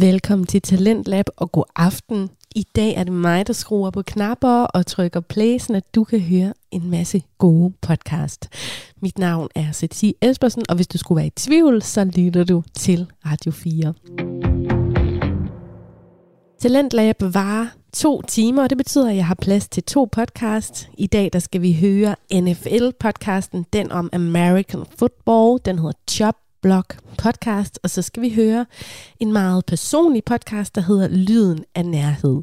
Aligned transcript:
Velkommen 0.00 0.46
til 0.46 0.62
Talentlab 0.62 1.24
og 1.36 1.52
god 1.52 1.64
aften. 1.76 2.30
I 2.54 2.66
dag 2.76 2.94
er 2.94 3.04
det 3.04 3.12
mig, 3.12 3.46
der 3.46 3.52
skruer 3.52 3.90
på 3.90 4.02
knapper 4.02 4.48
og 4.64 4.86
trykker 4.86 5.20
play, 5.20 5.58
så 5.58 5.80
du 5.94 6.04
kan 6.04 6.20
høre 6.20 6.52
en 6.70 6.90
masse 6.90 7.22
gode 7.38 7.72
podcast. 7.80 8.48
Mit 9.02 9.18
navn 9.18 9.48
er 9.54 9.72
Ceci 9.72 10.14
Espersen, 10.22 10.62
og 10.68 10.76
hvis 10.76 10.86
du 10.86 10.98
skulle 10.98 11.16
være 11.16 11.26
i 11.26 11.30
tvivl, 11.36 11.82
så 11.82 12.04
lytter 12.04 12.44
du 12.44 12.62
til 12.74 13.06
Radio 13.26 13.52
4. 13.52 13.94
Talentlab 16.58 17.16
var 17.20 17.74
to 17.92 18.22
timer, 18.22 18.62
og 18.62 18.70
det 18.70 18.78
betyder, 18.78 19.10
at 19.10 19.16
jeg 19.16 19.26
har 19.26 19.34
plads 19.34 19.68
til 19.68 19.82
to 19.82 20.08
podcast. 20.12 20.88
I 20.98 21.06
dag 21.06 21.30
der 21.32 21.38
skal 21.38 21.62
vi 21.62 21.72
høre 21.72 22.16
NFL-podcasten, 22.34 23.64
den 23.72 23.92
om 23.92 24.10
American 24.12 24.84
Football. 24.98 25.58
Den 25.64 25.78
hedder 25.78 25.98
Chop 26.10 26.36
Block 26.68 26.98
podcast, 27.18 27.78
og 27.82 27.90
så 27.90 28.02
skal 28.02 28.22
vi 28.22 28.34
høre 28.34 28.66
en 29.20 29.32
meget 29.32 29.66
personlig 29.66 30.24
podcast, 30.24 30.74
der 30.74 30.80
hedder 30.80 31.08
Lyden 31.08 31.64
af 31.74 31.86
Nærhed. 31.86 32.42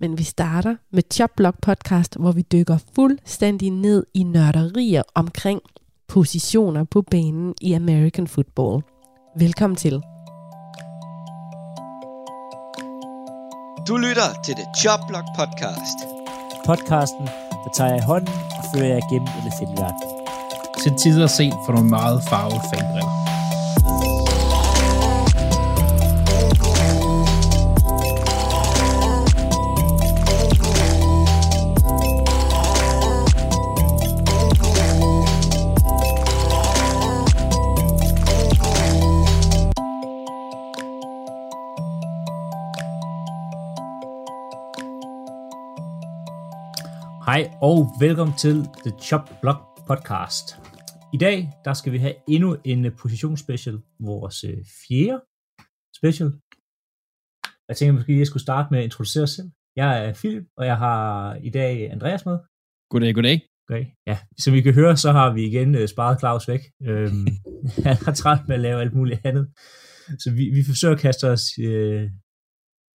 Men 0.00 0.18
vi 0.18 0.22
starter 0.22 0.76
med 0.92 1.02
Chop 1.12 1.30
Block 1.36 1.56
podcast, 1.62 2.16
hvor 2.20 2.32
vi 2.32 2.42
dykker 2.42 2.78
fuldstændig 2.94 3.70
ned 3.70 4.06
i 4.14 4.22
nørderier 4.22 5.02
omkring 5.14 5.60
positioner 6.08 6.84
på 6.84 7.02
banen 7.02 7.54
i 7.60 7.72
American 7.72 8.26
Football. 8.26 8.82
Velkommen 9.36 9.76
til. 9.76 9.92
Du 13.88 13.96
lytter 13.96 14.28
til 14.44 14.54
The 14.54 14.66
Chop 14.80 15.00
Block 15.08 15.24
Podcast. 15.38 15.98
Podcasten, 16.66 17.26
der 17.50 17.70
tager 17.76 17.90
jeg 17.90 17.98
i 17.98 18.06
hånden 18.06 18.34
og 18.58 18.64
fører 18.74 18.86
jeg 18.86 19.00
igennem 19.10 19.28
elefantverden. 19.42 20.08
Til 20.82 20.92
tider 21.02 21.26
set 21.26 21.54
for 21.66 21.72
nogle 21.72 21.88
meget 21.88 22.22
farvede 22.30 22.60
fanbriller. 22.74 23.19
Hej 47.30 47.50
og 47.62 47.76
velkommen 48.00 48.36
til 48.36 48.56
The 48.84 48.92
Chop 49.06 49.26
Block 49.42 49.60
Podcast. 49.88 50.46
I 51.14 51.18
dag 51.18 51.48
der 51.64 51.74
skal 51.74 51.92
vi 51.92 51.98
have 51.98 52.14
endnu 52.28 52.56
en 52.64 52.92
positionsspecial, 53.02 53.78
vores 54.00 54.44
øh, 54.44 54.58
fjerde 54.82 55.20
special. 55.98 56.30
Jeg 57.68 57.76
tænker 57.76 57.92
måske, 57.92 58.12
at 58.12 58.18
jeg 58.18 58.26
skulle 58.26 58.42
starte 58.42 58.68
med 58.70 58.78
at 58.78 58.84
introducere 58.84 59.22
os 59.22 59.30
selv. 59.30 59.50
Jeg 59.76 60.06
er 60.06 60.14
Philip, 60.14 60.46
og 60.56 60.66
jeg 60.66 60.76
har 60.78 61.34
i 61.34 61.50
dag 61.50 61.92
Andreas 61.92 62.26
med. 62.26 62.38
Goddag, 62.90 63.14
goddag. 63.14 63.46
Okay. 63.68 63.84
Ja, 64.06 64.18
som 64.38 64.54
I 64.54 64.60
kan 64.60 64.74
høre, 64.74 64.96
så 64.96 65.12
har 65.12 65.34
vi 65.34 65.42
igen 65.46 65.74
øh, 65.74 65.88
sparet 65.88 66.20
Claus 66.20 66.48
væk. 66.48 66.60
Øhm, 66.82 67.26
han 67.86 67.96
har 68.06 68.12
træt 68.12 68.42
med 68.48 68.54
at 68.54 68.60
lave 68.60 68.80
alt 68.80 68.94
muligt 68.94 69.20
andet. 69.24 69.44
Så 70.22 70.28
vi, 70.36 70.44
vi 70.56 70.62
forsøger 70.70 70.94
at 70.94 71.00
kaste 71.00 71.24
os 71.28 71.42
øh, 71.58 72.10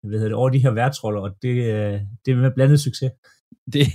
hvad 0.08 0.18
hedder 0.18 0.28
det, 0.28 0.40
over 0.42 0.50
de 0.50 0.62
her 0.64 0.70
værtsroller, 0.70 1.20
og 1.20 1.30
det, 1.42 1.54
øh, 1.74 2.00
det 2.24 2.32
er 2.32 2.36
med 2.36 2.54
blandet 2.54 2.80
succes. 2.80 3.12
Det, 3.72 3.86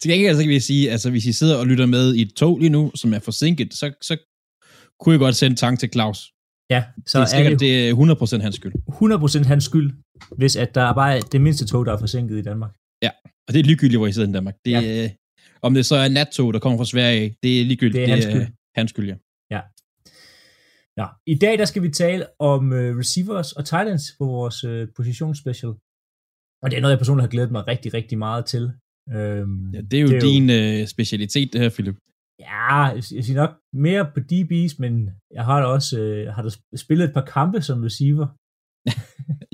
til 0.00 0.10
gengæld 0.10 0.36
så 0.36 0.42
kan 0.42 0.50
vi 0.50 0.60
sige, 0.60 0.90
altså 0.90 1.10
hvis 1.10 1.26
I 1.26 1.32
sidder 1.32 1.56
og 1.56 1.66
lytter 1.66 1.86
med 1.86 2.14
i 2.14 2.22
et 2.22 2.32
tog 2.34 2.58
lige 2.58 2.68
nu, 2.70 2.90
som 2.94 3.14
er 3.14 3.18
forsinket, 3.18 3.74
så, 3.74 3.92
så 4.02 4.16
kunne 5.00 5.12
jeg 5.12 5.18
godt 5.18 5.36
sende 5.36 5.56
tank 5.56 5.80
til 5.80 5.88
Claus. 5.92 6.32
Ja, 6.70 6.84
Så 7.06 7.18
det 7.18 7.24
er 7.24 7.28
sikkert, 7.28 7.60
det 7.60 7.88
er 7.88 8.38
100% 8.38 8.42
hans 8.42 8.56
skyld. 8.56 8.72
100% 9.44 9.46
hans 9.46 9.64
skyld, 9.64 9.92
hvis 10.36 10.56
at 10.56 10.74
der 10.74 10.80
er 10.80 10.94
bare 10.94 11.20
det 11.20 11.40
mindste 11.40 11.66
tog, 11.66 11.86
der 11.86 11.92
er 11.92 11.98
forsinket 11.98 12.38
i 12.38 12.42
Danmark. 12.42 12.70
Ja, 13.02 13.10
og 13.48 13.54
det 13.54 13.60
er 13.60 13.64
ligegyldigt, 13.64 13.98
hvor 13.98 14.06
I 14.06 14.12
sidder 14.12 14.28
i 14.28 14.32
Danmark. 14.32 14.54
Det, 14.64 14.70
Ja. 14.70 14.80
ja. 14.80 15.10
Om 15.62 15.74
det 15.74 15.86
så 15.86 15.96
er 15.96 16.08
nattog, 16.08 16.52
der 16.54 16.58
kommer 16.58 16.78
fra 16.78 16.84
Sverige, 16.84 17.36
det 17.42 17.60
er 17.60 17.64
ligegyldigt. 17.64 17.94
Det 17.94 18.04
er 18.04 18.08
hans 18.08 18.24
skyld. 18.24 18.46
hans 18.76 18.90
skyld, 18.90 19.08
ja. 19.08 19.16
Ja. 20.98 21.06
I 21.26 21.34
dag 21.34 21.58
der 21.58 21.64
skal 21.64 21.82
vi 21.82 21.90
tale 21.90 22.26
om 22.38 22.72
uh, 22.72 22.78
receivers 22.78 23.52
og 23.52 23.64
tight 23.64 23.88
ends 23.90 24.02
på 24.18 24.24
vores 24.24 24.64
uh, 24.64 24.88
positionsspecial. 24.96 25.72
Og 26.64 26.70
det 26.70 26.76
er 26.76 26.80
noget, 26.80 26.92
jeg 26.92 26.98
personligt 26.98 27.24
har 27.26 27.30
glædet 27.30 27.50
mig 27.52 27.62
rigtig, 27.68 27.94
rigtig 27.94 28.18
meget 28.18 28.44
til. 28.46 28.64
Øhm, 29.16 29.70
ja 29.74 29.80
det 29.90 29.94
er 29.98 30.02
jo 30.02 30.08
Det 30.08 30.16
er 30.16 30.20
jo- 30.26 30.32
din 30.32 30.46
øh, 30.50 30.86
specialitet, 30.94 31.52
det 31.52 31.60
her, 31.60 31.68
Philip. 31.76 31.96
Ja, 32.40 32.74
jeg 32.82 33.02
siger 33.04 33.34
nok 33.42 33.50
mere 33.86 34.04
på 34.14 34.20
DB's, 34.32 34.74
men 34.78 34.92
jeg 35.36 35.44
har 35.44 35.60
da 35.60 35.66
også 35.66 36.00
øh, 36.00 36.32
har 36.34 36.42
da 36.42 36.48
sp- 36.48 36.76
spillet 36.84 37.04
et 37.08 37.14
par 37.14 37.24
kampe 37.36 37.62
som 37.62 37.82
receiver. 37.88 38.26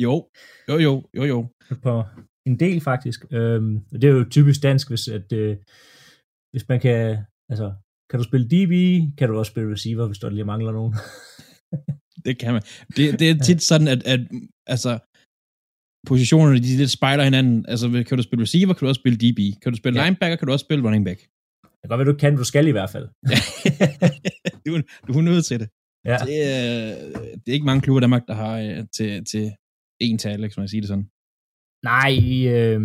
Jo, 0.05 0.29
jo, 0.69 0.77
jo, 0.87 0.93
jo, 1.17 1.25
jo. 1.25 1.39
På 1.83 2.05
en 2.47 2.57
del 2.61 2.81
faktisk. 2.81 3.25
Øhm, 3.31 3.77
og 3.93 4.03
det 4.03 4.05
er 4.11 4.15
jo 4.15 4.25
typisk 4.31 4.63
dansk, 4.63 4.89
hvis, 4.89 5.09
at, 5.09 5.33
øh, 5.33 5.57
hvis 6.53 6.69
man 6.69 6.81
kan, 6.81 7.19
altså, 7.51 7.73
kan 8.11 8.19
du 8.21 8.25
spille 8.25 8.47
DB, 8.53 8.73
kan 9.19 9.29
du 9.29 9.39
også 9.39 9.51
spille 9.51 9.73
receiver, 9.73 10.07
hvis 10.07 10.19
der 10.19 10.31
lige 10.31 10.45
mangler 10.45 10.73
nogen. 10.73 10.95
Det 12.27 12.39
kan 12.39 12.53
man. 12.53 12.63
Det, 12.97 13.19
det 13.21 13.31
er 13.31 13.39
tit 13.45 13.63
sådan, 13.63 13.89
at, 13.89 14.03
at 14.07 14.21
altså, 14.67 14.99
positionerne, 16.07 16.57
de 16.67 16.77
lidt 16.83 16.91
spejler 16.91 17.25
hinanden. 17.25 17.65
Altså, 17.69 18.05
kan 18.09 18.17
du 18.19 18.23
spille 18.23 18.43
receiver, 18.43 18.73
kan 18.75 18.81
du 18.85 18.89
også 18.89 19.01
spille 19.03 19.19
DB. 19.25 19.41
Kan 19.63 19.73
du 19.73 19.77
spille 19.77 19.97
Ja. 19.99 20.03
ja. 20.05 20.09
linebacker, 20.09 20.37
kan 20.37 20.47
du 20.47 20.53
også 20.53 20.65
spille 20.69 20.85
running 20.87 21.05
back. 21.05 21.21
Det 21.21 21.81
kan 21.83 21.89
godt 21.89 21.99
være, 21.99 22.13
du 22.15 22.19
kan, 22.19 22.37
du 22.37 22.45
skal 22.45 22.67
i 22.69 22.71
hvert 22.71 22.91
fald. 22.95 23.07
du, 24.67 24.71
du 25.07 25.13
er 25.19 25.23
nødt 25.31 25.45
til 25.51 25.61
det. 25.63 25.69
Ja. 26.11 26.17
Det, 26.29 26.37
er, 26.55 26.95
det 27.43 27.49
er 27.49 27.57
ikke 27.59 27.67
mange 27.71 27.81
klubber 27.85 28.01
i 28.01 28.05
Danmark, 28.07 28.25
der 28.31 28.35
har 28.43 28.55
øh, 28.59 28.79
til, 28.97 29.25
til 29.31 29.45
til 30.21 30.29
Alex, 30.29 30.57
må 30.57 30.63
jeg 30.63 30.71
sige 30.71 30.81
det 30.85 30.89
sådan. 30.89 31.07
Nej, 31.93 32.13
øh, 32.57 32.81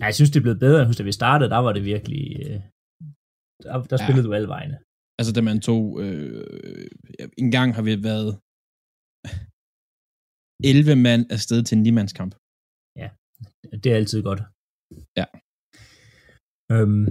jeg 0.00 0.14
synes, 0.14 0.30
det 0.30 0.38
er 0.38 0.46
blevet 0.46 0.60
bedre, 0.66 0.78
end 0.80 0.86
husk, 0.86 0.98
da 0.98 1.02
vi 1.02 1.12
startede, 1.12 1.50
der 1.50 1.56
var 1.66 1.72
det 1.72 1.84
virkelig, 1.84 2.22
øh, 2.46 2.60
der, 3.62 3.72
der 3.90 3.96
Ja. 4.00 4.04
spillede 4.06 4.26
du 4.28 4.32
alle 4.32 4.48
vegne. 4.48 4.76
Altså, 5.18 5.32
da 5.36 5.40
man 5.40 5.60
tog... 5.60 5.84
Øh, 6.02 6.44
en 7.42 7.50
gang 7.56 7.74
har 7.76 7.82
vi 7.82 8.02
været 8.10 8.30
11 10.64 10.96
mand 10.96 11.32
afsted 11.32 11.62
til 11.62 11.78
en 11.78 11.86
9-mandskamp. 11.86 12.34
Det 13.82 13.92
er 13.92 13.96
altid 13.96 14.22
godt. 14.22 14.40
Ja. 15.16 15.26
Øhm, 16.72 17.06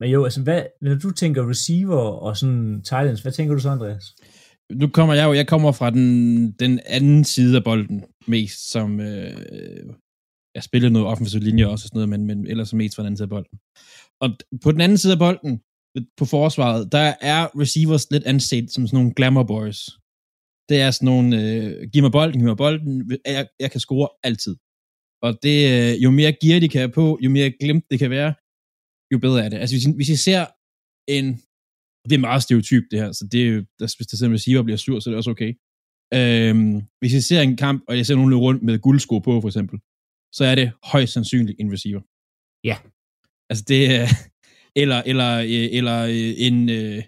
men 0.00 0.10
jo, 0.14 0.24
altså, 0.24 0.42
hvad, 0.42 0.62
når 0.80 0.94
du 0.94 1.10
tænker 1.10 1.50
receiver 1.50 2.04
og 2.26 2.36
sådan 2.36 2.82
tight 2.82 3.08
ends, 3.08 3.22
hvad 3.22 3.32
tænker 3.32 3.54
du 3.54 3.60
så, 3.60 3.70
Andreas? 3.70 4.04
Nu 4.72 4.88
kommer 4.88 5.14
jeg 5.14 5.24
jo, 5.28 5.32
jeg 5.32 5.48
kommer 5.48 5.72
fra 5.72 5.90
den, 5.90 6.08
den 6.52 6.80
anden 6.86 7.24
side 7.24 7.56
af 7.56 7.64
bolden 7.64 8.04
mest, 8.26 8.70
som 8.72 9.00
øh, 9.00 9.94
jeg 10.54 10.62
spillede 10.62 10.92
noget 10.92 11.08
offensiv 11.08 11.40
linje 11.40 11.66
også 11.66 11.84
og 11.84 11.88
sådan 11.88 11.98
noget, 11.98 12.08
men, 12.08 12.26
men 12.26 12.46
ellers 12.46 12.74
mest 12.74 12.94
fra 12.94 13.02
den 13.02 13.06
anden 13.06 13.16
side 13.16 13.26
af 13.30 13.34
bolden. 13.36 13.58
Og 14.22 14.28
på 14.64 14.72
den 14.72 14.80
anden 14.80 14.98
side 14.98 15.12
af 15.12 15.18
bolden, 15.18 15.52
på 16.18 16.24
forsvaret, 16.24 16.92
der 16.92 17.14
er 17.20 17.42
receivers 17.62 18.10
lidt 18.10 18.24
anset 18.24 18.70
som 18.72 18.86
sådan 18.86 18.96
nogle 18.98 19.14
glamour 19.14 19.46
boys. 19.54 19.80
Det 20.68 20.76
er 20.84 20.90
sådan 20.90 21.06
nogle, 21.06 21.28
øh, 21.42 21.88
giv 21.92 22.02
mig 22.02 22.12
bolden, 22.12 22.38
giv 22.40 22.46
mig 22.52 22.56
bolden, 22.56 22.90
jeg, 23.26 23.46
jeg 23.60 23.70
kan 23.70 23.80
score 23.80 24.08
altid. 24.28 24.56
Og 25.26 25.30
det, 25.42 25.58
øh, 25.74 26.02
jo 26.04 26.10
mere 26.10 26.32
gear 26.42 26.60
de 26.60 26.68
kan 26.68 26.80
have 26.84 26.94
på, 27.00 27.18
jo 27.24 27.30
mere 27.30 27.50
glemt 27.62 27.84
det 27.90 27.98
kan 27.98 28.10
være, 28.10 28.30
jo 29.12 29.18
bedre 29.26 29.44
er 29.44 29.48
det. 29.48 29.58
Altså 29.58 29.74
hvis, 29.76 29.86
I- 29.86 29.96
hvis 29.98 30.08
I 30.08 30.16
ser 30.28 30.42
en 31.16 31.26
det 32.08 32.14
er 32.16 32.18
meget 32.28 32.42
stereotypt 32.42 32.86
det 32.90 32.98
her, 33.02 33.12
så 33.12 33.28
det 33.32 33.40
er 33.48 33.52
der, 33.78 33.96
hvis 33.98 34.06
der 34.10 34.16
sidder 34.16 34.34
receiver 34.34 34.62
bliver 34.62 34.76
sur, 34.76 35.00
så 35.00 35.10
er 35.10 35.12
det 35.12 35.16
også 35.22 35.30
okay. 35.30 35.52
Øhm, 36.18 36.74
hvis 37.00 37.12
jeg 37.14 37.22
ser 37.22 37.40
en 37.40 37.56
kamp, 37.56 37.82
og 37.88 37.96
jeg 37.96 38.06
ser 38.06 38.14
nogen 38.14 38.30
løbe 38.30 38.40
rundt 38.40 38.62
med 38.62 38.78
guldsko 38.78 39.18
på, 39.18 39.40
for 39.40 39.48
eksempel, 39.48 39.78
så 40.32 40.44
er 40.44 40.54
det 40.54 40.72
højst 40.92 41.12
sandsynligt 41.12 41.60
en 41.60 41.72
receiver. 41.72 42.02
Ja. 42.70 42.76
Altså 43.50 43.64
det 43.68 43.80
er, 43.98 44.06
eller, 44.82 44.98
eller, 45.10 45.30
øh, 45.54 45.68
eller 45.78 45.96
øh, 46.14 46.32
en 46.46 46.68
øh, 46.78 47.02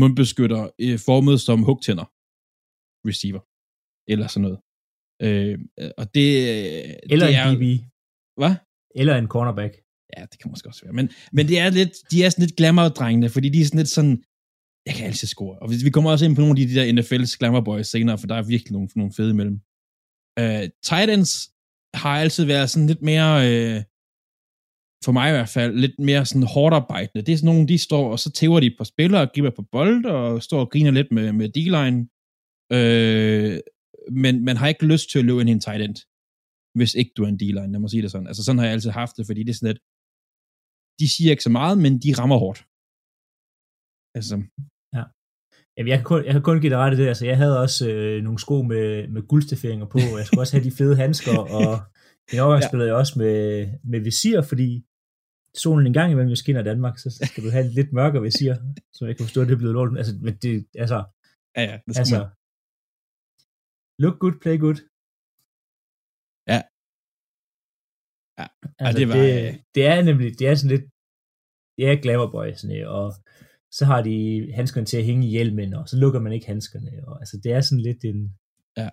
mundbeskytter 0.00 0.62
øh, 0.84 0.98
formet 1.08 1.40
som 1.40 1.62
hugtænder 1.62 2.04
receiver, 3.10 3.42
eller 4.12 4.26
sådan 4.26 4.44
noget. 4.46 4.58
Øh, 5.26 5.58
og 6.00 6.14
det, 6.14 6.26
Eller 7.12 7.26
det 7.26 7.34
en 7.34 7.40
er, 7.40 7.54
DB, 7.54 7.64
Hvad? 8.40 8.54
eller 9.00 9.14
en 9.16 9.28
cornerback. 9.34 9.74
Ja, 10.16 10.22
det 10.30 10.38
kan 10.40 10.50
måske 10.50 10.68
også 10.68 10.82
være. 10.84 10.92
Men, 10.92 11.10
men 11.32 11.48
det 11.48 11.58
er 11.58 11.70
lidt, 11.70 11.94
de 12.10 12.24
er 12.24 12.30
sådan 12.30 12.44
lidt 12.44 12.56
glamour-drengene, 12.60 13.28
fordi 13.28 13.48
de 13.48 13.60
er 13.60 13.64
sådan 13.64 13.82
lidt 13.82 13.96
sådan, 13.98 14.16
jeg 14.86 14.94
kan 14.94 15.06
altid 15.06 15.28
score. 15.28 15.58
Og 15.62 15.66
vi 15.86 15.90
kommer 15.90 16.10
også 16.10 16.24
ind 16.24 16.34
på 16.36 16.40
nogle 16.40 16.60
af 16.60 16.66
de 16.66 16.74
der 16.74 16.92
NFL's 16.96 17.36
glamour 17.38 17.60
boys 17.60 17.86
senere, 17.86 18.18
for 18.18 18.26
der 18.26 18.34
er 18.34 18.42
virkelig 18.42 18.72
nogle, 18.72 18.88
nogle 18.96 19.12
fede 19.16 19.30
imellem. 19.30 19.56
Uh, 20.40 20.64
Titans 20.88 21.30
har 21.94 22.14
altid 22.22 22.44
været 22.44 22.70
sådan 22.70 22.86
lidt 22.92 23.02
mere, 23.02 23.32
uh, 23.48 23.78
for 25.04 25.12
mig 25.12 25.28
i 25.28 25.36
hvert 25.36 25.48
fald, 25.48 25.72
lidt 25.84 25.98
mere 25.98 26.26
sådan 26.26 26.42
hårdt 26.54 26.74
arbejdende. 26.74 27.24
Det 27.26 27.32
er 27.32 27.36
sådan 27.36 27.52
nogle, 27.54 27.68
de 27.68 27.78
står, 27.78 28.04
og 28.12 28.18
så 28.18 28.30
tæver 28.32 28.60
de 28.60 28.74
på 28.78 28.84
spillere 28.84 29.22
og 29.22 29.32
giver 29.34 29.50
på 29.50 29.62
bold, 29.72 30.04
og 30.04 30.42
står 30.42 30.60
og 30.60 30.70
griner 30.70 30.90
lidt 30.90 31.12
med, 31.12 31.32
med 31.32 31.48
D-line. 31.56 31.98
Uh, 32.76 33.54
men 34.22 34.44
man 34.44 34.56
har 34.56 34.68
ikke 34.68 34.86
lyst 34.86 35.10
til 35.10 35.18
at 35.18 35.24
løbe 35.24 35.40
ind 35.40 35.50
i 35.50 35.52
en 35.52 35.60
tight 35.60 35.82
end, 35.82 35.96
hvis 36.78 36.94
ikke 36.94 37.12
du 37.16 37.22
er 37.24 37.28
en 37.28 37.40
D-line, 37.42 37.72
lad 37.72 37.80
mig 37.80 37.90
sige 37.90 38.02
det 38.02 38.10
sådan. 38.10 38.26
Altså 38.26 38.44
sådan 38.44 38.58
har 38.58 38.66
jeg 38.66 38.72
altid 38.72 38.90
haft 38.90 39.16
det, 39.16 39.26
fordi 39.26 39.42
det 39.42 39.50
er 39.50 39.54
sådan 39.54 39.72
lidt, 39.72 39.82
de 41.00 41.06
siger 41.14 41.30
ikke 41.30 41.42
så 41.42 41.50
meget, 41.50 41.78
men 41.78 41.92
de 42.04 42.14
rammer 42.18 42.38
hårdt. 42.44 42.60
Altså, 44.18 44.36
Jamen, 45.78 45.88
jeg 45.88 45.98
kan 45.98 46.04
kun, 46.04 46.24
jeg 46.24 46.32
kan 46.32 46.42
kun 46.42 46.60
give 46.60 46.70
dig 46.70 46.78
ret 46.78 46.94
i 46.94 46.96
det. 46.96 47.08
Altså, 47.08 47.26
jeg 47.26 47.36
havde 47.36 47.60
også 47.60 47.90
øh, 47.90 48.22
nogle 48.22 48.38
sko 48.38 48.62
med, 48.62 49.08
med 49.08 49.22
guldstaferinger 49.22 49.86
på, 49.86 49.98
og 50.12 50.18
jeg 50.18 50.26
skulle 50.26 50.40
også 50.40 50.56
have 50.56 50.64
de 50.64 50.70
fede 50.70 50.96
handsker, 50.96 51.38
og 51.58 51.78
en 52.32 52.38
overgang 52.38 52.62
Ja. 52.62 52.68
spillede 52.68 52.88
jeg 52.88 52.96
også 52.96 53.18
med, 53.18 53.68
med 53.84 54.00
visir, 54.00 54.40
fordi 54.42 54.84
solen 55.54 55.86
en 55.86 55.92
gang 55.92 56.12
imellem 56.12 56.36
skinner 56.36 56.60
i 56.60 56.64
Danmark, 56.64 56.98
så 56.98 57.26
skal 57.30 57.44
du 57.44 57.50
have 57.50 57.68
lidt 57.68 57.92
mørkere 57.92 58.22
visir, 58.22 58.54
så 58.92 59.06
jeg 59.06 59.16
kan 59.16 59.26
forstå, 59.26 59.40
at 59.40 59.48
det 59.48 59.54
er 59.54 59.58
blevet 59.58 59.74
lort. 59.74 59.98
Altså, 59.98 60.12
men 60.20 60.34
det, 60.34 60.66
altså, 60.74 61.04
Ja, 61.56 61.62
ja, 61.62 61.76
det 61.86 61.94
skal 61.94 62.00
altså, 62.00 62.18
man. 62.18 62.26
Look 64.02 64.16
good, 64.22 64.36
play 64.42 64.56
good. 64.64 64.78
Ja. 66.52 66.60
Ja, 68.40 68.46
altså, 68.84 68.98
det 68.98 69.00
det, 69.00 69.08
var, 69.08 69.14
det, 69.14 69.48
øh, 69.48 69.54
det, 69.74 69.82
er 69.92 70.02
nemlig, 70.08 70.38
det 70.38 70.46
er 70.48 70.54
sådan 70.54 70.74
lidt, 70.76 70.86
det 71.76 71.84
er 71.88 72.02
glamourboy, 72.02 72.48
sådan 72.52 72.76
noget, 72.76 72.86
og 72.98 73.06
så 73.78 73.82
har 73.90 74.00
de 74.08 74.16
handskerne 74.58 74.86
til 74.86 74.96
at 75.00 75.04
hænge 75.04 75.26
i 75.26 75.30
hjelmen, 75.30 75.74
og 75.74 75.88
så 75.88 75.96
lukker 76.02 76.20
man 76.20 76.32
ikke 76.32 76.46
handskerne, 76.46 76.90
og 77.08 77.14
altså, 77.22 77.40
det 77.44 77.52
er 77.52 77.60
sådan 77.60 77.84
lidt 77.88 78.04
en, 78.04 78.20
Ja. 78.82 78.90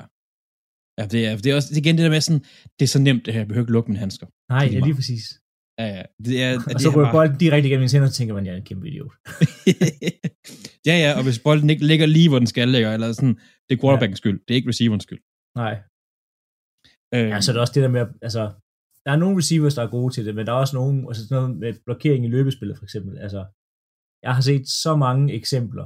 Ja, 0.97 1.05
det 1.13 1.19
er, 1.27 1.37
det 1.43 1.51
er 1.51 1.55
også 1.55 1.69
det 1.69 1.77
er 1.77 1.81
igen 1.83 1.95
det 1.97 2.03
der 2.03 2.09
med 2.15 2.21
sådan, 2.21 2.43
det 2.77 2.83
er 2.85 2.91
så 2.95 3.01
nemt 3.07 3.25
det 3.25 3.33
her, 3.33 3.41
jeg 3.41 3.47
behøver 3.47 3.65
ikke 3.65 3.73
lukke 3.73 3.89
mine 3.91 3.99
handsker. 3.99 4.27
nej, 4.49 4.59
Det 4.65 4.73
er 4.73 4.79
ja, 4.79 4.85
lige 4.85 4.95
præcis. 4.95 5.25
Ja, 5.79 5.85
ja. 5.97 6.03
Det 6.25 6.35
er, 6.43 6.51
Og 6.75 6.79
så 6.81 6.89
er 6.89 6.95
rører 6.95 7.05
bare- 7.05 7.13
bolden 7.13 7.37
direkte 7.43 7.67
igennem 7.67 7.83
ens 7.83 7.91
hænder, 7.91 8.07
og 8.07 8.13
tænker 8.13 8.33
man, 8.33 8.45
jeg 8.45 8.53
er 8.53 8.57
en 8.57 8.69
kæmpe 8.71 8.87
idiot. 8.89 9.13
ja, 10.89 10.95
ja, 11.03 11.09
og 11.17 11.23
hvis 11.23 11.39
bolden 11.47 11.69
ikke 11.69 11.85
ligger 11.91 12.05
lige, 12.05 12.29
hvor 12.29 12.39
den 12.39 12.47
skal 12.53 12.67
ligge, 12.69 12.93
eller 12.93 13.11
sådan, 13.11 13.35
det 13.69 13.71
er 13.75 13.81
quarterbackens 13.81 14.17
skyld, 14.17 14.39
det 14.45 14.51
er 14.53 14.55
ikke 14.59 14.69
receiverens 14.69 15.03
skyld. 15.03 15.21
Nej. 15.63 15.73
Øh, 17.15 17.29
Ja, 17.31 17.41
så 17.41 17.51
er 17.51 17.53
det 17.53 17.61
også 17.61 17.73
det 17.75 17.83
der 17.83 17.89
med, 17.97 18.05
altså, 18.27 18.43
der 19.05 19.11
er 19.11 19.15
nogle 19.23 19.37
receivers, 19.37 19.75
der 19.75 19.83
er 19.83 19.95
gode 19.97 20.13
til 20.13 20.25
det, 20.25 20.35
men 20.35 20.45
der 20.45 20.51
er 20.53 20.57
også 20.63 20.75
nogle, 20.75 20.97
altså 21.09 21.21
sådan 21.27 21.41
noget 21.43 21.57
med 21.63 21.73
blokering 21.85 22.25
i 22.25 22.27
løbespillet 22.35 22.77
for 22.77 22.85
eksempel, 22.85 23.17
altså, 23.25 23.41
jeg 24.25 24.35
har 24.35 24.41
set 24.41 24.65
så 24.83 24.95
mange 25.05 25.33
eksempler, 25.33 25.85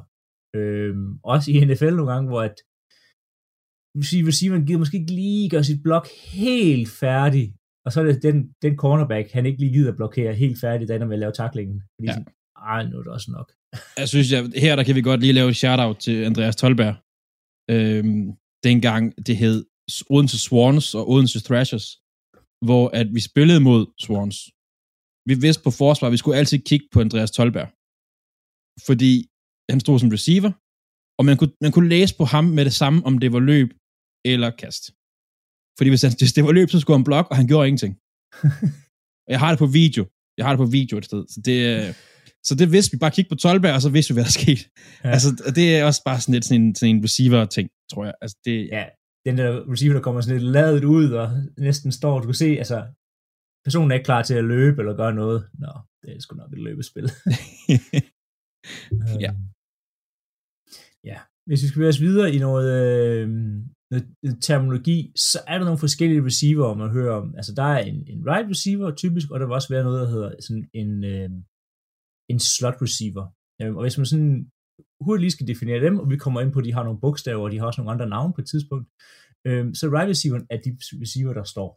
øhm, 0.55 1.19
også 1.23 1.51
i 1.51 1.65
NFL 1.65 1.93
nogle 1.95 2.11
gange, 2.13 2.27
hvor 2.31 2.41
at 2.49 2.55
receiver- 4.01 4.27
receiveren 4.31 4.65
gider 4.65 4.79
måske 4.79 4.97
ikke 5.01 5.13
lige 5.21 5.49
gøre 5.49 5.63
sit 5.63 5.83
blok 5.83 6.07
helt 6.41 6.89
færdig, 7.03 7.45
og 7.85 7.89
så 7.91 7.99
er 8.01 8.05
det 8.05 8.23
den, 8.23 8.37
den 8.61 8.75
cornerback, 8.83 9.31
han 9.31 9.45
ikke 9.45 9.59
lige 9.59 9.73
gider 9.73 9.95
blokere 9.95 10.35
helt 10.43 10.59
færdig, 10.59 10.87
der 10.87 11.05
med 11.05 11.13
at 11.13 11.19
lave 11.19 11.31
taklingen. 11.31 11.81
Fordi 11.95 12.07
ja. 12.07 12.13
sådan, 12.13 12.27
ej, 12.73 12.81
nu 12.89 12.97
er 12.99 13.03
det 13.03 13.11
også 13.17 13.31
nok. 13.37 13.47
jeg 14.01 14.09
synes, 14.09 14.31
jeg, 14.31 14.41
her 14.65 14.75
der 14.75 14.83
kan 14.83 14.95
vi 14.95 15.01
godt 15.01 15.21
lige 15.21 15.33
lave 15.33 15.49
et 15.49 15.55
shout-out 15.63 15.97
til 16.05 16.15
Andreas 16.29 16.55
Tolberg. 16.55 16.95
Øhm, 17.73 18.25
dengang 18.67 19.03
det 19.27 19.35
hed 19.43 19.57
Odense 20.09 20.39
Swans 20.39 20.95
og 20.95 21.03
Odense 21.11 21.39
Thrashers, 21.47 21.87
hvor 22.67 22.85
at 22.99 23.07
vi 23.15 23.21
spillede 23.29 23.61
mod 23.69 23.81
Swans. 24.05 24.37
Vi 25.29 25.35
vidste 25.45 25.63
på 25.63 25.71
forsvar, 25.81 26.07
at 26.07 26.11
vi 26.15 26.21
skulle 26.21 26.37
altid 26.37 26.59
kigge 26.69 26.87
på 26.93 26.99
Andreas 27.05 27.31
Tolberg. 27.31 27.69
Fordi 28.87 29.13
han 29.71 29.79
stod 29.79 29.97
som 29.99 30.13
receiver, 30.17 30.51
og 31.19 31.23
man 31.29 31.35
kunne, 31.39 31.53
man 31.65 31.71
kunne 31.75 31.89
læse 31.95 32.13
på 32.19 32.25
ham 32.33 32.45
med 32.57 32.63
det 32.65 32.75
samme, 32.81 32.99
om 33.07 33.13
det 33.17 33.29
var 33.35 33.43
løb 33.51 33.69
eller 34.25 34.49
kast. 34.63 34.83
Fordi 35.79 35.89
hvis, 35.89 36.01
han, 36.05 36.13
hvis 36.21 36.33
det 36.33 36.43
var 36.43 36.51
løb, 36.51 36.69
så 36.69 36.79
skulle 36.79 36.97
han 36.99 37.03
blokke, 37.09 37.31
og 37.31 37.37
han 37.39 37.47
gjorde 37.47 37.67
ingenting. 37.69 37.93
og 39.25 39.29
jeg 39.33 39.39
har 39.43 39.49
det 39.53 39.59
på 39.65 39.69
video. 39.81 40.03
Jeg 40.37 40.43
har 40.45 40.51
det 40.53 40.61
på 40.65 40.71
video 40.77 40.97
et 40.97 41.05
sted. 41.05 41.21
Så 41.33 41.39
det, 41.47 41.57
øh, 41.71 41.89
så 42.47 42.53
det 42.61 42.67
vidste 42.71 42.91
vi 42.93 42.97
bare 43.03 43.11
kigge 43.17 43.29
på 43.29 43.35
Tolberg, 43.43 43.73
og 43.77 43.81
så 43.81 43.89
vidste 43.95 44.09
vi, 44.11 44.15
hvad 44.15 44.23
der 44.29 44.35
skete. 44.41 44.63
Ja. 44.67 45.07
Ja. 45.07 45.13
Altså, 45.15 45.29
og 45.47 45.51
det 45.57 45.65
er 45.77 45.83
også 45.89 46.01
bare 46.05 46.19
sådan 46.21 46.33
lidt 46.33 46.45
sådan 46.45 46.61
en, 46.61 46.75
sådan 46.75 46.95
en 46.95 47.03
receiver-ting, 47.03 47.67
tror 47.91 48.05
jeg. 48.05 48.13
Altså, 48.21 48.37
det, 48.45 48.55
Ja, 48.77 48.85
den 49.25 49.37
der 49.37 49.71
receiver, 49.71 49.93
der 49.93 50.01
kommer 50.01 50.21
sådan 50.21 50.37
lidt 50.39 50.51
ladet 50.51 50.83
ud, 50.83 51.07
og 51.21 51.27
næsten 51.57 51.91
står, 51.91 52.19
du 52.19 52.25
kan 52.25 52.33
se, 52.43 52.49
altså, 52.63 52.77
personen 53.65 53.91
er 53.91 53.95
ikke 53.95 54.09
klar 54.11 54.23
til 54.23 54.33
at 54.41 54.43
løbe 54.43 54.77
eller 54.81 54.95
gøre 55.01 55.13
noget. 55.13 55.39
Nå, 55.63 55.71
det 56.01 56.09
er 56.15 56.19
sgu 56.19 56.35
nok 56.35 56.53
et 56.53 56.63
løbespil. 56.67 57.03
Ja. 59.25 59.31
Øhm, 59.31 59.43
Ja, 61.03 61.17
hvis 61.47 61.61
vi 61.61 61.67
skal 61.67 61.77
bevæge 61.79 61.89
os 61.95 62.01
videre 62.01 62.33
i 62.35 62.39
noget, 62.39 62.69
øh, 63.17 63.27
terminologi, 64.41 65.11
så 65.15 65.39
er 65.47 65.57
der 65.57 65.65
nogle 65.65 65.85
forskellige 65.85 66.25
receiver, 66.25 66.75
man 66.75 66.89
hører 66.89 67.15
om. 67.21 67.35
Altså, 67.35 67.53
der 67.55 67.63
er 67.63 67.79
en, 67.79 68.07
en 68.07 68.21
right 68.29 68.49
receiver 68.49 68.95
typisk, 68.95 69.31
og 69.31 69.39
der 69.39 69.45
vil 69.45 69.53
også 69.53 69.69
være 69.69 69.83
noget, 69.83 70.01
der 70.01 70.09
hedder 70.13 70.31
sådan 70.39 70.69
en, 70.73 71.03
øh, 71.03 71.29
en 72.29 72.39
slot 72.39 72.81
receiver. 72.81 73.25
Øhm, 73.61 73.75
og 73.75 73.81
hvis 73.83 73.97
man 73.97 74.05
sådan 74.05 74.51
hurtigt 75.01 75.21
lige 75.21 75.31
skal 75.31 75.47
definere 75.47 75.85
dem, 75.85 75.99
og 75.99 76.09
vi 76.09 76.17
kommer 76.17 76.41
ind 76.41 76.51
på, 76.51 76.59
at 76.59 76.65
de 76.65 76.73
har 76.73 76.83
nogle 76.83 76.99
bogstaver, 76.99 77.43
og 77.43 77.51
de 77.51 77.59
har 77.59 77.65
også 77.65 77.81
nogle 77.81 77.91
andre 77.93 78.09
navne 78.09 78.33
på 78.33 78.41
et 78.41 78.47
tidspunkt, 78.47 78.87
øhm, 79.47 79.73
så 79.75 79.85
right 79.87 80.09
receiveren 80.09 80.47
er 80.49 80.57
de 80.57 80.77
receiver, 81.03 81.33
der 81.33 81.43
står 81.43 81.69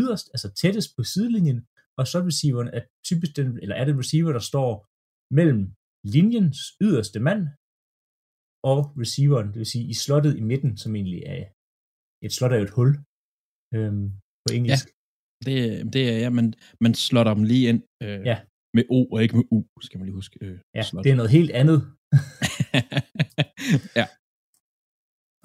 yderst, 0.00 0.26
altså 0.34 0.48
tættest 0.62 0.90
på 0.96 1.02
sidelinjen, 1.02 1.66
og 1.98 2.06
slot 2.06 2.24
receiveren 2.24 2.68
er 2.72 2.82
typisk 3.08 3.36
den, 3.36 3.58
eller 3.62 3.76
er 3.76 3.84
den 3.84 3.98
receiver, 3.98 4.32
der 4.32 4.44
står 4.50 4.72
mellem 5.34 5.62
linjens 6.14 6.58
yderste 6.82 7.20
mand 7.20 7.42
og 8.64 8.78
receiveren, 9.00 9.48
det 9.48 9.58
vil 9.58 9.66
sige 9.66 9.84
i 9.88 9.94
slottet 9.94 10.36
i 10.38 10.42
midten, 10.50 10.76
som 10.76 10.96
egentlig 10.96 11.22
er 11.26 11.44
et 12.26 12.32
slot 12.32 12.52
er 12.52 12.56
jo 12.56 12.62
et 12.62 12.70
hul 12.78 12.90
øhm, 13.74 14.04
på 14.44 14.48
engelsk. 14.58 14.86
det, 15.46 15.56
det 15.92 16.02
er, 16.12 16.18
ja, 16.24 16.30
man, 16.30 16.54
man 16.80 16.94
slotter 16.94 17.34
dem 17.34 17.44
lige 17.44 17.68
ind 17.68 17.82
øh, 18.02 18.20
Ja. 18.30 18.36
med 18.76 18.84
O 18.90 19.00
og 19.14 19.22
ikke 19.22 19.36
med 19.36 19.44
U, 19.54 19.58
skal 19.82 19.98
man 19.98 20.06
lige 20.06 20.14
huske. 20.20 20.36
Øh, 20.44 20.58
Ja, 20.74 20.82
slot. 20.82 21.04
det 21.04 21.10
er 21.12 21.16
noget 21.20 21.30
helt 21.38 21.50
andet. 21.50 21.78
ja. 24.00 24.06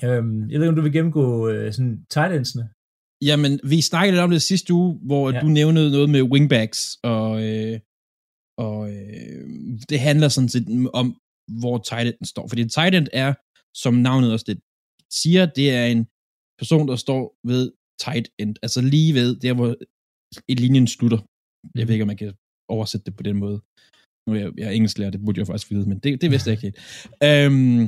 Øhm, 0.08 0.38
jeg 0.50 0.56
ved 0.60 0.66
ikke, 0.66 0.70
om 0.70 0.76
du 0.76 0.82
vil 0.88 0.94
gennemgå 0.98 1.50
øh, 1.50 1.74
sådan 1.74 2.06
tight. 2.10 2.48
Jamen, 3.30 3.52
vi 3.72 3.82
snakkede 3.82 4.12
lidt 4.14 4.24
om 4.24 4.30
det 4.38 4.42
sidste 4.42 4.74
uge, 4.74 5.00
hvor 5.10 5.30
Ja. 5.30 5.36
ja. 5.36 5.42
du 5.42 5.48
nævnede 5.48 5.92
noget 5.92 6.10
med 6.10 6.22
wingbacks, 6.34 6.80
og, 7.04 7.30
øh, 7.50 7.80
og 8.68 8.80
øh, 8.96 9.42
det 9.90 10.00
handler 10.08 10.28
sådan 10.30 10.50
set 10.56 10.66
om, 10.94 11.08
hvor 11.60 11.78
tight 11.78 12.08
enden 12.08 12.26
står. 12.26 12.48
Fordi 12.48 12.70
tight 12.70 12.96
end 12.96 13.08
er, 13.14 13.34
som 13.84 13.94
navnet 13.94 14.34
også 14.34 14.46
det 14.48 14.60
siger, 15.22 15.46
det 15.46 15.72
er 15.72 15.86
en 15.86 16.08
person, 16.60 16.88
der 16.88 16.96
står 16.96 17.22
ved 17.48 17.72
tight 18.00 18.28
end, 18.40 18.56
altså 18.64 18.82
lige 18.82 19.14
ved 19.14 19.40
der, 19.40 19.54
hvor 19.54 19.76
et 20.48 20.60
linjen 20.60 20.88
slutter. 20.88 21.20
Jeg 21.76 21.88
ved 21.88 21.94
ikke, 21.96 22.04
om 22.04 22.08
man 22.08 22.18
kan 22.18 22.34
oversætte 22.70 23.06
det 23.06 23.16
på 23.16 23.24
den 23.24 23.38
måde. 23.38 23.58
Nu 24.28 24.34
er 24.34 24.40
jeg, 24.40 24.52
jeg 24.58 24.68
er 24.68 24.72
engelsklærer, 24.72 25.12
det 25.12 25.22
burde 25.26 25.40
jeg 25.40 25.48
faktisk 25.48 25.72
vide, 25.72 25.90
men 25.90 26.00
det, 26.00 26.22
det 26.22 26.32
vidste 26.32 26.48
jeg 26.50 26.54
ikke 26.54 26.68
helt. 26.68 26.80
Øhm, 27.24 27.82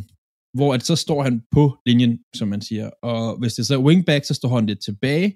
hvor 0.57 0.73
at 0.73 0.83
så 0.83 0.95
står 0.95 1.23
han 1.23 1.35
på 1.51 1.77
linjen, 1.85 2.23
som 2.35 2.47
man 2.47 2.61
siger. 2.61 2.89
Og 3.03 3.39
hvis 3.39 3.53
det 3.53 3.65
så 3.65 3.73
er 3.77 3.85
wingback, 3.87 4.25
så 4.25 4.33
står 4.33 4.55
han 4.55 4.65
lidt 4.65 4.81
tilbage, 4.83 5.29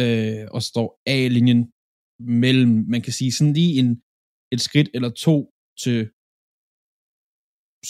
øh, 0.00 0.46
og 0.50 0.62
står 0.62 1.00
af 1.06 1.32
linjen 1.36 1.62
mellem, 2.20 2.84
man 2.88 3.02
kan 3.02 3.12
sige 3.12 3.32
sådan 3.32 3.52
lige 3.52 3.78
en, 3.80 3.90
et 4.54 4.60
skridt 4.60 4.88
eller 4.94 5.10
to 5.10 5.36
til 5.82 6.10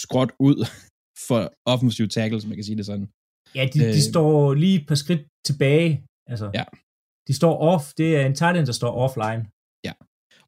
skråt 0.03 0.33
ud 0.41 0.59
for 1.29 1.41
offensive 1.67 2.09
tackles, 2.09 2.47
man 2.47 2.55
kan 2.57 2.65
sige 2.65 2.77
det 2.77 2.87
sådan. 2.87 3.09
Ja, 3.55 3.65
de, 3.75 3.79
de 3.79 3.87
Øh. 3.87 4.01
står 4.13 4.55
lige 4.55 4.81
et 4.81 4.87
par 4.89 4.95
skridt 4.95 5.23
tilbage. 5.47 5.91
Altså, 6.27 6.51
Ja. 6.55 6.65
De 7.29 7.35
står 7.35 7.55
off. 7.73 7.85
Det 7.99 8.17
er 8.17 8.27
en 8.27 8.35
tight 8.35 8.57
end, 8.57 8.67
der 8.67 8.73
står 8.73 8.93
offline. 9.07 9.43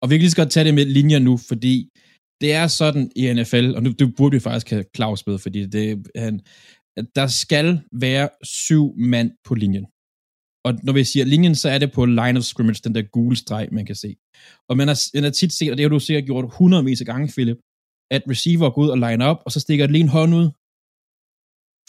Og 0.03 0.11
vi 0.11 0.15
kan 0.15 0.21
lige 0.21 0.31
så 0.31 0.37
godt 0.43 0.51
tage 0.51 0.65
det 0.65 0.75
med 0.75 0.85
linjer 0.99 1.19
nu, 1.19 1.37
fordi 1.51 1.75
det 2.41 2.51
er 2.61 2.67
sådan 2.81 3.05
i 3.17 3.33
NFL, 3.33 3.67
og 3.77 3.83
nu 3.83 3.91
det 3.99 4.17
burde 4.17 4.35
vi 4.37 4.41
faktisk 4.41 4.71
have 4.71 4.85
Claus 4.97 5.27
med, 5.27 5.39
fordi 5.39 5.67
det, 5.67 5.87
han, 6.17 6.35
der 7.19 7.27
skal 7.27 7.67
være 7.93 8.29
syv 8.43 8.85
mand 9.13 9.31
på 9.49 9.55
linjen. 9.55 9.87
Og 10.67 10.71
når 10.87 10.93
vi 10.93 11.05
siger 11.05 11.25
linjen, 11.25 11.55
så 11.55 11.69
er 11.75 11.79
det 11.79 11.93
på 11.93 12.05
line 12.05 12.37
of 12.39 12.43
scrimmage, 12.53 12.81
den 12.85 12.95
der 12.95 13.03
gule 13.03 13.37
streg, 13.37 13.69
man 13.73 13.87
kan 13.87 13.95
se. 14.05 14.17
Og 14.69 14.77
man 14.81 14.89
har, 14.89 14.97
man 15.15 15.25
har 15.25 15.31
tit 15.31 15.53
set, 15.53 15.71
og 15.71 15.77
det 15.77 15.85
har 15.85 15.91
du 15.91 16.01
sikkert 16.01 16.25
gjort 16.31 16.45
hundredvis 16.59 17.01
af 17.01 17.07
gange, 17.07 17.29
Philip, 17.37 17.59
at 18.11 18.23
receiver 18.31 18.71
går 18.71 18.83
ud 18.83 18.89
og 18.89 18.99
line 18.99 19.25
op, 19.25 19.43
og 19.47 19.53
så 19.53 19.61
stikker 19.61 19.85
det 19.87 19.93
lige 19.93 20.03
en 20.03 20.09
hånd 20.19 20.35
ud. 20.35 20.47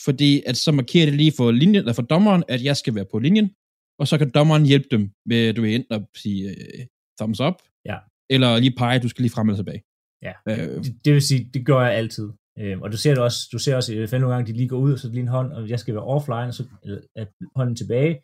Fordi 0.06 0.32
at 0.50 0.58
så 0.58 0.72
markerer 0.72 1.06
det 1.06 1.14
lige 1.16 1.34
for 1.38 1.52
linjen, 1.52 1.76
eller 1.76 1.94
for 1.94 2.02
dommeren, 2.02 2.44
at 2.48 2.64
jeg 2.64 2.78
skal 2.78 2.96
være 2.96 3.06
på 3.12 3.20
linjen, 3.20 3.52
og 4.00 4.08
så 4.08 4.18
kan 4.18 4.30
dommeren 4.30 4.66
hjælpe 4.66 4.88
dem 4.92 5.12
ved, 5.26 5.54
du 5.54 5.62
ved, 5.62 5.76
enten 5.76 5.94
at 5.96 6.04
sige 6.16 6.48
uh, 6.50 6.86
thumbs 7.20 7.40
up, 7.40 7.54
Ja. 7.86 7.98
eller 8.30 8.60
lige 8.60 8.76
pege, 8.78 9.00
du 9.00 9.10
skal 9.10 9.22
lige 9.22 9.32
frem 9.32 9.48
eller 9.50 9.58
tilbage. 9.64 9.84
Ja. 10.22 10.34
Øh, 10.50 10.84
Det, 10.84 11.06
det 11.06 11.14
vil 11.14 11.22
sige, 11.22 11.50
det 11.54 11.66
gør 11.66 11.82
jeg 11.82 11.94
altid. 11.94 12.30
Øhm, 12.60 12.82
og 12.82 12.92
du 12.92 12.98
ser 12.98 13.14
det 13.14 13.24
også, 13.24 13.40
du 13.52 13.60
ser 13.60 13.76
også 13.76 13.94
i 13.94 14.04
NFL 14.04 14.18
nogle 14.20 14.36
gange, 14.36 14.52
de 14.54 14.58
lige 14.58 14.70
går 14.70 14.78
ud, 14.78 14.94
og 14.94 15.00
så 15.00 15.08
er 15.08 15.10
det 15.10 15.14
lige 15.16 15.22
en 15.22 15.28
hånd, 15.38 15.54
og 15.54 15.70
jeg 15.70 15.80
skal 15.80 15.94
være 15.94 16.04
offline, 16.04 16.48
og 16.48 16.54
så 16.54 16.64
eller, 16.84 17.02
er 17.16 17.26
hånden 17.56 17.76
tilbage, 17.76 18.22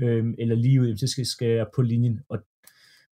øhm, 0.00 0.34
eller 0.38 0.56
lige 0.56 0.80
ud, 0.80 0.96
så 0.96 1.06
skal, 1.06 1.26
skal 1.26 1.48
jeg 1.48 1.66
på 1.74 1.82
linjen. 1.82 2.20
Og, 2.28 2.38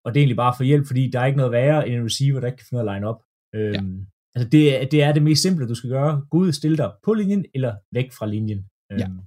og 0.04 0.08
det 0.14 0.20
er 0.20 0.22
egentlig 0.22 0.36
bare 0.36 0.54
for 0.56 0.64
hjælp, 0.64 0.86
fordi 0.86 1.10
der 1.10 1.20
er 1.20 1.26
ikke 1.26 1.36
noget 1.36 1.52
værre 1.52 1.88
end 1.88 1.94
en 1.96 2.04
receiver, 2.04 2.40
der 2.40 2.46
ikke 2.46 2.56
kan 2.56 2.66
finde 2.70 2.82
at 2.90 2.94
line 2.94 3.06
op. 3.06 3.20
Øhm, 3.54 3.74
ja. 3.98 4.04
Altså 4.34 4.48
det, 4.54 4.62
er- 4.74 4.88
det 4.92 5.02
er 5.06 5.12
det 5.12 5.22
mest 5.28 5.42
simple, 5.42 5.68
du 5.68 5.74
skal 5.74 5.90
gøre. 5.90 6.12
Gå 6.30 6.36
ud, 6.44 6.52
stille 6.52 6.76
dig 6.82 6.90
på 7.04 7.10
linjen, 7.20 7.44
eller 7.54 7.72
væk 7.96 8.08
fra 8.18 8.26
linjen. 8.34 8.60
Ja. 8.90 9.06
Øhm, 9.08 9.20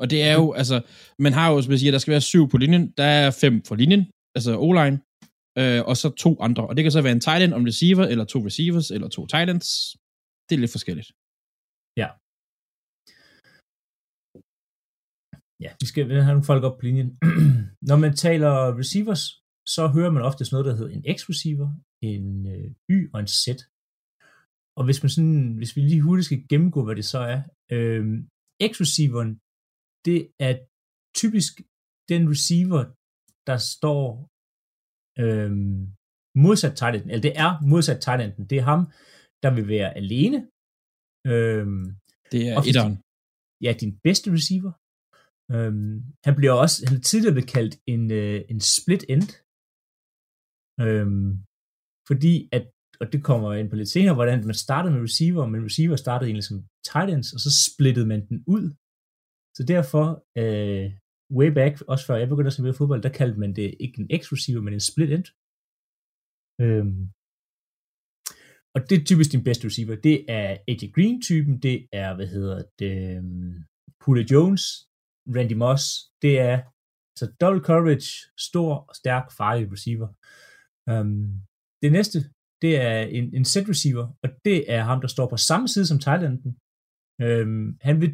og 0.00 0.06
det 0.12 0.20
er 0.30 0.34
jo, 0.40 0.46
altså, 0.60 0.76
man 1.24 1.32
har 1.38 1.46
jo, 1.52 1.56
som 1.62 1.70
jeg 1.72 1.80
siger, 1.80 1.90
der 1.96 2.02
skal 2.02 2.14
være 2.16 2.28
syv 2.32 2.42
på 2.52 2.56
linjen, 2.62 2.84
der 3.00 3.08
er 3.22 3.30
fem 3.42 3.54
for 3.68 3.74
linjen, 3.82 4.02
altså 4.36 4.52
O-line, 4.66 4.96
øh, 5.60 5.80
og 5.88 5.94
så 6.02 6.08
to 6.24 6.30
andre. 6.46 6.62
Og 6.68 6.72
det 6.76 6.82
kan 6.84 6.92
så 6.92 7.02
være 7.02 7.16
en 7.18 7.24
tight 7.26 7.42
end 7.44 7.54
om 7.58 7.64
receiver, 7.70 8.04
eller 8.12 8.24
to 8.24 8.38
receivers, 8.48 8.88
eller 8.94 9.08
to 9.16 9.22
tight 9.32 9.48
ends. 9.50 9.68
Det 10.46 10.52
er 10.54 10.62
lidt 10.64 10.74
forskelligt. 10.76 11.08
Ja, 15.64 15.70
vi 15.82 15.86
skal 15.90 16.02
have 16.10 16.34
nogle 16.34 16.50
folk 16.52 16.62
op 16.68 16.76
på 16.78 16.84
linjen. 16.88 17.10
Når 17.90 17.96
man 18.04 18.12
taler 18.26 18.52
receivers, 18.82 19.22
så 19.74 19.82
hører 19.96 20.10
man 20.16 20.22
ofte 20.28 20.42
noget, 20.52 20.66
der 20.68 20.74
hedder 20.78 20.92
en 20.96 21.04
X-receiver, 21.16 21.68
en 22.08 22.46
øh, 22.54 22.66
Y 22.94 22.98
og 23.14 23.18
en 23.20 23.30
Z. 23.42 23.46
og 24.78 24.82
hvis 24.86 25.02
man 25.02 25.10
sådan, 25.16 25.44
hvis 25.58 25.72
vi 25.76 25.80
lige 25.80 26.02
hurtigt 26.06 26.26
skal 26.28 26.46
gennemgå, 26.50 26.80
hvad 26.84 26.96
det 27.00 27.04
så 27.14 27.20
er, 27.34 27.40
øh, 27.74 28.04
X-receiveren, 28.70 29.32
det 30.06 30.18
er 30.46 30.52
typisk 31.20 31.52
den 32.12 32.22
receiver, 32.34 32.82
der 33.48 33.58
står 33.74 34.08
øh, 35.24 35.52
modsat 36.44 36.74
tight 36.80 36.94
eller 37.12 37.24
det 37.28 37.34
er 37.44 37.50
modsat 37.72 38.00
tight 38.04 38.20
enden. 38.22 38.44
Det 38.50 38.56
er 38.58 38.66
ham, 38.72 38.82
der 39.42 39.50
vil 39.56 39.66
være 39.76 39.90
alene. 40.02 40.38
Øh, 41.32 41.66
Det 42.32 42.40
er 42.50 42.54
etteren. 42.70 42.94
ja, 43.66 43.72
din 43.82 43.92
bedste 44.06 44.28
receiver. 44.36 44.72
Øhm, 45.54 45.94
han 46.26 46.34
bliver 46.38 46.54
også, 46.62 46.76
han 46.88 46.96
er 46.98 47.04
tidligere 47.10 47.34
blevet 47.36 47.52
kaldt 47.56 47.74
en, 47.94 48.02
øh, 48.20 48.38
en 48.52 48.60
split 48.76 49.04
end. 49.14 49.26
Øhm, 50.84 51.28
fordi 52.08 52.48
at, 52.52 52.64
og 53.00 53.12
det 53.12 53.24
kommer 53.24 53.54
ind 53.54 53.70
på 53.70 53.76
lidt 53.76 53.88
senere, 53.88 54.14
hvordan 54.14 54.46
man 54.46 54.54
startede 54.54 54.94
med 54.94 55.02
receiver, 55.02 55.46
men 55.46 55.64
receiver 55.64 55.96
startede 55.96 56.28
egentlig 56.28 56.44
som 56.44 56.64
tight 56.90 57.10
ends, 57.10 57.32
og 57.34 57.40
så 57.40 57.50
splittede 57.68 58.06
man 58.06 58.26
den 58.28 58.44
ud. 58.46 58.64
Så 59.56 59.62
derfor, 59.74 60.06
øh, 60.42 60.86
way 61.38 61.50
back, 61.58 61.74
også 61.92 62.06
før 62.06 62.16
jeg 62.16 62.28
begyndte 62.28 62.52
at 62.52 62.52
spille 62.52 62.74
fodbold, 62.74 63.02
der 63.02 63.18
kaldte 63.18 63.38
man 63.40 63.52
det 63.56 63.74
ikke 63.80 64.00
en 64.00 64.10
X-receiver, 64.20 64.60
men 64.60 64.74
en 64.74 64.88
split 64.90 65.12
end. 65.16 65.26
Øhm, 66.64 67.02
og 68.74 68.80
det 68.88 68.94
er 68.96 69.04
typisk 69.04 69.32
din 69.32 69.44
bedste 69.44 69.66
receiver. 69.66 69.96
Det 70.08 70.16
er 70.28 70.48
AJ 70.68 70.82
Green-typen, 70.94 71.54
det 71.66 71.88
er, 71.92 72.14
hvad 72.14 72.26
hedder 72.26 72.62
det, 72.78 73.18
um, 73.18 73.64
Julio 74.02 74.24
Jones, 74.32 74.62
Randy 75.36 75.56
Moss, 75.62 75.84
det 76.22 76.34
er 76.40 76.56
så 77.18 77.26
double 77.40 77.64
coverage, 77.70 78.08
stor, 78.48 78.90
stærk, 79.00 79.26
farlig 79.38 79.72
receiver. 79.72 80.08
Um, 80.90 81.40
det 81.84 81.92
næste, 81.98 82.18
det 82.62 82.72
er 82.88 82.98
en, 83.18 83.26
en 83.38 83.46
set 83.52 83.68
receiver, 83.72 84.06
og 84.22 84.28
det 84.46 84.58
er 84.74 84.82
ham, 84.90 85.00
der 85.04 85.10
står 85.14 85.26
på 85.30 85.38
samme 85.48 85.68
side 85.72 85.86
som 85.88 86.02
Thailand'en. 86.04 86.52
Øhm, 87.24 87.66
han 87.88 87.96
vil 88.02 88.10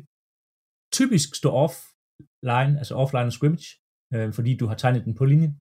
typisk 0.99 1.29
stå 1.41 1.49
offline, 1.65 2.73
altså 2.81 2.95
offline 3.03 3.31
og 3.31 3.37
scrimmage, 3.39 3.69
øh, 4.15 4.29
fordi 4.37 4.51
du 4.61 4.67
har 4.71 4.77
tegnet 4.79 5.05
den 5.07 5.15
på 5.19 5.25
linjen. 5.31 5.53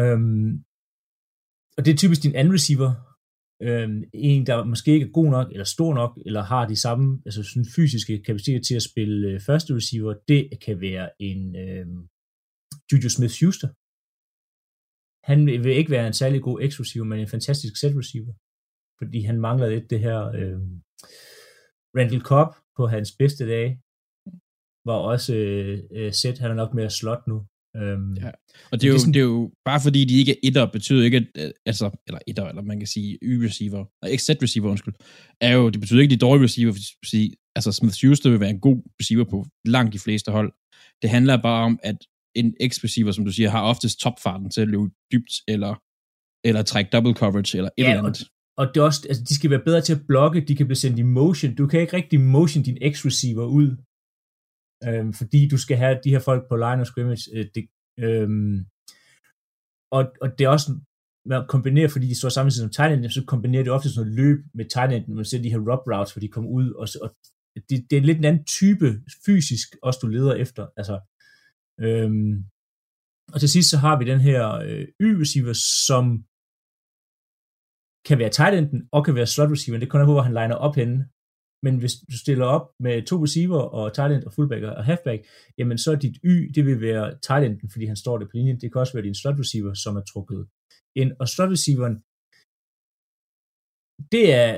Øhm, 0.00 0.50
og 1.76 1.80
det 1.84 1.90
er 1.90 2.00
typisk 2.02 2.20
din 2.22 2.36
anden 2.38 2.54
receiver, 2.58 2.90
øhm, 3.66 3.98
en, 4.30 4.46
der 4.48 4.56
måske 4.72 4.90
ikke 4.94 5.06
er 5.08 5.16
god 5.20 5.30
nok, 5.36 5.46
eller 5.54 5.68
stor 5.76 5.92
nok, 6.00 6.12
eller 6.26 6.42
har 6.52 6.64
de 6.72 6.76
samme 6.86 7.06
altså 7.26 7.42
sådan 7.42 7.72
fysiske 7.76 8.22
kapaciteter 8.26 8.62
til 8.68 8.76
at 8.80 8.88
spille 8.90 9.18
øh, 9.30 9.40
første 9.48 9.70
receiver, 9.78 10.12
det 10.30 10.42
kan 10.64 10.76
være 10.86 11.06
en 11.28 11.40
øh, 11.64 11.86
Juju 12.88 13.08
Smith-Schuster. 13.16 13.68
Han 15.30 15.46
vil 15.46 15.66
ikke 15.80 15.90
være 15.90 16.06
en 16.06 16.12
særlig 16.12 16.42
god 16.42 16.60
X-receiver, 16.70 17.04
men 17.04 17.18
en 17.20 17.28
fantastisk 17.28 17.74
set-receiver, 17.76 18.32
fordi 19.00 19.20
han 19.30 19.40
mangler 19.40 19.68
lidt 19.68 19.90
det 19.90 20.00
her 20.00 20.18
øhm, 20.38 20.72
Randall 21.96 22.20
Cobb 22.30 22.50
på 22.76 22.86
hans 22.86 23.10
bedste 23.18 23.42
dage, 23.54 23.70
var 24.88 24.98
også 25.12 25.34
øh, 25.36 25.78
øh, 25.96 26.12
set, 26.12 26.38
han 26.38 26.50
er 26.50 26.54
nok 26.54 26.74
mere 26.74 26.90
slot 26.90 27.22
nu. 27.28 27.38
Øhm, 27.76 28.14
Ja. 28.24 28.30
Og 28.70 28.72
det 28.72 28.72
er, 28.72 28.76
Det 28.78 28.84
er 28.84 28.88
jo, 28.92 28.98
sådan- 28.98 29.14
det 29.14 29.20
er 29.20 29.24
jo 29.24 29.52
bare 29.64 29.80
fordi, 29.86 30.00
de 30.04 30.18
ikke 30.20 30.32
er 30.32 30.40
etter, 30.48 30.66
betyder 30.76 31.04
ikke, 31.04 31.16
at, 31.16 31.26
øh, 31.40 31.50
altså, 31.66 31.86
eller 32.06 32.18
etter, 32.26 32.44
eller 32.48 32.62
man 32.62 32.78
kan 32.78 32.86
sige 32.96 33.18
Y-receiver, 33.30 33.82
og 34.02 34.10
ikke 34.10 34.22
Z-receiver, 34.28 34.68
undskyld, 34.74 34.94
er 35.40 35.52
jo, 35.58 35.70
det 35.70 35.80
betyder 35.80 36.00
ikke, 36.00 36.12
at 36.14 36.20
de 36.20 36.24
er 36.24 36.28
dårlige 36.28 36.44
receiver, 36.44 36.72
fordi, 37.06 37.34
altså 37.56 37.72
Smith 37.72 37.94
Schuster 37.94 38.30
vil 38.30 38.40
være 38.40 38.50
en 38.50 38.60
god 38.68 38.78
receiver 39.00 39.24
på 39.24 39.38
langt 39.64 39.92
de 39.92 39.98
fleste 39.98 40.30
hold. 40.36 40.52
Det 41.02 41.10
handler 41.10 41.42
bare 41.42 41.64
om, 41.64 41.78
at 41.82 41.98
en 42.34 42.54
X-receiver, 42.70 43.12
som 43.12 43.24
du 43.24 43.32
siger, 43.32 43.50
har 43.50 43.62
oftest 43.62 44.00
topfarten 44.00 44.50
til 44.50 44.60
at 44.60 44.68
løbe 44.68 44.90
dybt, 45.12 45.32
eller, 45.48 45.74
eller 46.48 46.62
trække 46.62 46.90
double 46.92 47.14
coverage, 47.14 47.56
eller 47.58 47.70
et 47.78 47.82
Ja, 47.82 47.90
eller 47.90 48.02
andet. 48.08 48.28
og 48.56 48.66
det 48.68 48.76
er 48.80 48.84
også, 48.84 49.06
altså, 49.08 49.22
de 49.28 49.34
skal 49.34 49.50
være 49.50 49.64
bedre 49.64 49.80
til 49.80 49.92
at 49.94 50.06
blokke, 50.08 50.40
de 50.48 50.56
kan 50.56 50.66
blive 50.66 50.76
sendt 50.76 50.98
i 50.98 51.02
motion. 51.02 51.54
Du 51.54 51.66
kan 51.66 51.80
ikke 51.80 51.96
rigtig 51.96 52.20
motion 52.20 52.62
din 52.64 52.78
X-receiver 52.92 53.46
ud, 53.60 53.68
øhm, 54.86 55.12
fordi 55.12 55.48
du 55.48 55.58
skal 55.58 55.76
have 55.76 55.98
de 56.04 56.10
her 56.10 56.18
folk 56.18 56.42
på 56.48 56.56
line 56.56 56.80
of 56.80 56.86
scrimmage. 56.86 57.24
Øh, 57.36 57.46
det, 57.54 57.64
øhm, 58.04 58.56
og, 59.96 60.02
og 60.22 60.28
det 60.38 60.44
er 60.44 60.48
også, 60.48 60.68
man 61.26 61.46
kombinerer, 61.48 61.88
fordi 61.88 62.06
de 62.08 62.18
står 62.18 62.28
samtidig 62.28 62.62
som 62.62 62.70
tight 62.70 62.92
end, 62.92 63.10
så 63.10 63.24
kombinerer 63.26 63.62
det 63.64 63.72
ofte 63.72 63.88
sådan 63.90 64.00
noget 64.00 64.16
løb 64.20 64.38
med 64.54 64.64
tight 64.74 64.92
end, 64.92 65.04
når 65.08 65.14
man 65.14 65.24
ser 65.24 65.42
de 65.42 65.50
her 65.50 65.58
rub 65.58 65.82
routes, 65.92 66.12
hvor 66.12 66.20
de 66.20 66.28
kommer 66.28 66.50
ud, 66.50 66.70
og, 66.80 66.88
og 67.04 67.08
det, 67.68 67.86
det 67.90 67.96
er 67.96 68.00
lidt 68.08 68.18
en 68.18 68.24
anden 68.24 68.44
type 68.44 68.88
fysisk, 69.26 69.68
også 69.82 69.98
du 70.02 70.06
leder 70.06 70.34
efter. 70.34 70.66
Altså, 70.76 71.00
øhm, 71.86 72.32
og 73.32 73.38
til 73.40 73.50
sidst 73.54 73.70
så 73.70 73.78
har 73.84 73.94
vi 73.98 74.04
den 74.12 74.20
her 74.28 74.42
øh, 74.66 74.84
Y-receiver, 75.06 75.56
som 75.88 76.04
kan 78.08 78.18
være 78.22 78.34
tight 78.36 78.54
enden 78.58 78.80
og 78.96 79.00
kan 79.04 79.14
være 79.18 79.32
slot 79.34 79.52
receiver. 79.54 79.78
Det 79.78 79.88
kommer 79.88 80.04
an 80.04 80.10
på, 80.10 80.16
hvor 80.16 80.28
han 80.28 80.38
liner 80.40 80.58
op 80.66 80.76
henne. 80.80 80.98
Men 81.64 81.74
hvis 81.80 81.94
du 82.12 82.16
stiller 82.24 82.46
op 82.56 82.66
med 82.84 82.94
to 83.10 83.16
receiver 83.24 83.62
og 83.78 83.84
tight 83.96 84.12
end 84.12 84.24
og 84.28 84.32
fullback 84.36 84.62
og 84.64 84.84
halfback, 84.90 85.20
jamen 85.58 85.78
så 85.78 85.88
er 85.92 85.98
dit 86.04 86.16
Y, 86.32 86.34
det 86.54 86.62
vil 86.68 86.80
være 86.88 87.06
tight 87.26 87.44
enden, 87.44 87.70
fordi 87.72 87.84
han 87.92 87.98
står 88.02 88.18
der 88.18 88.26
på 88.26 88.34
linjen. 88.34 88.60
Det 88.60 88.68
kan 88.68 88.80
også 88.80 88.94
være 88.96 89.08
din 89.08 89.20
slot 89.20 89.38
receiver, 89.42 89.74
som 89.74 89.96
er 90.00 90.04
trukket 90.10 90.42
ind. 91.00 91.10
Og 91.20 91.26
slot 91.34 91.52
receiveren, 91.56 91.96
det 94.14 94.24
er 94.42 94.50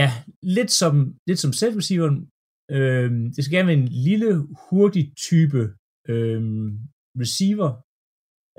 ja, 0.00 0.08
lidt 0.56 0.70
som, 0.80 0.94
lidt 1.28 1.40
som 1.44 1.52
set 1.60 1.76
receiveren. 1.80 2.18
Øhm, 2.70 3.32
det 3.34 3.44
skal 3.44 3.56
gerne 3.56 3.66
være 3.66 3.76
en 3.76 3.88
lille, 3.88 4.46
hurtig 4.70 5.12
type 5.16 5.62
øhm, 6.08 6.78
receiver 7.22 7.70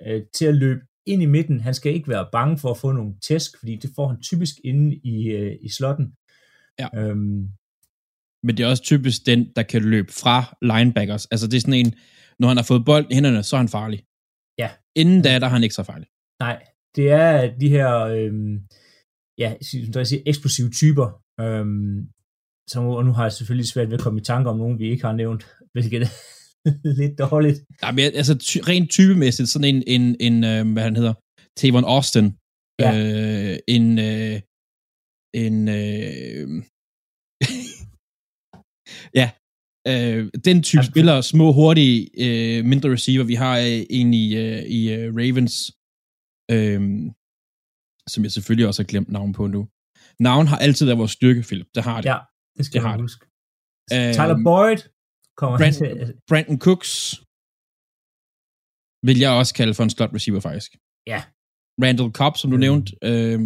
øh, 0.06 0.22
til 0.36 0.46
at 0.46 0.56
løbe 0.56 0.82
ind 1.08 1.22
i 1.22 1.26
midten. 1.26 1.60
Han 1.60 1.74
skal 1.74 1.94
ikke 1.94 2.10
være 2.10 2.30
bange 2.32 2.58
for 2.58 2.72
at 2.72 2.78
få 2.78 2.92
nogle 2.92 3.14
tæsk, 3.28 3.60
fordi 3.60 3.76
det 3.76 3.90
får 3.96 4.08
han 4.08 4.22
typisk 4.22 4.56
inde 4.64 4.96
i, 4.96 5.28
øh, 5.28 5.58
i 5.62 5.70
slotten. 5.70 6.14
Ja. 6.80 6.88
Øhm, 7.00 7.42
Men 8.44 8.58
det 8.58 8.64
er 8.64 8.70
også 8.70 8.84
typisk 8.84 9.26
den, 9.26 9.52
der 9.56 9.64
kan 9.64 9.82
løbe 9.82 10.12
fra 10.12 10.38
linebackers. 10.62 11.26
Altså 11.26 11.48
det 11.48 11.58
er 11.58 11.62
sådan 11.62 11.86
en, 11.86 11.94
når 12.40 12.48
han 12.48 12.58
har 12.58 12.64
fået 12.64 12.86
bolden 12.86 13.12
i 13.12 13.16
hænderne, 13.16 13.44
så 13.44 13.56
er 13.56 13.58
han 13.58 13.76
farlig. 13.80 14.00
Ja. 14.58 14.70
Inden 14.96 15.22
da, 15.22 15.40
der 15.40 15.46
er 15.46 15.56
han 15.58 15.64
ikke 15.64 15.76
så 15.76 15.84
farlig. 15.84 16.08
nej, 16.40 16.58
det 16.96 17.12
er 17.12 17.58
de 17.62 17.70
her 17.70 17.90
øhm, 18.16 18.54
ja, 19.38 19.50
som 19.94 20.00
jeg 20.00 20.08
siger, 20.08 20.24
eksplosive 20.26 20.70
typer. 20.70 21.08
Øhm, 21.44 22.10
som, 22.72 22.86
og 22.86 23.06
nu 23.06 23.12
har 23.12 23.24
jeg 23.24 23.32
selvfølgelig 23.32 23.68
svært 23.70 23.88
ved 23.90 23.98
at 23.98 24.04
komme 24.04 24.20
i 24.22 24.24
tanke 24.24 24.50
om 24.50 24.58
nogen, 24.58 24.80
vi 24.80 24.86
ikke 24.90 25.06
har 25.06 25.16
nævnt, 25.16 25.44
hvilket 25.74 26.02
er 26.04 26.12
lidt 27.02 27.20
dårligt. 27.20 27.60
Ja, 27.84 27.92
men 27.92 28.00
altså 28.22 28.38
ty- 28.38 28.64
rent 28.70 28.90
typemæssigt, 28.92 29.50
sådan 29.50 29.76
en, 29.76 29.84
en, 29.96 30.04
en 30.28 30.44
øh, 30.44 30.74
hvad 30.74 30.84
han 30.84 30.96
hedder, 30.96 31.14
Tavon 31.60 31.84
Austin, 31.96 32.28
Ja. 32.84 32.92
øh, 32.98 33.58
en, 33.76 33.86
øh, 34.10 34.36
en, 35.44 35.56
øh, 35.80 36.48
ja, 39.20 39.28
øh, 39.92 40.22
den 40.48 40.58
type 40.64 40.80
Altså- 40.80 40.92
spillere, 40.92 41.24
små, 41.24 41.48
hurtige, 41.60 41.98
øh, 42.26 42.66
mindre 42.72 42.90
receiver, 42.96 43.24
vi 43.24 43.36
har 43.44 43.56
øh, 43.60 43.82
en 44.00 44.14
i, 44.14 44.26
øh, 44.44 44.62
i 44.78 44.82
øh, 44.94 45.08
Ravens, 45.20 45.56
øh, 46.56 46.82
som 48.12 48.24
jeg 48.24 48.32
selvfølgelig 48.32 48.68
også 48.68 48.82
har 48.84 48.88
glemt 48.92 49.10
navn 49.18 49.34
på 49.34 49.48
nu. 49.48 49.62
Navn 50.20 50.48
har 50.48 50.58
altid 50.58 50.86
været 50.86 51.00
vores 51.04 51.12
styrke, 51.12 51.42
Philip. 51.42 51.68
Det 51.76 51.84
har 51.84 52.02
det. 52.02 52.10
Ja, 52.10 52.18
det 52.58 52.66
skal 52.66 52.82
Det 52.82 52.90
man 52.90 53.00
huske. 53.08 53.26
Tyler 53.92 54.36
Øhm, 54.36 54.44
Boyd 54.50 54.80
kommer 55.38 55.58
Brand- 55.58 55.74
til. 55.74 56.14
Brandon 56.30 56.60
Cooks 56.66 56.92
vil 59.08 59.18
jeg 59.26 59.32
også 59.42 59.54
kalde 59.60 59.74
for 59.74 59.84
en 59.84 59.90
slot 59.96 60.14
receiver, 60.18 60.40
faktisk. 60.48 60.72
Ja. 61.14 61.20
Randall 61.84 62.12
Cobb, 62.20 62.36
som 62.38 62.50
du 62.52 62.58
Mm. 62.58 62.66
nævnte. 62.68 62.90
Øh, 63.10 63.40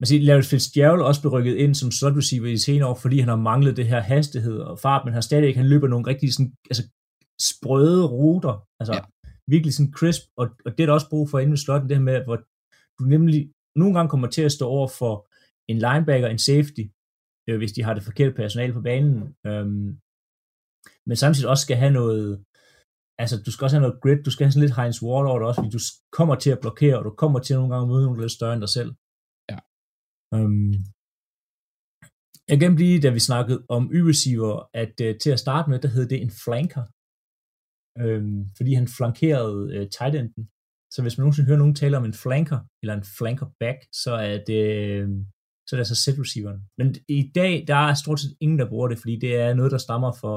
Man 0.00 0.06
siger, 0.06 0.22
Larry 0.22 0.42
Fitzgerald 0.52 1.00
er 1.00 1.04
også 1.10 1.20
blevet 1.22 1.32
rykket 1.36 1.54
ind 1.64 1.74
som 1.74 1.90
slot 1.98 2.16
receiver 2.20 2.48
i 2.56 2.58
senere 2.68 2.88
år, 2.90 2.94
fordi 3.04 3.16
han 3.18 3.28
har 3.28 3.36
manglet 3.50 3.76
det 3.76 3.86
her 3.92 4.00
hastighed 4.00 4.58
og 4.70 4.78
fart, 4.78 5.02
men 5.04 5.12
han 5.12 5.16
har 5.20 5.28
stadig 5.30 5.46
ikke, 5.48 5.60
han 5.60 5.68
løber 5.74 5.88
nogle 5.88 6.06
rigtig 6.06 6.34
sådan, 6.34 6.52
altså, 6.70 6.82
sprøde 7.50 8.04
ruter, 8.06 8.54
altså 8.80 8.94
Ja. 8.94 9.00
virkelig 9.54 9.74
sådan 9.74 9.92
crisp, 9.98 10.22
og, 10.40 10.46
og 10.64 10.70
det 10.74 10.80
er 10.82 10.86
der 10.86 10.92
også 10.98 11.10
brug 11.10 11.30
for 11.30 11.38
inde 11.38 11.50
ved 11.50 11.58
slotten, 11.66 11.88
det 11.88 11.96
her 11.96 12.04
med, 12.10 12.24
hvor 12.24 12.36
du 12.98 13.02
nemlig 13.14 13.40
nogle 13.76 13.94
gange 13.94 14.08
kommer 14.12 14.28
til 14.36 14.42
at 14.48 14.52
stå 14.52 14.64
over 14.76 14.88
for 15.00 15.14
en 15.70 15.78
linebacker, 15.86 16.28
en 16.28 16.38
safety, 16.50 16.82
øh, 17.48 17.56
hvis 17.58 17.72
de 17.72 17.82
har 17.82 17.94
det 17.94 18.02
forkerte 18.08 18.34
personale 18.42 18.72
på 18.72 18.82
banen, 18.88 19.16
øhm, 19.46 19.88
men 21.08 21.16
samtidig 21.16 21.48
også 21.52 21.64
skal 21.66 21.76
have 21.76 21.94
noget, 22.00 22.44
altså 23.22 23.34
du 23.46 23.50
skal 23.50 23.64
også 23.64 23.76
have 23.76 23.86
noget 23.86 24.00
grit, 24.02 24.26
du 24.26 24.30
skal 24.30 24.44
have 24.44 24.52
sådan 24.52 24.66
lidt 24.66 24.78
Heinz 24.78 25.02
Ward 25.02 25.26
over 25.30 25.38
det 25.38 25.48
også, 25.48 25.60
fordi 25.60 25.76
du 25.78 25.82
kommer 26.18 26.34
til 26.34 26.50
at 26.54 26.62
blokere, 26.64 26.98
og 26.98 27.04
du 27.04 27.12
kommer 27.22 27.38
til 27.40 27.56
nogle 27.56 27.70
gange 27.70 27.84
at 27.84 27.90
møde 27.92 28.04
nogle 28.04 28.20
lidt 28.22 28.36
større 28.38 28.54
end 28.54 28.64
dig 28.66 28.72
selv. 28.78 28.90
Ja. 29.50 29.58
Um, 30.36 30.72
jeg 32.50 32.56
glemte 32.60 32.82
lige, 32.82 33.02
da 33.04 33.10
vi 33.10 33.28
snakkede 33.30 33.60
om 33.76 33.82
Y-receiver, 33.98 34.54
at 34.82 34.94
uh, 35.06 35.12
til 35.22 35.30
at 35.34 35.42
starte 35.44 35.70
med, 35.70 35.78
der 35.84 35.94
hed 35.94 36.06
det 36.12 36.18
en 36.22 36.34
flanker, 36.44 36.84
um, 38.04 38.38
fordi 38.56 38.72
han 38.78 38.88
flankerede 38.98 39.60
uh, 39.76 39.86
tight 39.96 40.14
enden. 40.20 40.44
Så 40.94 40.98
hvis 41.02 41.16
man 41.16 41.22
nogensinde 41.22 41.48
hører 41.48 41.62
nogen 41.62 41.80
tale 41.80 41.96
om 41.96 42.04
en 42.04 42.20
flanker, 42.24 42.60
eller 42.82 42.94
en 42.94 43.06
flanker 43.18 43.48
back, 43.62 43.78
så 44.04 44.12
er 44.30 44.36
det, 44.50 44.64
øh, 44.94 45.08
så 45.66 45.70
er 45.72 45.76
det 45.78 45.84
altså 45.86 46.02
set 46.04 46.20
receiveren. 46.20 46.60
Men 46.78 46.94
i 47.08 47.32
dag, 47.34 47.64
der 47.70 47.80
er 47.88 47.94
stort 47.94 48.20
set 48.20 48.36
ingen, 48.40 48.58
der 48.58 48.68
bruger 48.68 48.88
det, 48.88 48.98
fordi 48.98 49.16
det 49.16 49.32
er 49.36 49.54
noget, 49.54 49.72
der 49.72 49.78
stammer 49.78 50.12
for 50.22 50.36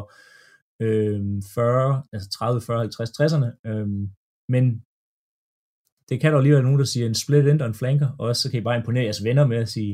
øh, 0.81 1.41
40, 1.53 2.03
altså 2.13 2.29
30, 2.29 2.61
40, 2.61 2.79
50, 2.79 3.09
60'erne. 3.09 3.49
Øh, 3.69 3.87
men 4.53 4.63
det 6.09 6.21
kan 6.21 6.33
dog 6.33 6.41
lige 6.41 6.53
være 6.53 6.63
nogen, 6.63 6.79
der 6.79 6.85
siger 6.85 7.05
en 7.05 7.21
split 7.23 7.47
end 7.47 7.61
og 7.61 7.67
en 7.67 7.73
flanker, 7.81 8.09
og 8.19 8.27
også 8.27 8.41
så 8.41 8.51
kan 8.51 8.59
I 8.59 8.63
bare 8.63 8.77
imponere 8.77 9.03
jeres 9.03 9.23
venner 9.23 9.47
med 9.47 9.57
at 9.57 9.69
sige, 9.69 9.93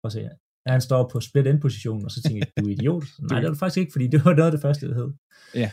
prøv 0.00 0.08
at 0.08 0.12
se, 0.12 0.20
ja, 0.66 0.72
han 0.72 0.80
står 0.80 1.08
på 1.12 1.20
split 1.20 1.46
end 1.46 1.60
position, 1.60 2.04
og 2.04 2.10
så 2.10 2.22
tænker 2.22 2.38
jeg, 2.46 2.64
du 2.64 2.68
er 2.68 2.72
idiot. 2.72 3.04
Nej, 3.30 3.40
det 3.40 3.46
er 3.46 3.52
du 3.52 3.58
faktisk 3.58 3.78
ikke, 3.78 3.92
fordi 3.92 4.06
det 4.06 4.24
var 4.24 4.34
noget 4.34 4.50
af 4.50 4.52
det 4.52 4.62
første, 4.62 4.88
det 4.88 4.96
hed. 4.96 5.10
Ja. 5.54 5.70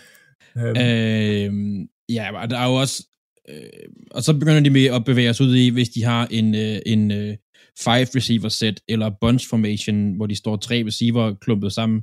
Øhm, 0.58 0.78
Øh, 0.78 1.88
ja, 2.10 2.42
og 2.42 2.50
der 2.50 2.58
er 2.58 2.68
jo 2.72 2.76
også... 2.76 3.08
Øh, 3.50 3.90
og 4.12 4.24
så 4.24 4.34
begynder 4.40 4.60
de 4.60 4.70
med 4.70 4.86
at 4.86 5.06
bevæge 5.06 5.30
os 5.30 5.42
ud 5.42 5.56
i, 5.56 5.70
hvis 5.70 5.90
de 5.90 6.04
har 6.04 6.28
en, 6.32 6.56
øh, 6.56 6.80
en 6.86 7.12
øh, 7.12 7.38
five 7.84 8.08
receiver 8.16 8.50
set, 8.50 8.80
eller 8.88 9.12
bunch 9.22 9.50
formation, 9.50 10.16
hvor 10.16 10.26
de 10.26 10.36
står 10.36 10.56
tre 10.56 10.84
receiver 10.88 11.34
klumpet 11.42 11.74
sammen, 11.74 12.02